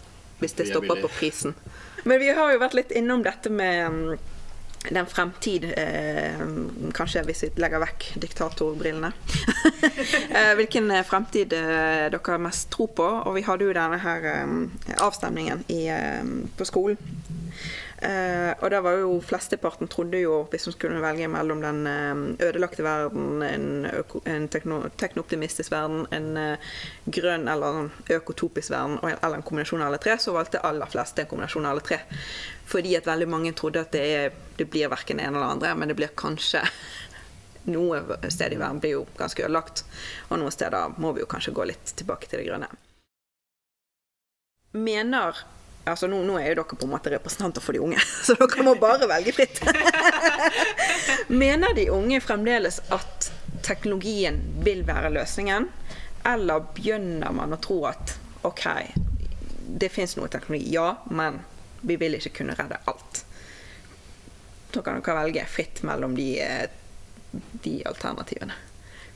hvis 0.40 0.56
det 0.56 0.66
er 0.66 0.72
stopper 0.74 1.02
på 1.02 1.12
prisen. 1.18 1.56
Men 2.04 2.20
vi 2.22 2.30
har 2.36 2.52
jo 2.52 2.62
vært 2.62 2.76
litt 2.78 2.92
innom 2.94 3.24
dette 3.24 3.50
med 3.50 3.90
mm, 3.90 4.26
den 4.94 5.08
fremtid 5.10 5.64
eh, 5.72 6.42
Kanskje 6.94 7.24
hvis 7.26 7.42
vi 7.46 7.50
legger 7.58 7.82
vekk 7.82 8.08
diktatorbrillene. 8.22 9.10
eh, 10.36 10.52
hvilken 10.58 10.90
eh, 10.94 11.06
fremtid 11.06 11.56
eh, 11.56 12.06
dere 12.12 12.22
har 12.36 12.42
mest 12.42 12.70
tro 12.74 12.86
på. 12.86 13.08
Og 13.24 13.34
vi 13.38 13.46
hadde 13.48 13.66
jo 13.66 13.74
denne 13.76 13.98
her 14.02 14.28
eh, 14.30 14.94
avstemningen 15.02 15.66
i, 15.72 15.82
eh, 15.90 16.22
på 16.56 16.68
skolen. 16.68 17.00
Eh, 17.96 18.52
og 18.60 18.68
da 18.68 18.82
var 18.84 18.98
jo 19.00 19.14
flesteparten 19.24 19.88
trodde 19.88 20.18
jo, 20.20 20.42
hvis 20.52 20.66
man 20.68 20.74
skulle 20.74 21.00
velge 21.00 21.28
mellom 21.32 21.62
den 21.64 21.86
eh, 21.88 22.48
ødelagte 22.48 22.84
verden, 22.84 23.40
en, 23.42 23.86
øko, 23.88 24.20
en 24.28 24.48
tekno, 24.52 24.82
teknooptimistisk 25.00 25.72
verden, 25.72 26.04
en 26.12 26.36
uh, 26.36 26.74
grønn 27.08 27.48
eller 27.48 27.80
en 27.80 27.88
økotopisk 28.18 28.74
verden, 28.74 28.98
eller 29.14 29.38
en 29.38 29.46
kombinasjon 29.46 29.80
av 29.80 29.88
alle 29.88 30.02
tre, 30.02 30.18
så 30.20 30.36
valgte 30.36 30.60
aller 30.60 30.92
fleste 30.92 31.24
en 31.24 31.30
kombinasjon 31.30 31.64
av 31.64 31.76
alle 31.76 31.86
tre. 31.88 32.02
Fordi 32.68 32.94
at 32.98 33.08
veldig 33.08 33.30
mange 33.32 33.56
trodde 33.56 33.86
at 33.86 33.96
det, 33.96 34.04
er, 34.20 34.38
det 34.60 34.68
blir 34.68 34.92
verken 34.92 35.16
det 35.16 35.30
ene 35.30 35.40
eller 35.40 35.48
det 35.48 35.56
andre, 35.56 35.74
men 35.80 35.88
det 35.88 35.96
blir 35.96 36.12
kanskje 36.18 36.66
noe 37.72 38.20
sted 38.28 38.52
i 38.52 38.60
verden 38.60 38.84
blir 38.84 38.98
jo 38.98 39.04
ganske 39.16 39.48
ødelagt, 39.48 39.86
og 40.28 40.42
noen 40.42 40.52
steder 40.52 41.00
må 41.00 41.16
vi 41.16 41.24
jo 41.24 41.32
kanskje 41.32 41.56
gå 41.56 41.64
litt 41.72 41.96
tilbake 41.96 42.28
til 42.28 42.42
det 42.42 42.50
grønne. 42.50 42.68
Mener 44.76 45.46
Altså 45.86 46.08
nå, 46.10 46.18
nå 46.26 46.34
er 46.40 46.50
jo 46.50 46.58
dere 46.58 46.76
på 46.76 46.86
en 46.88 46.92
måte 46.96 47.12
representanter 47.12 47.62
for 47.62 47.76
de 47.76 47.82
unge, 47.84 48.00
så 48.26 48.34
dere 48.40 48.64
må 48.66 48.74
bare 48.82 49.06
velge 49.06 49.34
fritt. 49.36 49.60
Mener 51.42 51.76
de 51.78 51.88
unge 51.94 52.18
fremdeles 52.24 52.80
at 52.94 53.28
teknologien 53.66 54.40
vil 54.66 54.82
være 54.86 55.12
løsningen, 55.14 55.68
eller 56.26 56.64
begynner 56.74 57.34
man 57.34 57.54
å 57.54 57.60
tro 57.62 57.84
at 57.86 58.16
OK, 58.46 58.66
det 59.78 59.90
fins 59.94 60.16
noe 60.18 60.30
teknologi, 60.30 60.72
ja, 60.74 60.96
men 61.06 61.38
vi 61.86 61.96
vil 62.00 62.18
ikke 62.18 62.40
kunne 62.40 62.56
redde 62.58 62.80
alt. 62.90 63.22
Da 64.74 64.82
kan 64.82 64.98
dere 64.98 65.20
velge 65.20 65.44
fritt 65.50 65.84
mellom 65.86 66.16
de, 66.18 66.26
eh, 66.42 66.66
de 67.62 67.76
alternativene. 67.86 68.58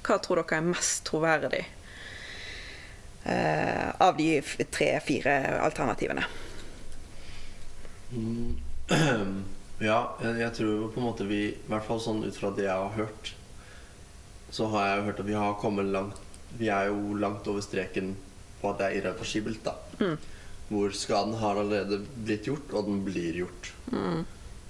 Hva 0.07 0.21
tror 0.23 0.41
dere 0.45 0.61
er 0.61 0.71
mest 0.71 1.03
troverdig 1.09 1.64
eh, 3.25 3.91
av 3.99 4.14
de 4.23 4.31
tre-fire 4.71 5.35
alternativene? 5.66 6.31
Mm. 8.13 8.57
Ja, 9.81 10.11
jeg, 10.21 10.35
jeg 10.43 10.53
tror 10.59 10.91
på 10.93 11.01
en 11.01 11.07
måte 11.07 11.25
vi 11.25 11.39
I 11.55 11.69
hvert 11.71 11.87
fall 11.87 12.03
sånn 12.05 12.19
ut 12.27 12.37
fra 12.37 12.51
det 12.53 12.67
jeg 12.67 12.83
har 12.83 12.91
hørt, 12.99 13.31
så 14.53 14.67
har 14.75 14.91
jeg 14.91 15.07
hørt 15.07 15.23
at 15.23 15.31
vi 15.31 15.39
har 15.39 15.55
kommet 15.63 15.89
langt 15.89 16.19
Vi 16.59 16.69
er 16.69 16.91
jo 16.91 17.15
langt 17.17 17.49
over 17.49 17.65
streken 17.65 18.13
på 18.61 18.69
at 18.69 18.77
det 18.77 18.89
er 18.91 18.99
irreversibelt, 18.99 19.63
da. 19.65 19.73
Hvor 20.69 20.93
skaden 20.93 21.33
har 21.41 21.57
allerede 21.57 22.03
blitt 22.27 22.45
gjort, 22.51 22.75
og 22.77 22.91
den 22.91 22.99
blir 23.07 23.39
gjort. 23.41 23.71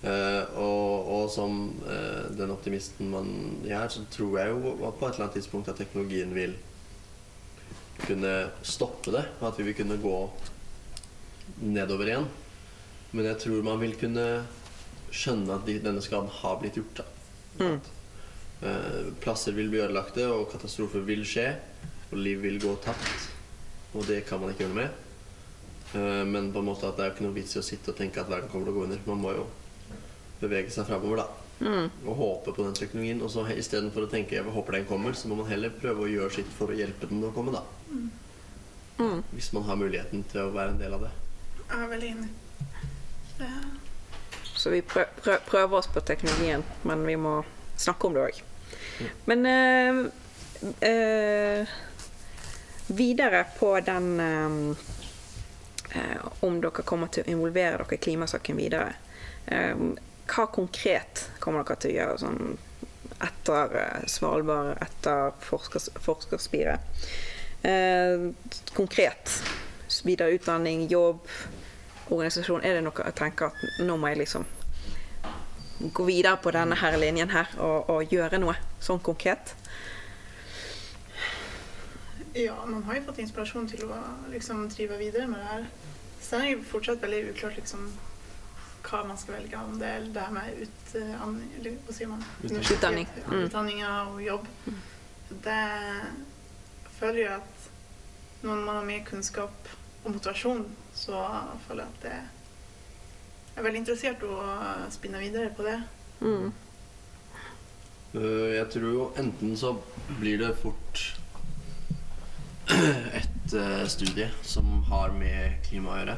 Eh, 0.00 0.44
og, 0.56 1.08
og 1.12 1.24
som 1.32 1.56
uh, 1.84 2.28
den 2.32 2.52
optimisten 2.54 3.10
man 3.12 3.32
er, 3.66 3.88
så 3.92 4.04
tror 4.12 4.38
jeg 4.38 4.52
jo 4.52 4.60
på 4.78 5.08
et 5.08 5.16
eller 5.16 5.26
annet 5.26 5.36
tidspunkt 5.40 5.72
at 5.72 5.80
teknologien 5.80 6.30
vil 6.36 6.54
kunne 8.06 8.34
stoppe 8.62 9.12
det. 9.12 9.26
og 9.40 9.50
At 9.50 9.58
vi 9.58 9.66
vil 9.68 9.76
kunne 9.82 9.98
gå 10.00 10.16
nedover 11.66 12.08
igjen. 12.08 12.30
Men 13.10 13.26
jeg 13.32 13.40
tror 13.42 13.64
man 13.66 13.80
vil 13.82 13.96
kunne 13.98 14.26
skjønne 15.10 15.56
at 15.56 15.66
de, 15.66 15.78
denne 15.82 16.02
skaden 16.04 16.30
har 16.40 16.60
blitt 16.60 16.78
gjort. 16.78 17.00
Da. 17.02 17.06
At, 17.66 17.90
eh, 18.62 19.10
plasser 19.24 19.56
vil 19.56 19.70
bli 19.72 19.82
ødelagte, 19.82 20.28
og 20.30 20.50
katastrofer 20.52 21.02
vil 21.08 21.24
skje. 21.26 21.48
Og 22.10 22.18
liv 22.18 22.42
vil 22.42 22.60
gå 22.62 22.74
tapt. 22.84 23.30
Og 23.94 24.06
det 24.06 24.24
kan 24.28 24.40
man 24.40 24.52
ikke 24.52 24.66
gjøre 24.66 24.74
noe 24.74 24.82
med. 24.84 25.06
Eh, 25.94 26.24
men 26.30 26.52
på 26.54 26.62
en 26.62 26.68
måte 26.70 26.86
at 26.86 26.96
det 26.96 27.04
er 27.04 27.10
jo 27.10 27.16
ikke 27.16 27.26
noe 27.26 27.38
vits 27.40 27.56
i 27.56 27.62
å 27.62 27.66
sitte 27.66 27.90
og 27.90 27.98
tenke 27.98 28.22
at 28.22 28.30
verden 28.30 28.50
kommer 28.50 28.68
til 28.68 28.74
å 28.74 28.78
gå 28.78 28.84
under. 28.86 29.00
Man 29.10 29.22
må 29.24 29.34
jo 29.34 29.46
bevege 30.40 30.70
seg 30.70 30.86
framover, 30.86 31.24
da. 31.24 31.28
Og 32.06 32.14
håpe 32.16 32.54
på 32.56 32.64
den 32.64 32.78
teknologien. 32.78 33.22
Og 33.26 33.30
så 33.34 33.42
istedenfor 33.52 34.06
å 34.06 34.10
tenke 34.10 34.38
jeg 34.38 34.44
håper 34.54 34.78
den 34.78 34.86
kommer, 34.88 35.12
så 35.18 35.28
må 35.28 35.40
man 35.42 35.50
heller 35.50 35.74
prøve 35.82 36.06
å 36.06 36.10
gjøre 36.10 36.38
sitt 36.38 36.54
for 36.56 36.70
å 36.70 36.78
hjelpe 36.78 37.10
den 37.10 37.26
å 37.26 37.34
komme, 37.34 37.52
da. 37.58 37.64
Hvis 39.34 39.50
man 39.56 39.66
har 39.66 39.76
muligheten 39.80 40.22
til 40.30 40.46
å 40.46 40.54
være 40.54 40.74
en 40.76 40.80
del 40.80 40.94
av 40.94 41.04
det. 41.08 41.10
Jeg 41.66 41.82
er 41.82 41.90
veldig 41.90 42.14
enig. 42.14 42.30
Så 44.60 44.70
vi 44.70 44.82
prø 44.82 45.04
prø 45.22 45.38
prøver 45.46 45.78
oss 45.78 45.88
på 45.88 46.00
teknologien, 46.04 46.64
men 46.82 47.06
vi 47.06 47.16
må 47.16 47.38
snakke 47.80 48.06
om 48.06 48.16
det 48.16 48.24
òg. 48.26 48.40
Men 49.24 49.46
øh, 49.46 50.00
øh, 50.88 51.68
videre 52.86 53.44
på 53.58 53.80
den 53.80 54.20
eh, 54.20 56.16
Om 56.40 56.60
dere 56.60 56.84
kommer 56.86 57.08
til 57.08 57.24
å 57.24 57.30
involvere 57.32 57.80
dere 57.80 57.96
i 57.96 58.02
klimasaken 58.04 58.58
videre. 58.60 58.92
Hva 60.30 60.44
konkret 60.54 61.24
kommer 61.42 61.64
dere 61.64 61.80
til 61.82 61.90
å 61.90 61.96
gjøre 61.96 62.20
sånn 62.22 62.52
etter 63.26 63.74
Svalbard, 64.06 64.76
etter 64.84 65.32
forskers, 65.42 65.88
forskerspiret? 66.04 66.78
Konkret. 68.76 69.34
Videre 70.06 70.38
utdanning, 70.38 70.86
jobb, 70.92 71.26
organisasjon. 72.10 72.64
Er 72.64 72.78
det 72.78 72.84
noe 72.86 73.06
jeg 73.06 73.16
tenker 73.18 73.50
at 73.50 73.84
nå 73.86 73.96
må 73.96 74.10
jeg 74.12 74.22
liksom 74.24 74.46
gå 75.80 76.04
videre 76.04 76.36
på 76.36 76.52
denne 76.52 76.76
her 76.76 76.96
linjen 77.00 77.30
her 77.32 77.48
og, 77.56 77.88
og 77.88 78.12
gjøre 78.12 78.38
noe 78.42 78.56
sånn 78.84 79.00
konkret? 79.00 79.54
ja, 82.34 82.66
man 82.66 82.82
har 82.82 82.94
jo 82.94 83.06
fått 83.08 83.18
inspirasjon 83.24 83.66
til 83.70 83.88
å 83.90 83.96
liksom 84.30 84.68
drive 84.70 84.98
videre 85.00 85.26
med 85.30 85.40
det 85.42 85.48
her. 85.48 85.66
Sen 86.22 86.40
er 86.40 86.46
det 86.46 86.52
jo 86.58 86.68
fortsatt 86.70 87.02
veldig 87.02 87.32
uklart 87.32 87.58
liksom 87.58 87.88
hva 88.86 89.02
man 89.04 89.18
skal 89.20 89.36
velge, 89.36 89.58
om 89.60 89.76
det 89.80 89.88
er 89.88 90.06
det 90.14 90.22
her 90.24 90.32
med 90.32 90.62
utdanning, 90.64 91.16
an, 91.20 91.74
hva 91.84 91.96
sier 91.96 92.08
man? 92.08 92.22
Utdanning. 92.40 92.70
Utdanning. 92.70 93.08
Universitet, 93.26 93.90
Mm. 94.00 94.14
Og 94.14 94.22
jobb. 94.24 94.46
Det 95.44 95.64
føler 96.98 97.20
jo 97.20 97.34
at 97.34 97.68
når 98.42 98.64
man 98.64 98.76
har 98.76 98.84
mer 98.84 99.04
kunnskap 99.04 99.68
og 100.04 100.12
motivasjon, 100.14 100.66
så 100.96 101.24
føler 101.66 101.84
jeg 101.84 101.96
at 101.96 102.04
det 102.04 102.18
jeg 103.50 103.64
er 103.64 103.66
veldig 103.66 103.80
interessert 103.82 104.22
i 104.24 104.28
å 104.30 104.90
spinne 104.94 105.20
videre 105.20 105.50
på 105.52 105.64
det. 105.66 105.74
Mm. 106.22 106.52
Øh, 108.14 108.54
Jeg 108.54 108.68
tror 108.72 108.86
jo 108.94 109.08
enten 109.20 109.56
så 109.58 109.74
blir 110.20 110.38
det 110.40 110.54
fort 110.62 111.02
et 113.20 113.54
øh, 113.58 113.84
studie 113.90 114.30
som 114.46 114.70
har 114.88 115.12
med 115.12 115.58
klima 115.66 115.92
å 115.92 115.98
gjøre, 115.98 116.16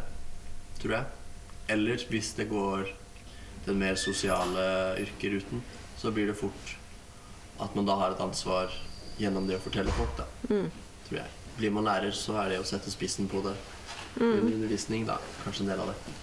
tror 0.78 0.96
jeg. 0.98 1.10
Eller 1.72 2.06
hvis 2.12 2.34
det 2.38 2.50
går 2.52 2.92
den 3.66 3.80
mer 3.80 3.98
sosiale 3.98 4.68
yrkeruten, 5.02 5.64
så 5.98 6.12
blir 6.14 6.28
det 6.30 6.38
fort 6.38 6.76
at 7.62 7.74
man 7.74 7.88
da 7.88 7.96
har 7.96 8.14
et 8.14 8.22
ansvar 8.22 8.70
gjennom 9.18 9.48
det 9.48 9.58
å 9.58 9.64
fortelle 9.66 9.98
folk, 9.98 10.14
da. 10.20 10.28
Mm. 10.50 10.68
Tror 11.08 11.24
jeg. 11.24 11.41
Blir 11.58 11.70
man 11.70 11.84
lærer, 11.84 12.10
så 12.16 12.36
er 12.42 12.48
det 12.54 12.60
å 12.62 12.64
sette 12.66 12.90
spissen 12.90 13.28
på 13.28 13.42
det. 13.44 13.54
Under 14.20 14.42
undervisning, 14.54 15.06
da. 15.08 15.18
Kanskje 15.44 15.64
en 15.64 15.70
del 15.72 15.80
av 15.80 15.92
det. 15.92 16.14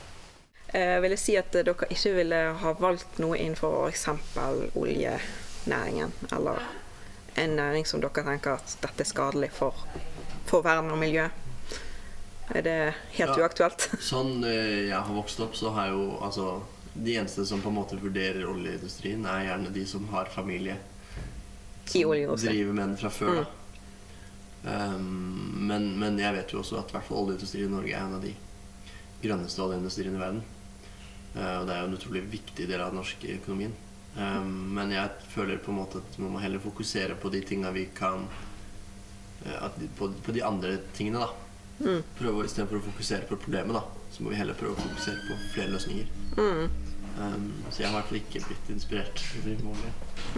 Eh, 0.78 1.00
vil 1.02 1.14
jeg 1.16 1.20
si 1.20 1.36
at 1.40 1.56
eh, 1.58 1.64
dere 1.66 1.88
ikke 1.90 2.12
ville 2.14 2.40
ha 2.62 2.74
valgt 2.78 3.18
noe 3.22 3.38
innenfor 3.42 3.88
f.eks. 3.90 4.04
oljenæringen, 4.78 6.12
eller 6.32 6.60
en 7.38 7.56
næring 7.58 7.88
som 7.88 8.02
dere 8.04 8.24
tenker 8.26 8.58
at 8.60 8.76
dette 8.82 9.06
er 9.06 9.10
skadelig 9.10 9.50
for, 9.56 9.74
for 10.50 10.62
verden 10.66 10.92
og 10.94 11.00
miljø? 11.02 11.28
Er 12.50 12.62
det 12.66 12.78
helt 13.18 13.38
Ja. 13.38 13.44
uaktuelt? 13.46 13.90
Sånn 14.12 14.44
øh, 14.44 14.88
jeg 14.90 14.98
har 14.98 15.14
vokst 15.14 15.40
opp, 15.46 15.56
så 15.58 15.70
har 15.76 15.90
jeg 15.90 15.98
jo 16.00 16.18
altså 16.26 16.46
De 17.00 17.14
eneste 17.16 17.46
som 17.46 17.62
på 17.62 17.70
en 17.70 17.76
måte 17.78 17.96
vurderer 18.02 18.48
oljeindustrien, 18.50 19.22
er 19.30 19.44
gjerne 19.46 19.70
de 19.72 19.84
som 19.88 20.08
har 20.10 20.26
familie. 20.34 20.76
I 21.96 22.02
oljeindustrien. 22.06 22.56
driver 22.56 22.74
med 22.74 22.88
den 22.88 22.98
fra 22.98 23.10
før. 23.14 23.30
Mm. 23.30 23.38
Da. 23.44 23.59
Um, 24.60 25.68
men, 25.70 25.86
men 26.02 26.18
jeg 26.20 26.36
vet 26.36 26.52
jo 26.52 26.60
også 26.60 26.82
at 26.82 26.90
i 26.92 26.98
hvert 26.98 27.12
oljeindustrien 27.16 27.70
i 27.70 27.72
Norge 27.72 27.94
er 27.96 28.02
en 28.04 28.18
av 28.18 28.24
de 28.26 28.34
grønneste 29.24 29.62
oljeindustriene 29.64 30.20
i 30.20 30.24
verden. 30.24 30.42
Uh, 31.36 31.54
og 31.62 31.68
det 31.70 31.76
er 31.76 31.80
jo 31.84 31.90
en 31.92 31.98
utrolig 32.00 32.24
viktig 32.34 32.68
del 32.68 32.82
av 32.84 32.92
den 32.92 33.00
norske 33.00 33.38
økonomien. 33.38 33.76
Um, 34.18 34.50
men 34.76 34.92
jeg 34.92 35.30
føler 35.32 35.62
på 35.64 35.72
en 35.72 35.80
måte 35.80 36.02
at 36.02 36.18
man 36.20 36.34
må 36.34 36.42
heller 36.44 36.60
fokusere 36.64 37.16
på 37.22 37.32
de 37.32 37.44
tinga 37.46 37.72
vi 37.76 37.86
kan 37.96 38.26
uh, 39.46 39.58
at, 39.70 39.80
de- 39.80 39.92
på, 40.00 40.12
på 40.26 40.36
de 40.36 40.44
andre 40.44 40.76
tingene, 40.98 41.24
da. 41.24 41.30
Mm. 41.80 42.02
Prøve 42.20 42.44
Istedenfor 42.44 42.82
å 42.82 42.88
fokusere 42.90 43.30
på 43.30 43.38
problemet, 43.40 43.78
da, 43.78 43.86
så 44.12 44.26
må 44.26 44.34
vi 44.34 44.42
heller 44.42 44.58
prøve 44.60 44.76
å 44.76 44.84
fokusere 44.84 45.22
på 45.30 45.38
flere 45.54 45.72
løsninger. 45.78 46.10
Mm. 46.36 46.88
Um, 47.20 47.46
så 47.72 47.86
jeg 47.86 47.88
har 47.88 47.94
i 47.94 47.98
hvert 48.02 48.10
fall 48.12 48.20
ikke 48.20 48.44
blitt 48.50 48.74
inspirert. 48.76 49.24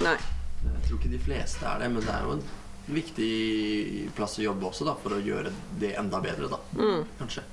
Nei. 0.06 0.18
Jeg 0.62 0.84
tror 0.86 1.00
ikke 1.00 1.10
de 1.16 1.24
fleste 1.26 1.66
er 1.66 1.82
det, 1.82 1.90
men 1.96 2.06
det 2.06 2.14
er 2.14 2.28
jo 2.28 2.36
en 2.36 2.44
viktig 2.88 4.10
plass 4.16 4.40
å 4.40 4.46
jobbe 4.46 4.66
også, 4.72 4.86
da, 4.88 4.96
for 5.02 5.16
å 5.16 5.20
gjøre 5.24 5.52
det 5.80 5.94
enda 6.00 6.22
bedre, 6.24 6.50
da. 6.52 6.60
Mm. 6.78 7.04
Kanskje. 7.20 7.44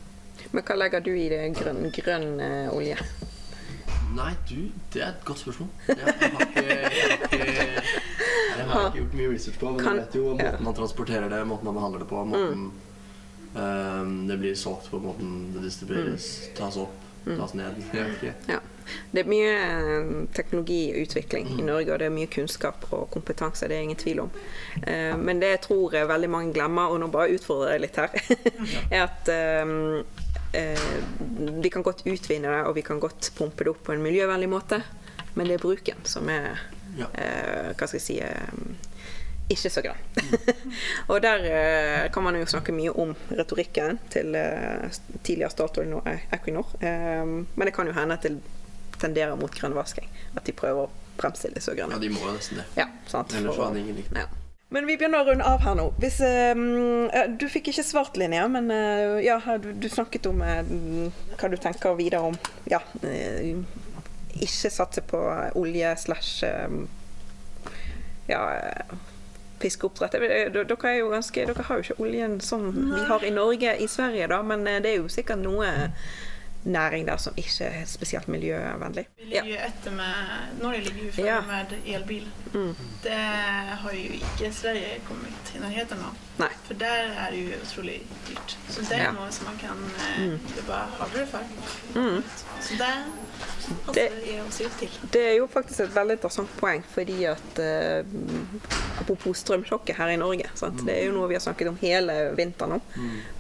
Men 0.55 0.65
hva 0.65 0.77
legger 0.79 1.03
du 1.05 1.11
i 1.19 1.29
det 1.29 1.43
grønn, 1.59 1.89
grønn 1.93 2.29
uh, 2.41 2.75
olje? 2.77 2.97
Nei, 4.15 4.31
du, 4.49 4.71
det 4.95 5.03
er 5.05 5.11
et 5.13 5.25
godt 5.27 5.43
spørsmål. 5.43 5.69
Jeg 5.91 5.99
har 6.01 6.13
ikke, 6.17 6.63
jeg 6.65 6.77
har 6.81 7.25
ikke, 7.27 7.49
jeg 8.59 8.69
har 8.69 8.87
ikke 8.87 9.01
gjort 9.03 9.17
mye 9.21 9.33
research 9.35 9.59
på, 9.61 9.73
men 9.75 9.85
Kan- 9.85 9.99
jeg 9.99 10.07
vet 10.07 10.17
jo 10.17 10.31
måten 10.39 10.65
man 10.65 10.77
transporterer 10.79 11.29
det, 11.33 11.43
måten 11.47 11.69
man 11.69 11.77
behandler 11.77 12.03
det 12.05 12.09
på, 12.09 12.23
måten 12.33 12.65
ehm, 13.55 14.15
det 14.31 14.39
blir 14.41 14.57
solgt 14.59 14.89
på, 14.91 15.01
måten 15.05 15.35
det 15.55 15.67
distribueres, 15.67 16.31
tas 16.57 16.79
opp, 16.81 16.97
tas 17.29 17.55
ned. 17.59 17.79
Jeg 17.93 18.09
vet 18.09 18.17
ikke. 18.23 18.35
Ja. 18.55 18.61
Det 19.13 19.23
er 19.23 19.31
mye 19.31 19.51
eh, 19.55 20.13
teknologiutvikling 20.37 21.51
i 21.59 21.67
Norge, 21.67 21.93
og 21.93 22.01
det 22.03 22.09
er 22.09 22.15
mye 22.15 22.31
kunnskap 22.33 22.87
og 22.91 23.09
kompetanse. 23.15 23.69
Det 23.69 23.77
er 23.77 23.87
ingen 23.87 24.01
tvil 24.01 24.25
om. 24.27 24.31
Eh, 24.83 25.17
Men 25.17 25.41
det 25.43 25.53
jeg 25.55 25.61
tror 25.69 25.99
veldig 26.13 26.31
mange 26.31 26.55
glemmer, 26.57 26.93
og 26.93 27.01
nå 27.03 27.11
bare 27.13 27.35
utfordrer 27.37 27.77
jeg 27.77 27.85
litt 27.87 28.01
her, 28.01 28.11
er 28.95 29.05
at 29.05 29.33
eh, 29.35 29.77
eh, 30.63 30.89
vi 31.63 31.73
kan 31.73 31.83
godt 31.87 32.05
utvinne 32.07 32.49
det, 32.49 32.65
og 32.67 32.75
vi 32.79 32.87
kan 32.87 33.01
godt 33.01 33.33
pumpe 33.39 33.65
det 33.65 33.75
opp 33.75 33.85
på 33.89 33.95
en 33.97 34.05
miljøvennlig 34.05 34.51
måte, 34.53 34.83
men 35.35 35.47
det 35.47 35.59
er 35.59 35.65
bruken 35.65 36.05
som 36.09 36.29
er 36.33 36.55
eh, 36.99 37.75
Hva 37.79 37.87
skal 37.87 37.99
jeg 37.99 38.07
si 38.07 38.17
eh, 38.25 38.87
ikke 39.49 39.71
så 39.73 39.81
grønn. 39.81 40.01
og 41.11 41.23
der 41.25 41.45
eh, 41.49 42.11
kan 42.13 42.25
man 42.27 42.37
jo 42.37 42.49
snakke 42.51 42.75
mye 42.77 42.93
om 43.01 43.15
retorikken 43.33 43.97
til 44.13 44.35
eh, 44.37 44.91
tidligere 45.25 45.53
Statoil, 45.55 45.89
nå 45.89 46.03
eh, 46.05 46.27
Equinor. 46.37 46.75
Eh, 46.85 47.25
men 47.25 47.65
det 47.65 47.73
kan 47.77 47.89
jo 47.89 47.95
hende 47.97 48.19
at 48.19 48.27
det 48.29 48.35
tenderer 49.01 49.39
mot 49.39 49.55
grønnvasking. 49.55 50.11
At 50.37 50.45
de 50.47 50.55
prøver 50.57 50.87
å 50.87 50.91
fremstille 51.19 51.61
så 51.63 51.75
Ja, 51.79 51.89
de 51.89 52.11
må 52.13 52.23
jo 52.23 52.35
nesten 52.37 52.63
det. 52.63 52.69
Ja, 52.79 52.91
sant. 53.11 53.35
Ellers 53.35 53.57
For 53.57 53.71
hadde 53.71 53.83
ingen 53.83 53.99
likt 53.99 54.15
det. 54.15 54.27
ja. 54.27 54.45
Men 54.69 54.85
vi 54.85 54.99
begynner 55.01 55.25
å 55.25 55.31
runde 55.31 55.45
av 55.49 55.63
her 55.65 55.77
nå. 55.79 55.87
Hvis, 55.97 56.19
eh, 56.21 56.59
du 57.41 57.47
fikk 57.49 57.71
ikke 57.73 57.85
svart, 57.89 58.19
Linnea, 58.21 58.45
men 58.53 58.69
uh, 58.69 59.17
ja, 59.25 59.39
du, 59.57 59.71
du 59.73 59.89
snakket 59.89 60.29
om 60.29 60.43
uh, 60.45 60.61
hva 61.41 61.49
du 61.49 61.57
tenker 61.57 61.97
videre 61.97 62.21
om 62.29 62.37
ja, 62.69 62.83
eh, 63.01 63.57
ikke 64.37 64.71
satse 64.71 65.01
på 65.09 65.23
olje 65.57 65.95
slash 66.05 66.45
eh, 66.45 66.77
ja, 68.29 68.43
fiskeoppdrett. 69.63 70.19
Dere, 70.21 70.69
er 70.93 70.99
jo 71.01 71.09
ganske, 71.15 71.49
dere 71.49 71.65
har 71.71 71.81
jo 71.81 71.87
ikke 71.89 72.05
oljen 72.05 72.37
som 72.45 72.69
vi 72.69 73.07
har 73.09 73.25
i 73.25 73.33
Norge, 73.33 73.73
i 73.81 73.89
Sverige, 73.89 74.29
da, 74.29 74.43
men 74.45 74.69
det 74.69 74.93
er 74.93 75.01
jo 75.01 75.09
sikkert 75.09 75.41
noe 75.47 75.73
næring 76.65 77.07
der 77.09 77.17
som 77.17 77.33
ikke 77.37 77.65
er 77.65 77.85
spesielt 77.87 78.29
miljøvennlig. 78.29 79.07
Vi 79.19 79.25
ligger 79.25 79.45
jo 79.47 79.57
etter 79.69 79.91
med 79.91 80.63
Norge 80.63 80.81
ligger 80.81 81.03
jo 81.19 81.25
Ja. 81.25 81.41
med 81.41 81.79
elbil. 81.87 82.29
Mm. 82.55 82.75
Det 83.03 83.13
har 83.83 83.91
jo 83.93 83.99
ikke 83.99 84.53
Sverige 84.55 85.01
kommet 85.09 85.53
i 85.55 85.59
nærheten 85.59 85.99
av. 85.99 86.15
Nei. 86.39 86.53
For 86.69 86.75
der 86.77 87.09
er 87.17 87.31
det 87.33 87.39
jo 87.41 87.59
utrolig 87.65 88.03
dyrt. 88.29 88.57
Så 88.69 88.83
det 88.85 88.99
er 88.99 89.03
Ja. 89.09 89.13
noe 89.17 89.31
som 89.33 89.47
man 89.49 89.57
kan 89.57 89.79
eh, 89.97 90.37
jobbe 90.57 90.81
hardere 90.99 91.27
for. 91.27 91.41
Mm. 91.95 92.23
Så 92.61 92.77
det 92.77 92.91
passer 93.87 94.19
er 94.35 94.43
å 94.43 94.51
se 94.53 94.65
ut 94.69 94.77
til. 94.79 94.91
Det 95.15 95.23
er 95.31 95.35
jo 95.39 95.47
faktisk 95.49 95.81
et 95.87 95.95
veldig 95.95 96.19
interessant 96.19 96.53
poeng, 96.61 96.85
fordi 96.95 97.25
at 97.31 97.59
eh, 97.59 98.05
Apropos 99.01 99.39
strømsjokket 99.39 99.95
her 99.97 100.09
i 100.11 100.17
Norge. 100.19 100.49
Sant? 100.59 100.81
Det 100.85 100.93
er 100.99 101.05
jo 101.07 101.13
noe 101.15 101.29
vi 101.31 101.37
har 101.37 101.41
snakket 101.45 101.69
om 101.71 101.77
hele 101.81 102.17
vinteren 102.37 102.73
nå. 102.77 102.81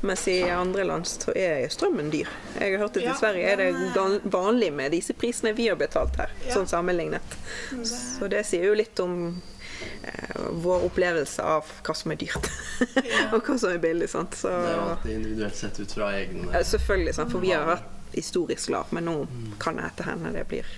Mens 0.07 0.22
i 0.31 0.37
andre 0.55 0.85
land 0.87 1.05
så 1.11 1.35
er 1.37 1.66
strømmen 1.68 2.12
dyr. 2.14 2.29
Jeg 2.61 2.76
har 2.76 2.85
hørt 2.87 2.97
at 2.97 3.03
i 3.03 3.16
Sverige 3.18 3.51
er 3.51 3.57
det 3.57 4.20
vanlig 4.31 4.70
med 4.72 4.93
disse 4.95 5.12
prisene 5.18 5.53
vi 5.59 5.66
har 5.68 5.76
betalt 5.76 6.14
her, 6.16 6.31
Ja. 6.47 6.55
sånn 6.55 6.68
sammenlignet. 6.70 7.37
Så 7.85 8.29
det 8.31 8.47
sier 8.47 8.64
jo 8.70 8.74
litt 8.79 9.01
om 9.01 9.43
vår 10.51 10.85
opplevelse 10.89 11.45
av 11.45 11.68
hva 11.87 11.95
som 11.95 12.12
er 12.14 12.20
dyrt, 12.20 12.49
og 13.33 13.41
hva 13.43 13.57
som 13.59 13.72
er 13.72 13.81
billig. 13.83 14.09
Sant? 14.11 14.37
Så, 14.39 14.51
Det 14.53 14.72
er 14.72 14.76
jo 14.76 14.89
alltid 14.89 15.14
individuelt 15.14 15.57
sett 15.57 15.81
ut 15.81 15.95
fra 15.99 16.11
egne 16.18 16.51
ja, 16.53 16.64
selvfølgelig, 16.64 17.14
sant? 17.18 17.33
for 17.35 17.45
vi 17.45 17.53
har 17.55 17.66
vært 17.68 17.95
historisk 18.14 18.72
lav, 18.72 18.93
men 18.97 19.09
nå 19.09 19.16
kan 19.62 19.79
jeg 19.79 19.93
etter 19.93 20.09
henne. 20.09 20.33
det 20.35 20.47
blir 20.49 20.68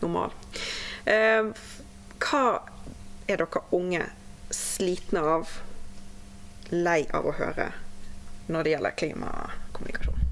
normal. 0.00 0.34
Eh, 1.08 1.50
hva 2.22 2.44
er 3.28 3.42
dere 3.42 3.64
unge 3.74 4.04
slitne 4.54 5.24
av, 5.36 5.58
lei 6.70 7.02
av 7.16 7.26
å 7.28 7.34
høre 7.36 7.72
når 8.48 8.64
det 8.64 8.72
gjelder 8.76 8.96
klimakommunikasjon? 9.02 10.24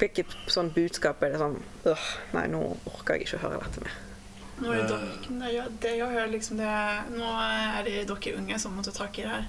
Hvilket 0.00 0.36
sånn 0.48 0.70
budskap 0.72 1.20
er 1.22 1.34
det 1.34 1.40
sånn 1.42 1.58
øh, 1.90 2.04
Nei, 2.32 2.46
nå 2.48 2.62
orker 2.88 3.18
jeg 3.18 3.26
ikke 3.26 3.40
å 3.40 3.42
høre 3.42 3.58
dette 3.66 3.82
mer. 3.84 3.98
Nå 4.60 4.72
er 4.72 4.82
det, 4.82 4.88
dere, 4.90 5.38
det, 5.40 5.52
ja, 5.54 5.64
det 5.82 5.94
jeg 5.96 6.12
hører 6.12 6.32
liksom 6.34 6.58
det 6.60 6.72
Nå 7.14 7.30
er 7.40 7.86
det 7.86 8.02
dere 8.10 8.34
unge 8.36 8.58
som 8.60 8.74
må 8.76 8.84
ta 8.84 8.92
tak 8.94 9.18
i 9.18 9.24
det 9.24 9.32
her. 9.32 9.48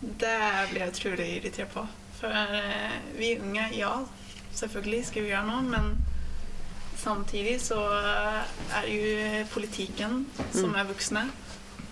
Det 0.00 0.34
blir 0.70 0.82
jeg 0.82 0.92
utrolig 0.92 1.28
irritert 1.38 1.72
på. 1.72 1.86
For 2.18 2.32
eh, 2.32 2.98
vi 3.16 3.36
unge, 3.40 3.70
ja, 3.76 3.94
selvfølgelig 4.56 5.02
skal 5.08 5.24
vi 5.24 5.32
gjøre 5.32 5.48
noe, 5.48 5.64
men 5.64 5.90
samtidig 7.00 7.58
så 7.64 7.80
eh, 7.96 8.54
er 8.76 8.88
det 8.88 8.94
jo 8.96 9.42
politikken 9.54 10.24
som 10.52 10.76
er 10.76 10.88
voksne, 10.88 11.26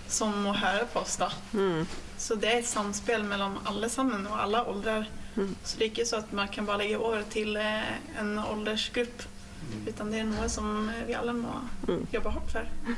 som 0.09 0.33
må 0.45 0.53
høre 0.57 0.85
på 0.93 1.01
oss, 1.01 1.17
da. 1.21 1.31
Mm. 1.53 1.85
Så 2.17 2.37
det 2.41 2.51
er 2.51 2.61
et 2.61 2.69
samspill 2.69 3.25
mellom 3.27 3.57
alle 3.67 3.89
sammen 3.91 4.25
og 4.29 4.37
alle 4.41 4.61
aldrer. 4.69 5.09
Så 5.35 5.77
det 5.77 5.83
er 5.83 5.89
ikke 5.91 6.05
så 6.07 6.21
at 6.23 6.33
man 6.33 6.47
kan 6.47 6.65
bare 6.65 6.85
legge 6.85 6.97
over 6.97 7.23
til 7.31 7.57
eh, 7.59 7.95
en 8.21 8.37
aldersgruppe. 8.39 9.31
Utan 9.87 10.11
det 10.11 10.19
er 10.23 10.29
noe 10.29 10.47
som 10.49 10.89
vi 11.07 11.13
alle 11.13 11.33
må 11.33 11.59
jobbe 12.11 12.31
hardt 12.35 12.51
for. 12.51 12.95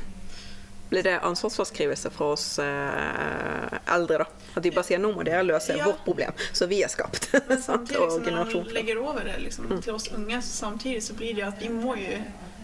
Blir 0.88 1.02
det 1.04 1.18
ansvarsforskrivelse 1.20 2.08
fra 2.10 2.26
oss 2.32 2.46
eh, 2.64 3.78
eldre, 3.92 4.22
da? 4.22 4.26
At 4.56 4.62
de 4.64 4.70
bare 4.72 4.86
sier 4.88 4.98
nå 5.02 5.10
må 5.12 5.24
dere 5.26 5.42
løse 5.44 5.76
Ja. 5.76 5.84
vårt 5.84 6.00
problem 6.06 6.32
som 6.56 6.68
vi 6.70 6.78
har 6.82 6.88
skapt. 6.88 7.28
Men 7.48 7.60
samtidig 7.62 8.06
som 8.12 8.22
man 8.64 8.72
legger 8.72 8.98
over 9.02 9.24
det 9.28 9.34
liksom, 9.42 9.68
til 9.84 9.92
oss 9.94 10.08
unge, 10.16 10.40
så 10.42 10.54
samtidig 10.64 11.02
så 11.04 11.14
blir 11.18 11.34
det 11.36 11.44
at 11.44 11.60
vi 11.62 11.68
må 11.68 11.92
jo 12.00 12.22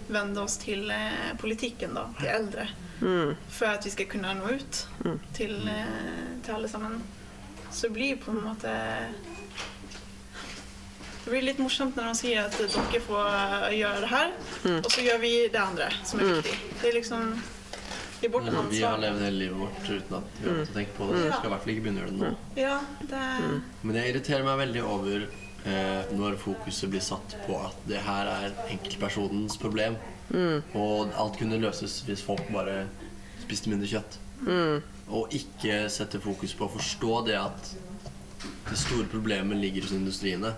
vende 0.08 0.40
oss 0.40 0.56
til 0.60 0.88
eh, 0.90 1.34
politikken, 1.40 1.92
da, 1.96 2.06
til 2.20 2.32
eldre. 2.32 2.66
For 3.52 3.68
at 3.68 3.84
vi 3.84 3.90
skal 3.92 4.06
kunne 4.08 4.32
nå 4.38 4.54
ut 4.56 4.80
til, 5.36 5.54
eh, 5.68 6.40
til 6.46 6.54
alle 6.54 6.68
sammen. 6.72 7.02
Så 7.70 7.88
det 7.90 7.94
blir 7.98 8.16
på 8.24 8.30
en 8.32 8.40
måte 8.46 8.72
Det 11.24 11.30
blir 11.32 11.42
litt 11.46 11.60
morsomt 11.62 11.96
når 11.96 12.10
de 12.10 12.14
sier 12.18 12.40
at 12.44 12.56
dere 12.60 13.00
får 13.06 13.28
eh, 13.32 13.74
gjøre 13.78 14.00
det 14.04 14.08
her, 14.12 14.32
og 14.76 14.88
så 14.92 15.04
gjør 15.06 15.20
vi 15.22 15.30
det 15.54 15.60
andre 15.60 15.86
som 16.04 16.20
er 16.20 16.32
viktig. 16.34 16.56
Det 16.82 16.88
er 16.90 16.96
liksom 16.98 17.30
Vi 18.20 18.28
borte 18.32 18.52
med 18.52 18.58
Men 18.58 18.68
vi 18.72 18.82
har 18.84 19.00
levd 19.00 19.22
hele 19.24 19.38
livet 19.40 19.56
vårt 19.60 19.88
uten 19.88 20.18
at 20.18 20.36
vi 20.40 20.48
har 20.48 20.58
måttet 20.58 20.74
tenkt 20.76 20.92
på 20.96 21.08
det. 21.08 21.16
Så 21.18 21.24
vi 21.24 21.32
skal 21.38 21.48
i 21.48 21.52
hvert 21.54 21.64
fall 21.64 21.72
ikke 21.74 21.84
begynne 21.86 22.02
å 22.02 22.04
gjøre 22.04 22.12
det 22.14 22.20
nå. 22.20 22.30
Ja, 22.60 22.76
det 23.10 23.22
Men 23.82 23.98
jeg 24.00 24.12
irriterer 24.12 24.46
meg 24.46 24.60
veldig 24.62 24.84
over 24.88 25.24
eh, 25.24 26.12
når 26.16 26.36
fokuset 26.44 26.92
blir 26.92 27.04
satt 27.04 27.36
på 27.46 27.58
at 27.60 27.80
det 27.88 28.00
her 28.06 28.30
er 28.32 28.54
enkeltpersonens 28.72 29.56
problem. 29.60 29.96
Og 30.74 31.12
alt 31.20 31.36
kunne 31.40 31.60
løses 31.60 31.98
hvis 32.06 32.22
folk 32.24 32.44
bare 32.52 32.86
spiste 33.42 33.72
mindre 33.72 33.88
kjøtt. 33.90 34.20
Og 35.12 35.32
ikke 35.36 35.82
sette 35.92 36.20
fokus 36.24 36.54
på 36.56 36.64
å 36.68 36.72
forstå 36.78 37.18
det 37.28 37.36
at 37.40 37.74
det 38.70 38.78
store 38.80 39.04
problemet 39.12 39.60
ligger 39.60 39.84
hos 39.84 39.92
industriene. 39.96 40.54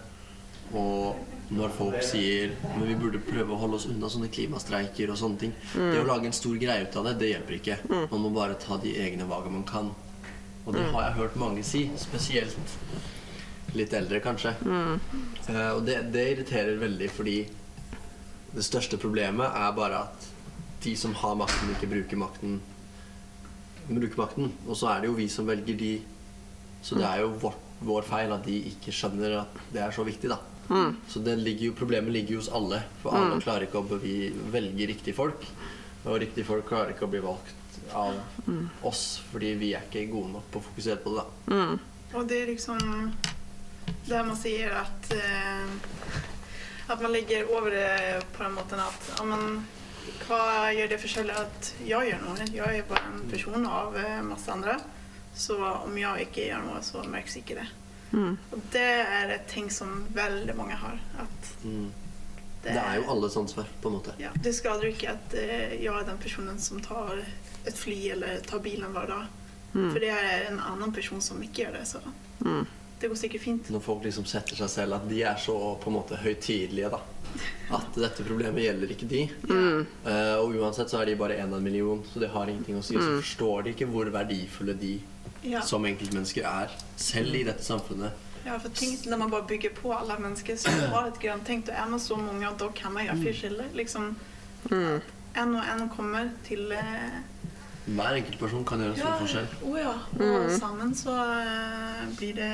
Og 0.75 1.17
når 1.55 1.75
folk 1.77 2.01
sier 2.03 2.57
men 2.75 2.89
vi 2.89 2.97
burde 2.99 3.21
prøve 3.23 3.55
å 3.55 3.59
holde 3.61 3.79
oss 3.79 3.87
unna 3.87 4.09
sånne 4.11 4.31
klimastreiker 4.35 5.13
og 5.13 5.19
sånne 5.21 5.39
ting 5.45 5.53
Det 5.77 6.01
å 6.01 6.07
lage 6.09 6.27
en 6.27 6.35
stor 6.35 6.57
greie 6.59 6.83
ut 6.83 6.97
av 6.99 7.07
det, 7.07 7.13
det 7.21 7.29
hjelper 7.31 7.59
ikke. 7.61 7.77
Man 8.11 8.25
må 8.25 8.33
bare 8.35 8.59
ta 8.59 8.81
de 8.83 8.97
egne 8.99 9.29
valgene 9.31 9.61
man 9.61 9.69
kan. 9.69 9.93
Og 10.67 10.75
det 10.75 10.89
har 10.91 11.05
jeg 11.07 11.19
hørt 11.21 11.37
mange 11.39 11.63
si, 11.63 11.85
spesielt 12.01 12.59
litt 13.77 13.93
eldre, 13.95 14.19
kanskje. 14.25 14.57
Uh, 14.67 15.77
og 15.77 15.85
det, 15.87 16.01
det 16.15 16.25
irriterer 16.33 16.81
veldig, 16.81 17.11
fordi 17.13 17.37
det 18.57 18.65
største 18.65 18.99
problemet 18.99 19.47
er 19.47 19.77
bare 19.77 20.01
at 20.09 20.27
de 20.83 20.97
som 20.99 21.15
har 21.21 21.37
makten, 21.39 21.71
ikke 21.75 21.91
bruker 21.91 22.21
makten. 22.21 22.59
Bruker 23.87 24.19
makten. 24.19 24.51
Og 24.67 24.79
så 24.79 24.91
er 24.91 25.03
det 25.03 25.11
jo 25.11 25.17
vi 25.19 25.29
som 25.31 25.47
velger 25.47 25.79
de. 25.79 25.93
Så 26.83 26.99
det 26.99 27.07
er 27.07 27.23
jo 27.23 27.33
vår, 27.43 27.55
vår 27.87 28.07
feil 28.07 28.35
at 28.35 28.47
de 28.47 28.59
ikke 28.73 28.95
skjønner 28.95 29.41
at 29.43 29.63
det 29.75 29.83
er 29.83 29.95
så 29.95 30.07
viktig, 30.07 30.31
da. 30.35 30.41
Så 31.09 31.23
det 31.23 31.37
ligger 31.41 31.71
jo, 31.71 31.77
problemet 31.79 32.13
ligger 32.13 32.37
jo 32.37 32.41
hos 32.43 32.49
alle. 32.53 32.83
For 33.03 33.15
alle 33.15 33.41
klarer 33.43 33.69
ikke 33.69 33.83
å 33.83 34.01
velge 34.55 34.89
riktige 34.91 35.15
folk. 35.17 35.47
Og 36.07 36.21
riktige 36.23 36.47
folk 36.47 36.67
klarer 36.69 36.95
ikke 36.95 37.07
å 37.07 37.13
bli 37.13 37.23
valgt 37.25 37.55
av 37.95 38.19
oss, 38.87 39.21
fordi 39.31 39.53
vi 39.61 39.73
er 39.77 39.87
ikke 39.87 40.07
gode 40.11 40.33
nok 40.37 40.51
på 40.51 40.61
å 40.63 40.67
fokusere 40.71 41.03
på 41.03 41.15
det. 41.15 41.23
da. 41.23 41.63
Og 42.17 42.27
det 42.31 42.43
er 42.43 42.51
liksom 42.53 43.13
det 44.07 44.23
man 44.27 44.37
sier 44.39 44.75
at 44.83 45.13
eh, 45.15 45.71
At 46.87 47.01
man 47.03 47.11
ligger 47.13 47.49
over 47.51 47.71
det 47.75 48.23
på 48.37 48.45
den 48.45 48.53
måten 48.55 48.79
at 48.79 49.09
ja, 49.19 49.25
men, 49.27 49.65
vad 50.29 50.75
gör 50.75 50.89
det 50.89 50.99
forskjell 51.03 51.33
at 51.35 51.73
jeg 51.83 52.13
gjør 52.13 52.21
noe? 52.23 52.47
Jeg 52.47 52.79
er 52.79 52.87
bare 52.87 53.09
en 53.11 53.25
person 53.31 53.67
av 53.67 53.97
eh, 53.99 54.21
masse 54.23 54.53
andre. 54.55 54.77
Så 55.35 55.59
om 55.59 55.99
jeg 55.99 56.29
ikke 56.29 56.47
gjør 56.47 56.63
noe, 56.63 56.83
så 56.87 57.03
merkes 57.11 57.41
ikke 57.41 57.59
det. 57.59 57.67
Og 58.15 58.61
det 58.73 58.83
er 58.83 59.31
et 59.35 59.47
ting 59.51 59.71
som 59.71 60.07
veldig 60.15 60.55
mange 60.57 60.75
har. 60.79 60.99
At 61.19 61.51
Mm. 61.65 61.91
det, 62.63 62.73
Det 62.73 62.83
er 62.83 62.97
jo 63.01 63.11
alles 63.11 63.37
ansvar, 63.37 63.67
på 63.83 63.89
en 63.89 63.95
måte. 63.99 64.13
ja, 64.19 64.31
det 64.43 64.55
skader 64.55 64.85
ikke 64.91 65.09
at 65.11 65.35
eh, 65.35 65.75
jeg 65.83 65.87
er 65.93 66.05
den 66.05 66.19
personen 66.19 66.59
som 66.59 66.81
tar 66.81 67.19
et 67.67 67.75
fly 67.77 68.11
eller 68.11 68.41
tar 68.47 68.59
bilen 68.61 68.93
hver 68.93 69.07
dag. 69.07 69.27
For 69.77 69.99
det 70.01 70.09
er 70.09 70.47
en 70.51 70.59
annen 70.61 70.93
person 70.93 71.21
som 71.21 71.43
ikke 71.43 71.67
gjør 71.67 71.73
det. 71.73 71.87
Så 71.87 71.99
det 73.01 73.09
går 73.11 73.17
sikkert 73.17 73.43
fint. 73.43 73.69
Når 73.71 73.81
folk 73.85 74.05
liksom 74.05 74.25
setter 74.25 74.57
seg 74.57 74.71
selv 74.71 74.95
at 74.95 75.09
de 75.09 75.19
er 75.23 75.37
så 75.37 75.53
på 75.83 75.91
en 75.91 75.97
måte 75.99 76.17
høytidelige, 76.17 76.89
da. 76.91 77.01
At 77.77 77.93
dette 77.95 78.25
problemet 78.25 78.63
gjelder 78.65 78.89
ikke 78.95 79.09
de. 79.11 79.29
Uh, 79.51 80.41
og 80.41 80.55
uansett 80.57 80.89
så 80.89 81.03
er 81.03 81.11
de 81.11 81.17
bare 81.21 81.37
én 81.37 81.51
av 81.53 81.59
en 81.59 81.63
million, 81.67 82.01
så 82.09 82.21
det 82.23 82.31
har 82.33 82.47
ingenting 82.49 82.79
å 82.79 82.83
si. 82.83 82.95
Så 82.95 83.19
forstår 83.21 83.65
de 83.65 83.75
ikke 83.75 83.91
hvor 83.91 84.09
verdifulle 84.15 84.73
de 84.81 84.95
Ja. 85.47 85.61
som 85.63 85.85
enkeltmennesker 85.87 86.47
er, 86.49 86.73
selv 86.97 87.35
i 87.35 87.45
dette 87.47 87.63
samfunnet. 87.65 88.25
Ja, 88.47 88.57
for 88.63 88.71
tenk 88.79 89.07
når 89.11 89.19
man 89.19 89.31
bare 89.31 89.47
bygger 89.47 89.73
på 89.75 89.93
alle 89.95 90.17
mennesker 90.23 90.59
som 90.59 90.75
har 90.93 91.09
et 91.11 91.19
grønt 91.23 91.47
tenkt, 91.47 91.71
og 91.71 91.79
er 91.83 91.89
man 91.91 92.03
så 92.03 92.19
mange, 92.19 92.51
da 92.59 92.69
kan 92.75 92.95
man 92.95 93.07
gjøre 93.09 93.23
forskjeller. 93.25 93.73
Liksom, 93.75 94.13
En 95.37 95.55
og 95.55 95.63
en 95.63 95.89
kommer 95.93 96.31
til 96.47 96.73
eh, 96.73 97.19
Hver 97.87 98.17
enkeltperson 98.17 98.65
kan 98.67 98.81
gjøre 98.83 98.95
en 98.95 98.99
stor 98.99 99.19
forskjell. 99.21 99.49
Å 99.69 99.75
ja. 99.79 99.93
Og 100.27 100.51
sammen 100.59 100.95
så 100.97 101.15
eh, 101.15 102.07
blir 102.19 102.39
det 102.39 102.53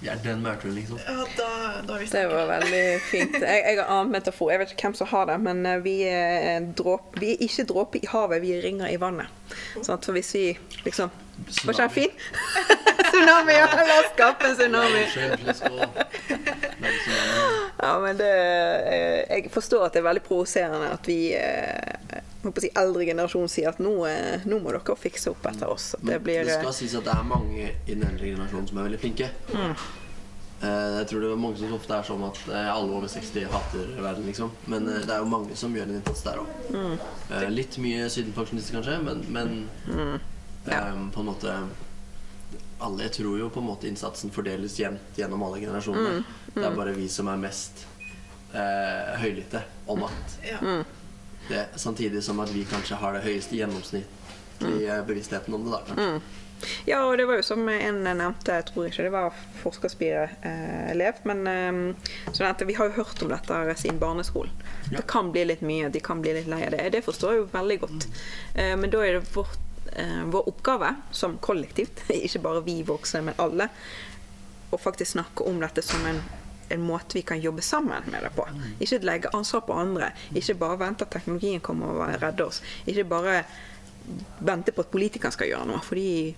Vi 0.00 0.08
er 0.10 0.18
den 0.22 0.42
maurtuen, 0.42 0.74
liksom. 0.74 0.98
Ja, 1.06 1.24
da, 1.38 1.48
da 1.86 1.98
vi 1.98 2.06
Det 2.10 2.22
var 2.30 2.46
veldig 2.50 2.84
fint. 3.06 3.34
Jeg, 3.38 3.62
jeg 3.66 3.78
har 3.78 3.90
annen 3.90 4.12
metafor. 4.14 4.50
Jeg 4.50 4.62
vet 4.62 4.74
ikke 4.74 4.88
hvem 4.88 4.96
som 4.98 5.10
har 5.10 5.26
det, 5.30 5.38
men 5.42 5.66
eh, 5.66 5.82
vi 5.84 5.96
er, 6.08 6.66
dråp, 6.78 7.18
vi 7.20 7.32
er 7.34 7.44
ikke 7.46 7.66
dråper 7.70 8.02
i 8.02 8.10
havet, 8.10 8.42
vi 8.42 8.54
er 8.56 8.62
ringer 8.66 8.90
i 8.90 8.98
vannet. 9.02 9.30
Sånn 9.82 10.00
For 10.02 10.16
hvis 10.16 10.32
vi 10.34 10.46
liksom 10.86 11.12
Var 11.66 11.74
ikke 11.74 11.82
den 11.82 11.94
fin? 11.94 12.12
tsunami! 13.12 13.54
Ja, 13.56 13.68
la 13.76 13.98
oss 14.00 14.10
skape 14.14 14.50
en 14.50 14.56
tsunami. 14.56 15.02
Ja, 17.82 17.94
men 18.00 18.20
det 18.20 18.32
eh, 18.32 19.20
Jeg 19.28 19.50
forstår 19.52 19.86
at 19.86 19.96
det 19.96 20.02
er 20.02 20.08
veldig 20.10 20.24
provoserende 20.26 20.92
at 20.94 21.08
vi 21.08 21.18
eh, 22.42 22.44
jeg 22.44 22.50
håper 22.50 22.66
si, 22.66 22.70
eldre 22.82 23.06
generasjon 23.06 23.48
sier 23.48 23.72
at 23.72 23.78
nå, 23.82 23.94
eh, 24.10 24.44
nå 24.44 24.58
må 24.60 24.74
dere 24.74 24.96
fikse 24.98 25.30
opp 25.30 25.46
etter 25.46 25.70
oss. 25.70 25.94
At 25.94 26.06
det 26.06 26.20
blir 26.24 26.44
Det 26.44 26.56
eh, 26.58 26.62
skal 26.62 26.74
sies 26.74 26.94
at 26.98 27.04
det 27.06 27.14
er 27.14 27.26
mange 27.26 27.66
i 27.70 27.94
den 27.94 28.06
eldre 28.08 28.26
generasjonen 28.34 28.68
som 28.68 28.78
er 28.78 28.88
veldig 28.90 29.02
flinke. 29.02 29.30
Mm. 29.54 29.74
Jeg 30.62 31.06
tror 31.10 31.20
det 31.24 31.28
er 31.32 31.38
mange 31.42 31.58
som 31.58 31.72
ofte 31.74 31.94
er 31.96 32.04
sånn 32.06 32.20
at 32.22 32.36
eh, 32.46 32.68
alle 32.70 32.94
over 32.94 33.10
60 33.10 33.48
hater 33.50 33.88
verden, 33.98 34.26
liksom. 34.28 34.52
Men 34.70 34.86
eh, 34.86 35.00
det 35.02 35.10
er 35.10 35.24
jo 35.24 35.30
mange 35.30 35.56
som 35.58 35.74
gjør 35.74 35.88
en 35.88 35.96
innsats 35.98 36.22
der 36.22 36.38
òg. 36.38 37.48
Litt 37.50 37.78
mye 37.82 38.06
sydenpensjonister, 38.12 38.78
kanskje, 38.78 38.98
men, 39.02 39.24
men 39.34 40.20
eh, 40.70 41.00
på 41.14 41.24
en 41.24 41.30
måte 41.32 41.56
alle, 42.82 43.04
Jeg 43.04 43.12
tror 43.18 43.38
jo 43.38 43.48
på 43.50 43.60
en 43.62 43.66
måte 43.68 43.86
innsatsen 43.86 44.30
fordeles 44.34 44.74
jevnt 44.78 45.18
gjennom 45.18 45.42
alle 45.46 45.60
generasjonene. 45.62 46.22
Det 46.54 46.64
er 46.66 46.78
bare 46.78 46.94
vi 46.94 47.08
som 47.10 47.28
er 47.30 47.38
mest 47.42 47.84
eh, 48.54 49.12
høylytte 49.22 49.62
om 49.90 50.02
at 50.06 50.38
Ja. 50.46 50.58
Mm. 51.42 51.52
det, 51.52 51.66
Samtidig 51.80 52.22
som 52.24 52.40
at 52.40 52.52
vi 52.54 52.64
kanskje 52.68 52.98
har 53.00 53.18
det 53.18 53.24
høyeste 53.26 53.58
gjennomsnitt 53.58 54.22
virkelig 54.62 54.88
eh, 54.88 55.04
bevisstheten 55.06 55.54
om 55.54 55.64
det, 55.64 55.70
da. 55.70 55.82
kanskje. 55.86 56.20
Ja, 56.84 57.04
og 57.04 57.18
det 57.18 57.24
var 57.26 57.40
jo 57.40 57.42
som 57.42 57.68
en 57.68 58.04
nevnte, 58.04 58.54
jeg 58.54 58.66
tror 58.68 58.86
ikke 58.86 59.02
det 59.02 59.10
var 59.10 59.38
forskerspire-elev, 59.62 61.24
men 61.26 61.46
eh, 61.50 62.12
så 62.30 62.44
nevnte, 62.44 62.68
vi 62.68 62.76
har 62.78 62.90
jo 62.90 63.02
hørt 63.02 63.22
om 63.22 63.32
dette 63.32 63.74
siden 63.80 63.98
barneskolen. 63.98 64.54
Ja. 64.90 65.00
Det 65.00 65.06
kan 65.10 65.32
bli 65.34 65.44
litt 65.48 65.64
mye, 65.66 65.90
de 65.90 66.00
kan 66.00 66.22
bli 66.22 66.36
litt 66.38 66.50
lei 66.50 66.62
av 66.66 66.76
det. 66.76 66.84
Det 66.94 67.02
forstår 67.06 67.34
jeg 67.34 67.42
jo 67.42 67.50
veldig 67.52 67.78
godt. 67.82 68.08
Eh, 68.54 68.76
men 68.78 68.94
da 68.94 69.02
er 69.02 69.18
det 69.18 69.34
vårt, 69.34 69.58
eh, 69.96 70.22
vår 70.30 70.48
oppgave 70.52 70.94
som 71.10 71.38
kollektivt, 71.42 72.04
ikke 72.28 72.44
bare 72.46 72.64
vi 72.68 72.78
voksne, 72.86 73.24
men 73.26 73.42
alle, 73.42 73.68
å 74.72 74.78
faktisk 74.80 75.16
snakke 75.16 75.44
om 75.50 75.58
dette 75.60 75.82
som 75.84 76.06
en 76.08 76.22
en 76.68 76.84
måte 76.86 77.18
vi 77.18 77.24
kan 77.26 77.40
jobbe 77.40 77.62
sammen 77.62 78.06
med 78.10 78.22
det 78.24 78.30
på. 78.36 78.46
Ikke 78.80 79.00
legge 79.04 79.32
ansvar 79.34 79.64
på 79.66 79.76
andre. 79.76 80.12
Ikke 80.34 80.56
bare 80.60 80.78
vente 80.84 81.06
at 81.06 81.14
teknologien 81.14 81.60
kommer 81.64 81.92
og 81.92 82.22
redder 82.22 82.46
oss. 82.46 82.62
Ikke 82.86 83.04
bare 83.08 83.42
vente 84.38 84.72
på 84.74 84.84
at 84.84 84.90
politikerne 84.92 85.34
skal 85.34 85.50
gjøre 85.52 85.68
noe, 85.70 85.82
for 85.84 85.98
de 85.98 86.34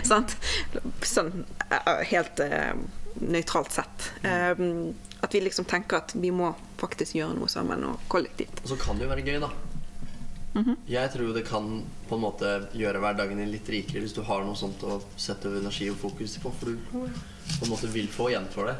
Sånn 1.10 1.44
eh, 1.68 2.02
helt 2.12 2.42
uh, 2.44 2.72
nøytralt 3.20 3.74
sett. 3.76 4.10
Um, 4.24 4.92
at 5.20 5.34
vi 5.36 5.42
liksom 5.44 5.66
tenker 5.68 6.00
at 6.00 6.14
vi 6.16 6.32
må 6.32 6.54
faktisk 6.80 7.18
gjøre 7.18 7.36
noe 7.36 7.50
sammen 7.52 7.84
og 7.90 8.06
kollektivt. 8.12 8.62
Og 8.64 8.72
så 8.72 8.80
kan 8.80 8.96
det 8.96 9.04
jo 9.04 9.12
være 9.12 9.26
gøy, 9.26 9.40
da. 9.42 9.50
Jeg 10.90 11.12
tror 11.12 11.34
det 11.34 11.44
kan 11.46 11.66
på 12.08 12.16
en 12.16 12.24
måte 12.24 12.54
gjøre 12.74 13.02
hverdagen 13.02 13.38
din 13.38 13.52
litt 13.52 13.68
rikere 13.70 14.02
hvis 14.02 14.16
du 14.16 14.22
har 14.26 14.42
noe 14.42 14.58
sånt 14.58 14.82
å 14.82 14.98
sette 15.14 15.52
energi 15.60 15.90
og 15.92 16.00
fokus 16.00 16.38
på, 16.42 16.50
for 16.58 16.72
du 16.72 16.88
på 16.90 17.04
en 17.04 17.70
måte 17.70 17.90
vil 17.92 18.10
få 18.10 18.32
igjen 18.32 18.48
for 18.50 18.70
det. 18.70 18.78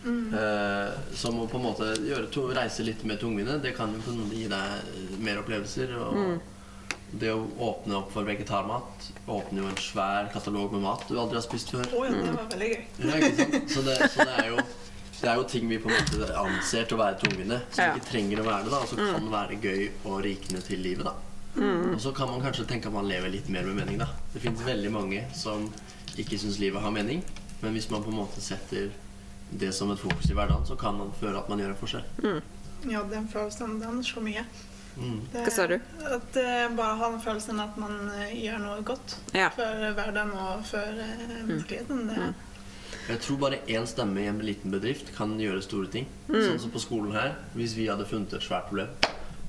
Eh, 0.00 0.92
som 1.12 1.36
å 1.42 1.48
på 1.50 1.58
en 1.58 1.66
måte 1.66 1.90
gjøre 2.00 2.30
to, 2.32 2.46
reise 2.56 2.84
litt 2.86 3.04
mer 3.04 3.20
tungvinte, 3.20 3.58
det 3.60 3.74
kan 3.76 3.92
jo 3.92 4.00
på 4.06 4.14
en 4.14 4.22
måte 4.22 4.38
gi 4.38 4.48
deg 4.48 5.20
mer 5.20 5.42
opplevelser. 5.42 5.92
Og 6.00 7.20
det 7.20 7.32
å 7.34 7.42
åpne 7.66 7.98
opp 7.98 8.12
for 8.14 8.24
vegetarmat 8.28 9.08
åpner 9.26 9.64
jo 9.64 9.68
en 9.68 9.80
svær 9.82 10.30
katalog 10.32 10.72
med 10.76 10.84
mat 10.84 11.02
du 11.08 11.16
aldri 11.18 11.40
har 11.40 11.44
spist 11.44 11.72
før. 11.74 11.88
Oh, 11.92 12.06
ja, 12.06 12.14
det 12.14 12.36
var 12.36 12.48
veldig 12.54 12.70
gøy. 12.70 12.84
Ja, 13.02 13.18
ikke 13.18 13.32
sant? 13.42 13.74
Så, 13.74 13.84
det, 13.86 13.96
så 14.14 14.26
det, 14.28 14.36
er 14.38 14.52
jo, 14.54 14.64
det 15.20 15.28
er 15.30 15.36
jo 15.36 15.44
ting 15.44 15.68
vi 15.68 15.78
på 15.78 15.88
en 15.90 15.96
måte 16.00 16.30
anser 16.40 16.84
til 16.88 16.96
å 16.96 17.00
være 17.04 17.18
tungvinte, 17.20 17.60
som 17.70 17.84
Ja. 17.84 17.94
ikke 17.94 18.06
trenger 18.10 18.40
å 18.40 18.44
være 18.46 18.64
det, 18.64 18.70
da, 18.70 18.78
og 18.78 18.88
som 18.88 18.98
kan 18.98 19.30
være 19.30 19.60
gøy 19.60 19.90
og 20.04 20.22
rikende 20.24 20.62
til 20.64 20.78
livet. 20.80 21.04
da. 21.04 21.14
Og 21.60 22.00
så 22.00 22.12
kan 22.14 22.28
man 22.30 22.40
kanskje 22.40 22.66
tenke 22.66 22.86
at 22.86 22.92
man 22.92 23.08
lever 23.08 23.28
litt 23.28 23.48
mer 23.48 23.62
med 23.64 23.76
mening. 23.76 23.98
da. 23.98 24.06
Det 24.32 24.40
fins 24.42 24.60
veldig 24.62 24.92
mange 24.92 25.24
som 25.34 25.70
ikke 26.16 26.38
syns 26.38 26.58
livet 26.58 26.80
har 26.82 26.90
mening, 26.90 27.22
men 27.62 27.72
hvis 27.74 27.90
man 27.90 28.02
på 28.02 28.08
en 28.10 28.16
måte 28.16 28.40
setter 28.40 28.90
det 29.52 29.72
som 29.74 29.90
et 29.90 29.98
fokus 29.98 30.30
i 30.30 30.34
hverdagen, 30.34 30.64
så 30.66 30.76
kan 30.78 30.96
man 30.96 31.12
føle 31.20 31.38
at 31.38 31.48
man 31.48 31.58
gjør 31.58 31.70
en 31.70 31.76
forskjell. 31.76 32.42
Ja, 32.88 33.02
den 33.02 33.28
følelsen, 33.28 33.80
den 33.80 34.02
slår 34.04 34.22
mye. 34.22 34.44
Mm. 34.96 35.20
Det- 35.32 35.44
Hva 35.44 35.50
sa 35.50 35.66
du? 35.66 35.74
At 36.04 36.36
uh, 36.36 36.76
bare 36.76 36.96
ha 36.96 37.10
den 37.10 37.20
følelsen 37.20 37.60
at 37.60 37.76
man 37.78 37.92
uh, 38.10 38.30
gjør 38.34 38.58
noe 38.58 38.82
godt 38.82 39.16
Ja. 39.34 39.48
for 39.50 39.64
hverdagen 39.94 40.32
og 40.32 40.64
for 40.66 40.78
uh, 40.78 41.46
menneskeligheten. 41.46 42.08
Det, 42.08 42.34
Jeg 43.08 43.22
tror 43.24 43.38
bare 43.40 43.60
én 43.70 43.86
stemme 43.88 44.22
i 44.22 44.28
en 44.30 44.42
liten 44.44 44.70
bedrift 44.74 45.10
kan 45.16 45.32
gjøre 45.40 45.62
store 45.64 45.90
ting. 45.90 46.06
Sånn 46.28 46.60
som 46.62 46.72
på 46.74 46.82
skolen 46.82 47.16
her. 47.16 47.34
Hvis 47.56 47.74
vi 47.78 47.88
hadde 47.90 48.06
funnet 48.08 48.36
et 48.36 48.44
svært 48.44 48.68
problem, 48.68 48.92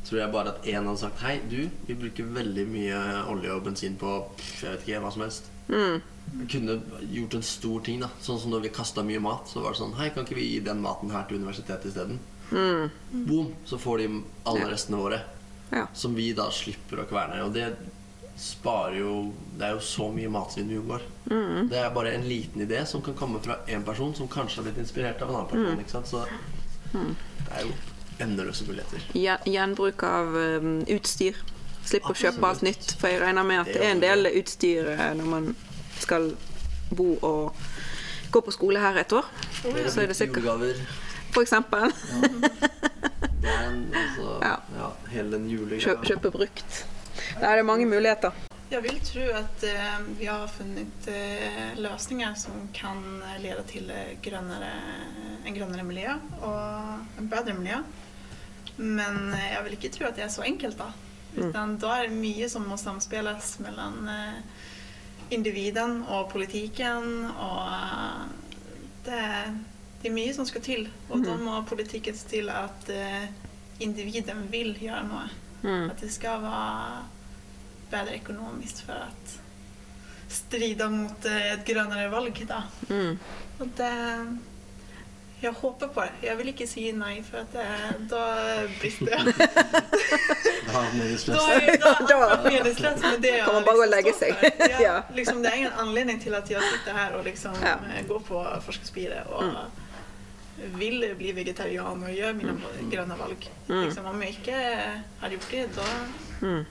tror 0.07 0.21
jeg 0.21 0.33
bare 0.33 0.53
at 0.55 0.65
én 0.69 0.87
hadde 0.87 1.01
sagt 1.01 1.21
Hei, 1.21 1.35
du, 1.51 1.67
vi 1.87 1.97
bruker 1.97 2.31
veldig 2.37 2.65
mye 2.71 3.01
olje 3.29 3.53
og 3.53 3.67
bensin 3.67 3.97
på 4.01 4.15
jeg 4.61 4.71
vet 4.71 4.87
ikke, 4.87 5.03
hva 5.03 5.13
som 5.13 5.25
helst. 5.27 5.51
Vi 5.67 6.47
kunne 6.51 6.79
gjort 7.11 7.37
en 7.37 7.45
stor 7.45 7.83
ting, 7.85 8.01
da. 8.01 8.09
Sånn 8.23 8.39
som 8.41 8.53
når 8.53 8.65
vi 8.65 8.73
kasta 8.75 9.03
mye 9.05 9.21
mat. 9.23 9.49
Så 9.51 9.63
var 9.63 9.75
det 9.75 9.81
sånn 9.83 9.95
Hei, 9.99 10.09
kan 10.15 10.25
ikke 10.25 10.39
vi 10.39 10.49
gi 10.53 10.59
den 10.65 10.81
maten 10.83 11.13
her 11.13 11.27
til 11.29 11.41
universitetet 11.41 11.91
isteden? 11.91 12.21
Boom! 12.51 13.53
Så 13.65 13.79
får 13.79 14.03
de 14.03 14.09
alle 14.49 14.67
restene 14.71 14.99
våre. 14.99 15.21
Ja. 15.71 15.85
Som 15.95 16.15
vi 16.17 16.31
da 16.35 16.49
slipper 16.51 17.03
å 17.03 17.07
kverne. 17.07 17.43
Og 17.45 17.53
det 17.55 17.69
sparer 18.41 18.95
jo 18.99 19.11
Det 19.57 19.67
er 19.67 19.75
jo 19.75 19.81
så 19.85 20.07
mye 20.13 20.29
matsvinn 20.33 20.69
vi 20.71 20.77
unngår. 20.79 21.01
Det 21.69 21.77
er 21.77 21.89
bare 21.93 22.13
en 22.17 22.23
liten 22.27 22.61
idé 22.65 22.81
som 22.89 23.01
kan 23.05 23.13
komme 23.15 23.39
fra 23.43 23.59
én 23.69 23.83
person 23.85 24.15
som 24.17 24.27
kanskje 24.27 24.57
har 24.61 24.63
blitt 24.69 24.79
inspirert 24.81 25.21
av 25.21 25.29
en 25.29 25.35
annen 25.35 25.49
person. 25.51 25.79
Ikke 25.79 25.93
sant? 25.93 26.07
Så 26.09 26.25
det 26.91 27.57
er 27.59 27.67
jo 27.67 27.73
endeløse 28.25 28.65
muligheter. 28.67 29.03
Gjen- 29.13 29.45
Gjenbruk 29.49 30.03
av 30.03 30.33
um, 30.35 30.81
utstyr. 30.89 31.37
Slipp 31.85 32.09
å 32.11 32.13
kjøpe 32.17 32.45
alt 32.49 32.61
nytt. 32.65 32.91
For 33.01 33.09
jeg 33.09 33.21
regner 33.23 33.43
med 33.47 33.61
at 33.63 33.71
det 33.73 33.81
er 33.81 33.91
en 33.95 34.01
del 34.03 34.27
utstyr 34.37 34.89
eh, 34.95 35.07
når 35.17 35.29
man 35.31 35.47
skal 36.01 36.31
bo 36.93 37.15
og 37.25 37.55
gå 38.31 38.41
på 38.45 38.51
skole 38.53 38.79
her 38.83 38.97
et 39.01 39.13
år. 39.17 39.25
Så 39.89 40.01
er 40.03 40.11
det 40.11 40.17
sikkert 40.17 40.81
For 41.31 41.41
eksempel. 41.45 41.89
ja. 41.89 42.49
Den, 43.41 43.87
altså, 43.93 44.37
Ja. 44.45 44.55
ja. 44.77 44.89
hele 45.13 45.31
den 45.37 45.47
julegreia. 45.49 45.95
Kjøpe 46.05 46.31
brukt. 46.33 46.83
Det 47.41 47.49
er 47.49 47.65
mange 47.65 47.85
muligheter. 47.89 48.31
Jeg 48.71 48.83
vil 48.85 48.99
tro 49.03 49.23
at 49.35 49.63
eh, 49.67 49.95
vi 50.19 50.27
har 50.29 50.47
funnet 50.47 51.07
løsninger 51.07 51.81
lösningar 51.81 52.35
som 52.37 52.67
kan 52.73 53.01
lede 53.41 53.63
til 53.67 53.89
eh, 53.89 54.13
en 54.21 55.55
grønnere 55.55 55.83
miljø 55.83 56.13
og 56.39 57.19
en 57.19 57.29
bedre 57.29 57.57
miljø. 57.57 57.81
Men 58.77 59.33
jeg 59.33 59.63
vil 59.63 59.73
ikke 59.73 59.89
inte 59.89 59.97
tro 59.97 60.07
at 60.07 60.15
det 60.15 60.23
er 60.23 60.29
så 60.31 60.45
enkelt 60.45 60.77
da. 60.77 60.91
Utan 61.35 61.77
da 61.79 61.95
er 61.97 62.09
det 62.09 62.17
mye 62.19 62.47
som 62.51 62.65
må 62.67 62.77
samspilles 62.77 63.55
mellom 63.63 64.07
eh, 64.11 64.39
individen 65.31 66.01
og 66.03 66.29
politiken 66.33 67.29
Og 67.31 67.67
eh, 67.71 68.25
det, 69.05 69.21
det 70.01 70.09
er 70.09 70.15
mye 70.15 70.33
som 70.35 70.45
skal 70.45 70.61
til. 70.61 70.89
Och 71.09 71.25
da 71.25 71.37
må 71.37 71.63
politikken 71.69 72.15
se 72.15 72.27
til 72.29 72.49
at 72.49 72.89
eh, 72.89 73.29
individen 73.79 74.47
vil 74.51 74.75
gjøre 74.77 75.07
noe. 75.07 75.29
Mm. 75.61 75.89
Att 75.91 76.01
det 76.01 76.09
skal 76.09 76.41
vara 76.41 77.07
bättre 77.91 78.19
økonomisk 78.21 78.85
for 78.87 79.05
å 79.05 79.09
stride 80.31 80.87
mot 80.91 81.27
et 81.27 81.65
grønnere 81.67 82.07
valg. 82.11 82.39
Da. 82.47 82.63
Mm. 82.89 83.17
Og 83.59 83.73
det, 83.77 83.91
Jeg 85.41 85.51
håper 85.57 85.87
på 85.87 86.01
det. 86.01 86.27
Jeg 86.27 86.37
vil 86.37 86.49
ikke 86.51 86.65
si 86.69 86.83
nei, 86.93 87.23
for 87.25 87.41
att 87.41 87.53
det, 87.53 87.63
da 88.11 88.25
brister 88.79 89.09
jeg. 89.09 89.25
da 90.67 90.73
er 90.77 90.83
man 90.83 90.99
meningsløs. 90.99 91.37
Då- 91.37 91.47
det 91.57 93.21
det 93.21 93.37
jag 93.37 93.65
gå 93.65 93.71
och 93.71 93.89
lägga 93.89 94.13
står 94.13 94.27
Ja, 94.81 95.01
liksom, 95.15 95.41
det 95.41 95.49
er 95.49 95.55
ingen 95.55 95.71
anledning 95.77 96.21
til 96.21 96.35
at 96.35 96.51
jeg 96.51 96.61
sitter 96.61 96.93
her 96.93 97.17
og 97.17 97.25
liksom, 97.25 97.55
Ja. 97.61 97.73
eh, 97.73 98.07
går 98.07 98.19
på 98.19 98.45
forskerspiret 98.65 99.27
og 99.27 99.43
mm. 99.43 99.55
vil 100.77 101.15
bli 101.17 101.31
vegetarian 101.31 102.03
og 102.03 102.09
gjøre 102.09 102.33
mine 102.33 102.53
grønne 102.91 103.17
valg. 103.17 103.49
Liksom, 103.67 104.05
om 104.05 104.21
jeg 104.21 104.29
ikke 104.29 104.55
har 105.21 105.29
gjort 105.29 105.51
det, 105.51 105.67
då, 105.75 105.87
Mm. 106.41 106.63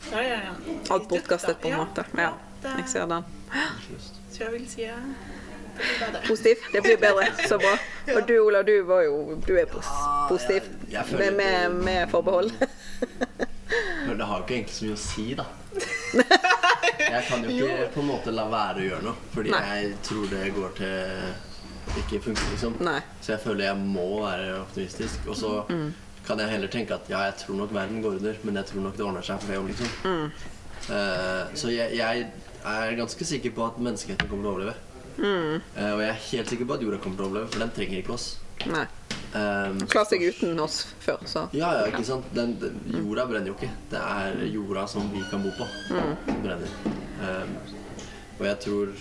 Alt 0.91 1.09
bortkastet, 1.09 1.61
på 1.63 1.69
en 1.69 1.77
måte. 1.83 2.05
Ja, 2.19 2.33
jeg 2.65 2.89
ser 2.91 3.07
den. 3.11 3.29
Så 4.31 4.45
jeg 4.45 4.53
vil 4.53 4.67
si 4.71 4.89
det. 4.89 6.19
Positiv. 6.27 6.67
Det 6.73 6.83
blir 6.85 6.99
bedre. 7.01 7.31
Så 7.49 7.59
bra. 7.59 7.77
Og 8.17 8.27
du, 8.29 8.35
Ola, 8.43 8.61
du 8.67 8.75
var 8.85 9.07
jo 9.07 9.39
Du 9.47 9.55
er 9.57 9.65
pos 9.71 9.87
positiv. 10.29 10.67
Med, 11.17 11.33
med, 11.39 11.71
med 11.71 12.11
forbehold. 12.11 12.51
Men 14.07 14.19
det 14.19 14.25
har 14.25 14.39
jo 14.39 14.45
ikke 14.45 14.55
egentlig 14.55 14.75
så 14.75 14.87
mye 14.87 14.97
å 14.97 15.03
si, 15.03 15.27
da. 15.39 15.47
Jeg 17.01 17.23
kan 17.29 17.45
jo 17.47 17.55
ikke 17.55 17.87
på 17.95 18.03
en 18.03 18.11
måte 18.11 18.35
la 18.35 18.47
være 18.51 18.83
å 18.83 18.89
gjøre 18.89 19.07
noe, 19.07 19.31
fordi 19.35 19.55
Nei. 19.55 19.63
jeg 19.71 19.95
tror 20.09 20.29
det 20.33 20.43
går 20.57 20.77
til 20.81 21.99
ikke 22.01 22.21
funker, 22.23 22.47
liksom. 22.53 22.77
Nei. 22.87 23.01
Så 23.19 23.35
jeg 23.35 23.43
føler 23.43 23.67
jeg 23.67 23.79
må 23.83 24.07
være 24.23 24.61
optimistisk. 24.61 25.27
Og 25.27 25.39
så 25.39 25.53
kan 26.31 26.39
jeg 26.45 26.53
heller 26.55 26.71
tenke 26.71 26.95
at 26.95 27.11
ja, 27.11 27.25
jeg 27.27 27.41
tror 27.43 27.59
nok 27.59 27.75
verden 27.75 28.03
går 28.05 28.21
under, 28.21 28.39
men 28.47 28.61
jeg 28.61 28.71
tror 28.71 28.87
nok 28.87 28.99
det 28.99 29.07
ordner 29.07 29.27
seg 29.27 29.43
for 29.43 29.51
det 29.51 29.59
òg, 29.59 29.73
liksom. 29.73 29.91
Uh, 30.91 31.51
så 31.59 31.73
jeg, 31.75 31.97
jeg 31.99 32.31
er 32.71 32.95
ganske 32.99 33.27
sikker 33.33 33.53
på 33.57 33.67
at 33.67 33.83
menneskeheten 33.83 34.31
kommer 34.31 34.47
til 34.47 34.51
å 34.51 34.55
overleve. 34.55 34.77
Eh, 35.21 35.93
og 35.93 36.01
jeg 36.01 36.09
er 36.09 36.23
helt 36.31 36.53
sikker 36.53 36.69
på 36.69 36.77
at 36.77 36.83
jorda 36.85 36.99
kommer 37.03 37.19
til 37.19 37.27
å 37.27 37.29
overleve, 37.29 37.51
for 37.53 37.65
den 37.65 37.73
trenger 37.77 38.01
ikke 38.01 38.15
oss. 38.15 38.29
Nei. 38.71 38.87
Um, 39.31 39.77
Klart 39.91 40.11
seg 40.11 40.25
uten 40.27 40.59
oss 40.59 40.81
før, 41.03 41.21
så. 41.29 41.45
ja, 41.55 41.69
ja, 41.77 41.85
ikke 41.91 42.03
sant? 42.09 42.27
Den, 42.35 42.57
den, 42.63 42.81
jorda 42.97 43.27
brenner 43.31 43.53
jo 43.53 43.57
ikke. 43.59 43.71
Det 43.93 44.01
er 44.01 44.41
jorda 44.51 44.87
som 44.91 45.07
vi 45.13 45.23
kan 45.31 45.45
bo 45.45 45.53
på, 45.59 45.69
som 45.91 46.41
brenner. 46.43 46.73
Um, 47.21 47.57
og 48.41 48.47
jeg 48.49 48.63
tror 48.67 48.95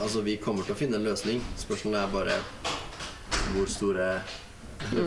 Altså, 0.00 0.22
vi 0.24 0.38
kommer 0.40 0.64
til 0.64 0.72
å 0.72 0.78
finne 0.78 0.96
en 0.96 1.04
løsning. 1.04 1.42
Spørsmålet 1.60 1.98
er 2.00 2.12
bare 2.14 2.36
hvor 3.52 3.66
store 3.68 4.06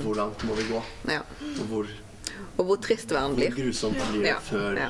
Hvor 0.04 0.16
langt 0.16 0.44
må 0.44 0.56
vi 0.56 0.64
gå? 0.70 0.84
Ja. 1.10 1.20
Og 1.60 1.66
hvor, 1.66 1.88
Og 2.58 2.66
hvor 2.66 2.76
trist 2.76 3.12
verden 3.12 3.36
hvor 3.36 3.36
blir. 3.36 3.56
grusomt 3.58 3.98
blir 4.12 4.22
det 4.22 4.28
Ja, 4.28 4.40
før 4.40 4.78
ja. 4.78 4.90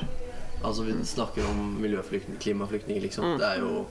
Altså, 0.64 0.82
vi 0.82 0.92
snakker 1.04 1.44
om 1.48 1.76
miljøflyktninger, 1.80 2.40
klimaflyktninger, 2.40 3.02
liksom. 3.02 3.24
Mm. 3.24 3.38
Det 3.38 3.46
er 3.46 3.58
jo 3.60 3.86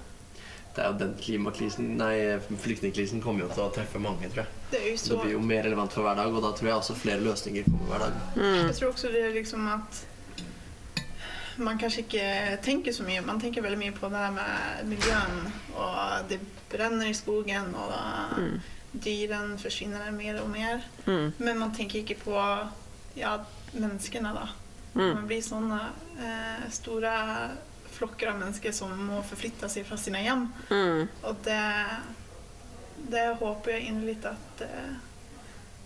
det 0.76 0.82
er 0.84 0.88
jo 0.88 0.98
den 0.98 1.12
klimakrisen 1.22 1.92
Nei, 1.98 2.40
flyktningkrisen 2.64 3.22
kommer 3.22 3.44
jo 3.46 3.50
til 3.54 3.62
å 3.64 3.70
treffe 3.76 4.00
mange, 4.02 4.30
tror 4.30 4.44
jeg. 4.44 4.48
Det 4.72 4.78
är 4.78 4.92
ju 4.92 4.98
Så 4.98 5.14
det 5.14 5.22
blir 5.22 5.32
jo 5.32 5.40
mer 5.40 5.64
relevant 5.64 5.94
for 5.94 6.02
hver 6.02 6.16
dag, 6.16 6.34
og 6.34 6.42
da 6.42 6.52
tror 6.52 6.68
jeg 6.70 6.78
også 6.78 6.96
flere 6.96 7.20
løsninger 7.22 7.64
kommer 7.64 7.86
hver 7.88 8.00
dag. 8.00 8.14
jeg 8.68 8.76
tror 8.76 8.90
også 8.90 9.08
det 9.08 9.22
er 9.22 9.34
liksom 9.34 9.68
at 9.68 10.06
man 11.58 11.78
kanskje 11.78 12.00
ikke 12.00 12.58
tenker 12.64 12.92
så 12.92 13.04
mye. 13.04 13.22
Man 13.22 13.40
tenker 13.40 13.62
veldig 13.62 13.78
mye 13.78 13.92
på 13.92 14.10
det 14.10 14.18
här 14.18 14.32
med 14.32 14.88
miljøen 14.90 15.54
og 15.76 16.30
det 16.30 16.40
brenner 16.72 17.06
i 17.06 17.14
skogen 17.14 17.76
och 17.76 17.92
dyren 18.94 19.58
forsvinner 19.58 20.12
mer 20.14 20.42
og 20.42 20.50
mer. 20.54 20.82
Mm. 21.06 21.34
Men 21.38 21.60
man 21.60 21.74
tenker 21.76 22.04
ikke 22.04 22.20
på 22.22 22.38
ja, 23.18 23.38
menneskene, 23.74 24.34
da. 24.36 24.50
Mm. 24.94 25.08
Man 25.18 25.28
blir 25.28 25.42
sånne 25.42 25.80
eh, 26.22 26.66
store 26.74 27.14
flokker 27.94 28.30
av 28.32 28.40
mennesker 28.40 28.74
som 28.74 28.94
må 29.08 29.22
forflytte 29.26 29.70
seg 29.70 29.88
fra 29.88 29.98
sine 30.02 30.22
hjem. 30.26 30.46
Mm. 30.70 31.08
Og 31.30 31.42
det, 31.46 31.62
det 33.14 33.26
håper 33.42 33.76
jeg 33.76 33.90
inderlig 33.90 34.20
at 34.30 34.64
eh, 34.68 34.94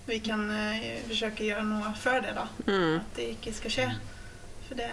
vi 0.08 0.20
kan 0.24 0.44
eh, 0.52 1.04
forsøke 1.08 1.44
å 1.44 1.50
gjøre 1.50 1.66
noe 1.68 1.94
før 2.00 2.22
det, 2.24 2.36
da. 2.38 2.48
Mm. 2.68 2.94
At 3.00 3.16
det 3.20 3.32
ikke 3.36 3.56
skal 3.56 3.76
skje. 3.78 3.88
For 4.68 4.80
det 4.80 4.92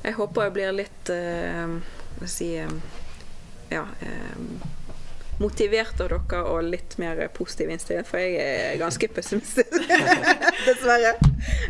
Jeg 0.00 0.14
håper 0.16 0.46
jeg 0.46 0.54
blir 0.54 0.74
litt 0.74 1.10
eh, 1.12 1.78
hva 2.20 2.28
skal 2.30 2.46
jeg 2.46 2.70
si 2.70 3.72
Ja 3.74 3.82
eh, 4.06 4.70
motivert 5.40 6.00
av 6.00 6.10
dere 6.12 6.40
og 6.50 6.66
litt 6.68 6.96
mer 7.00 7.22
positiv 7.36 7.70
innstilt, 7.72 8.08
for 8.08 8.20
jeg 8.20 8.36
er 8.40 8.76
ganske 8.80 9.08
pessimistisk. 9.16 9.72
Dessverre. 10.66 11.14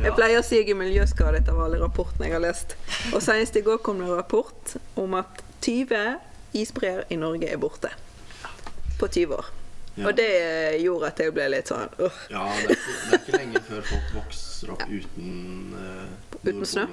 Jeg 0.03 0.15
pleier 0.17 0.41
å 0.41 0.47
si 0.47 0.59
jeg 0.59 0.73
er 0.73 0.81
miljøskadet 0.81 1.47
av 1.51 1.61
alle 1.67 1.79
rapportene 1.83 2.27
jeg 2.29 2.37
har 2.37 2.43
lest. 2.43 2.75
Og 3.15 3.23
senest 3.23 3.59
i 3.61 3.65
går 3.67 3.79
kom 3.87 4.03
det 4.03 4.09
en 4.09 4.19
rapport 4.19 4.75
om 4.99 5.15
at 5.21 5.45
20 5.63 6.19
isbreer 6.59 7.07
i 7.15 7.19
Norge 7.21 7.47
er 7.47 7.63
borte. 7.63 7.93
På 8.99 9.07
20 9.07 9.39
år. 9.39 9.53
Ja. 9.97 10.09
Og 10.09 10.17
det 10.17 10.31
gjorde 10.81 11.11
at 11.11 11.21
jeg 11.21 11.33
ble 11.35 11.49
litt 11.51 11.71
sånn 11.71 11.91
uh. 11.99 12.21
Ja, 12.31 12.45
det 12.63 12.73
er, 12.73 12.77
ikke, 12.77 12.93
det 12.97 13.17
er 13.17 13.23
ikke 13.25 13.39
lenge 13.41 13.63
før 13.67 13.89
folk 13.89 14.13
vokser 14.15 14.71
opp 14.75 14.85
uten 14.87 15.33
uh, 15.75 16.37
Uten 16.47 16.63
snø? 16.69 16.85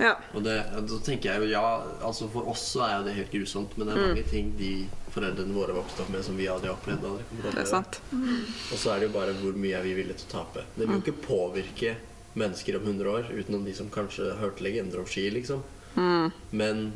Ja. 0.00 0.14
Og 0.34 0.42
det, 0.44 0.56
da 0.88 0.98
tenker 1.04 1.30
jeg 1.32 1.40
jo, 1.42 1.48
ja, 1.52 1.82
altså 2.02 2.28
For 2.32 2.48
oss 2.50 2.62
så 2.74 2.82
er 2.86 2.94
jo 2.98 3.04
det 3.08 3.14
helt 3.14 3.30
grusomt, 3.32 3.76
men 3.78 3.86
det 3.88 3.94
Mm. 3.96 4.02
er 4.02 4.08
mange 4.14 4.24
ting 4.30 4.52
de 4.58 4.70
foreldrene 5.14 5.54
våre 5.54 5.74
vokste 5.74 6.02
opp 6.02 6.10
med 6.10 6.24
som 6.24 6.36
vi 6.36 6.46
aldri 6.48 6.68
opplevd. 6.70 7.04
Aldri 7.04 7.42
Det 7.42 7.58
er 7.58 7.64
sant. 7.66 8.00
Og 8.12 8.78
så 8.78 8.92
er 8.94 9.00
det 9.00 9.08
jo 9.10 9.18
bare 9.18 9.32
hvor 9.34 9.52
mye 9.56 9.76
er 9.78 9.82
vi 9.82 9.94
villige 9.94 10.18
til 10.22 10.28
å 10.30 10.32
tape. 10.44 10.64
Det 10.76 10.86
vil 10.88 10.96
jo 11.00 11.02
ikke 11.04 11.26
påvirke 11.26 11.96
mennesker 12.34 12.76
om 12.78 12.82
100 12.86 13.10
år, 13.10 13.30
utenom 13.34 13.64
de 13.64 13.72
som 13.74 13.88
kanskje 13.90 14.36
hørte 14.38 14.62
legender 14.62 14.98
om 15.00 15.06
ski, 15.06 15.28
liksom. 15.30 15.62
Mm. 15.96 16.30
Men 16.52 16.92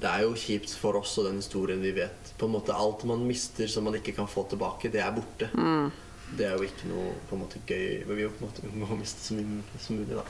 det 0.00 0.08
er 0.10 0.22
jo 0.24 0.32
kjipt 0.34 0.72
for 0.76 0.96
oss 0.96 1.18
og 1.18 1.26
den 1.28 1.36
historien 1.36 1.80
vi 1.84 1.92
vet. 1.92 2.32
På 2.38 2.46
en 2.46 2.52
måte 2.56 2.74
Alt 2.74 3.04
man 3.04 3.26
mister 3.28 3.66
som 3.68 3.84
man 3.84 3.94
ikke 3.94 4.14
kan 4.16 4.26
få 4.26 4.46
tilbake, 4.50 4.90
det 4.90 5.00
er 5.04 5.12
borte. 5.12 5.48
Mm. 5.54 5.90
Det 6.34 6.46
er 6.48 6.56
jo 6.56 6.66
ikke 6.66 6.88
noe 6.90 7.14
på 7.28 7.36
en 7.36 7.42
måte 7.44 7.60
gøy. 7.68 8.04
Vi 8.06 8.14
vil 8.14 8.24
jo 8.24 8.30
på 8.34 8.44
en 8.44 8.50
måte 8.50 8.70
må 8.74 8.98
miste 8.98 9.22
så 9.22 9.36
mye 9.38 9.80
som 9.80 10.00
mulig, 10.00 10.16
da. 10.18 10.24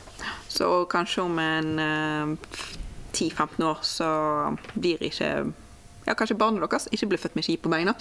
Så 0.51 0.71
kanskje 0.91 1.23
om 1.23 1.39
en 1.41 1.79
uh, 1.79 2.57
10-15 3.15 3.63
år 3.63 3.79
så 3.87 4.09
blir 4.75 5.01
ikke 5.07 5.29
ja, 6.05 6.13
kanskje 6.13 6.37
barna 6.37 6.61
deres 6.65 6.87
ikke 6.93 7.07
blir 7.13 7.21
født 7.21 7.37
med 7.37 7.45
ski 7.47 7.55
på 7.57 7.71
beina. 7.73 7.95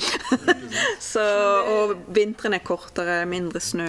så, 1.13 1.23
og 1.71 1.95
vintrene 2.15 2.61
er 2.61 2.67
kortere, 2.67 3.23
mindre 3.29 3.63
snø, 3.65 3.87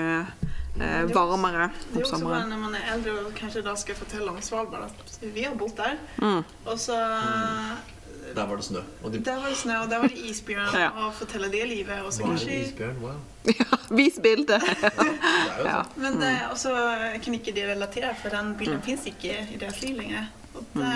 eh, 0.80 1.01
varmere 1.12 1.70
Det 1.89 1.97
om 1.97 2.01
er 2.01 2.08
sommeren. 2.14 2.53
når 2.53 2.62
man 2.62 2.78
er 2.80 2.93
eldre 2.93 3.18
og 3.26 3.34
kanskje 3.36 3.66
da 3.66 3.76
skal 3.80 3.99
fortelle 3.99 4.32
om 4.32 4.39
Svalbard 4.41 4.88
at 4.88 5.20
vi 5.26 5.43
har 5.43 5.58
bodd 5.60 5.76
der. 5.82 5.99
Mm. 6.22 6.43
Og 6.66 6.80
så 6.80 7.01
Der 8.36 8.47
var 8.47 8.56
det 8.56 8.66
snø. 8.66 8.80
Og 9.03 9.14
de 9.14 9.20
Der 9.24 9.36
var 9.36 9.49
det 9.49 9.58
snø, 9.58 9.76
og 9.84 9.89
der 9.89 9.99
var 9.99 10.08
det 10.08 10.18
isbjørn. 10.18 10.74
Ja. 10.84 10.89
Og 10.89 11.14
fortelle 11.14 11.51
det 11.51 11.68
livet. 11.68 12.01
Og 12.06 12.14
så 12.14 12.24
kanskje 12.24 12.62
isbjørn? 12.64 12.97
Wow. 13.01 13.20
Ja, 13.45 13.74
vis 13.91 14.19
bildet! 14.21 14.61
Det 14.65 14.91
er 14.91 15.65
Ja. 15.65 15.81
sånn. 15.83 16.01
Men 16.01 16.19
det, 16.19 16.33
også 16.51 16.71
kan 17.23 17.33
ikke 17.38 17.53
de 17.55 17.65
relatere, 17.73 18.15
for 18.21 18.29
den 18.29 18.53
bilden 18.59 18.79
Mm. 18.79 18.86
fins 18.86 19.05
ikke 19.05 19.36
i 19.53 19.57
deres 19.57 19.81
liv 19.81 19.95
lenger. 19.97 20.27
Og 20.55 20.63
det, 20.73 20.91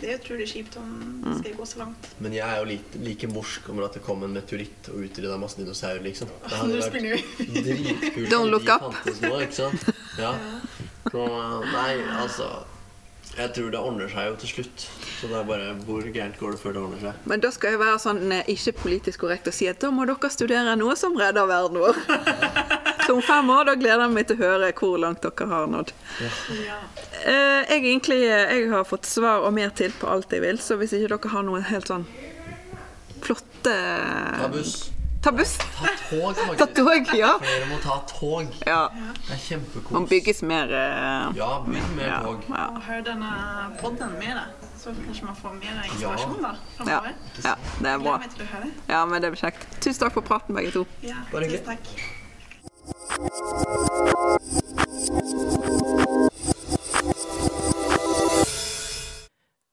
det 0.00 0.10
er 0.10 0.18
utrolig 0.18 0.46
kjipt 0.52 0.76
om 0.76 0.88
Mm. 1.00 1.24
det 1.24 1.38
skal 1.40 1.54
gå 1.58 1.66
så 1.66 1.78
langt. 1.78 2.08
Men 2.20 2.32
jeg 2.32 2.44
er 2.48 2.58
jo 2.58 2.64
like, 2.64 2.98
like 3.04 3.26
morsk 3.28 3.68
om 3.70 3.78
at 3.84 3.92
det 3.94 4.02
kom 4.02 4.22
en 4.24 4.32
meteoritt 4.34 4.88
og 4.92 5.00
utrydda 5.04 5.38
masse 5.38 5.56
dinosaurer, 5.56 6.02
liksom. 6.02 6.28
Det 6.48 6.52
hadde 6.58 6.80
vært 6.82 6.92
dritkult 6.92 8.28
Don't 8.34 8.50
look 8.50 8.68
up. 8.68 8.92
nå, 9.22 9.40
ikke 9.40 9.52
sant? 9.54 9.84
Ja. 10.18 10.34
Så, 11.10 11.24
nei, 11.72 11.96
altså 12.20 12.64
Jeg 13.34 13.50
tror 13.56 13.70
det 13.74 13.80
ordner 13.82 14.10
seg 14.12 14.28
jo 14.28 14.34
til 14.42 14.50
slutt. 14.52 14.84
Så 15.18 15.28
det 15.30 15.38
er 15.40 15.46
bare 15.48 15.72
hvor 15.86 16.04
gærent 16.06 16.36
går 16.38 16.54
det 16.54 16.60
før 16.62 16.76
det 16.76 16.82
ordner 16.84 17.00
seg? 17.02 17.24
Men 17.30 17.42
da 17.42 17.50
skal 17.54 17.74
jeg 17.74 17.80
være 17.82 18.00
sånn 18.02 18.34
eh, 18.36 18.50
ikke 18.54 18.74
politisk 18.84 19.24
korrekt 19.24 19.50
og 19.50 19.56
si 19.56 19.66
at 19.70 19.80
da 19.82 19.90
må 19.94 20.06
dere 20.06 20.30
studere 20.30 20.76
noe 20.78 20.94
som 20.98 21.16
redder 21.18 21.48
verden 21.50 21.80
vår. 21.82 21.98
Så 23.04 23.12
om 23.12 23.20
fem 23.24 23.50
år 23.52 23.66
da 23.68 23.74
gleder 23.76 24.06
jeg 24.06 24.14
meg 24.14 24.28
til 24.30 24.38
å 24.38 24.44
høre 24.46 24.70
hvor 24.78 24.94
langt 25.02 25.24
dere 25.26 25.48
har 25.50 25.66
nådd. 25.68 25.90
Ja. 26.22 26.78
Eh, 27.24 27.60
jeg, 27.74 27.82
egentlig, 27.82 28.22
eh, 28.30 28.54
jeg 28.54 28.70
har 28.72 28.86
fått 28.88 29.10
svar 29.10 29.44
og 29.44 29.52
mer 29.56 29.74
til 29.76 29.92
på 29.98 30.08
alt 30.08 30.32
jeg 30.32 30.44
vil, 30.44 30.62
så 30.62 30.78
hvis 30.80 30.94
ikke 30.96 31.10
dere 31.16 31.34
har 31.34 31.44
noen 31.44 31.66
helt 31.68 31.90
sånn 31.90 32.06
flotte 33.24 33.74
Ta 33.74 34.48
buss. 34.52 34.93
Ta 35.24 35.32
buss. 35.32 35.58
Ta 35.58 35.64
tog, 36.10 36.36
faktisk. 36.36 36.58
Ta 36.58 36.66
tog, 36.66 37.14
ja. 37.18 37.38
Flere 37.40 37.66
må 37.70 37.78
ta 37.80 37.94
tog. 38.08 38.46
ja. 38.66 38.90
Det 38.92 39.32
er 39.32 39.38
kjempekos. 39.40 39.92
Må 39.96 40.02
bygges 40.10 40.42
mer 40.44 40.68
uh... 40.68 41.32
Ja, 41.38 41.48
bygg 41.64 41.86
mer 41.96 42.08
ja, 42.10 42.18
tog. 42.26 42.44
ja, 42.50 42.66
hør 42.88 43.00
denne 43.06 43.30
podden 43.80 44.12
med, 44.20 44.36
da. 44.36 44.44
så 44.82 44.92
kanskje 45.06 45.24
man 45.24 45.36
får 45.40 45.56
mer 45.62 45.80
inspirasjon 45.88 46.42
da, 46.44 46.52
ja, 46.52 46.56
framover. 46.76 47.12
ja, 47.44 47.54
det 47.80 47.88
er 47.94 47.98
bra. 48.04 48.20
Ja, 48.92 49.00
men 49.08 49.22
det 49.24 49.32
blir 49.32 49.40
kjekt. 49.46 49.64
Tusen 49.80 50.00
takk 50.04 50.12
for 50.20 50.28
praten, 50.28 50.52
begge 50.60 50.76
to. 50.76 50.84
Ja, 51.00 51.24
Bare 51.32 51.48
hyggelig. 51.48 51.64
tusen 51.64 51.72
takk. 51.72 51.84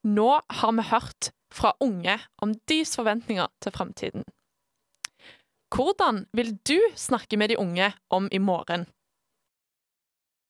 Nå 0.04 0.32
har 0.48 0.72
vi 0.80 0.92
hørt 0.96 1.34
fra 1.52 1.76
unge 1.84 2.22
om 2.40 2.56
deres 2.72 2.96
forventninger 2.96 3.52
til 3.60 3.72
framtiden. 3.76 4.24
Hvordan 5.72 6.26
vil 6.36 6.58
du 6.68 6.76
snakke 6.96 7.38
med 7.40 7.50
de 7.50 7.60
unge 7.60 7.94
om 8.10 8.28
i 8.32 8.38
morgen? 8.38 8.86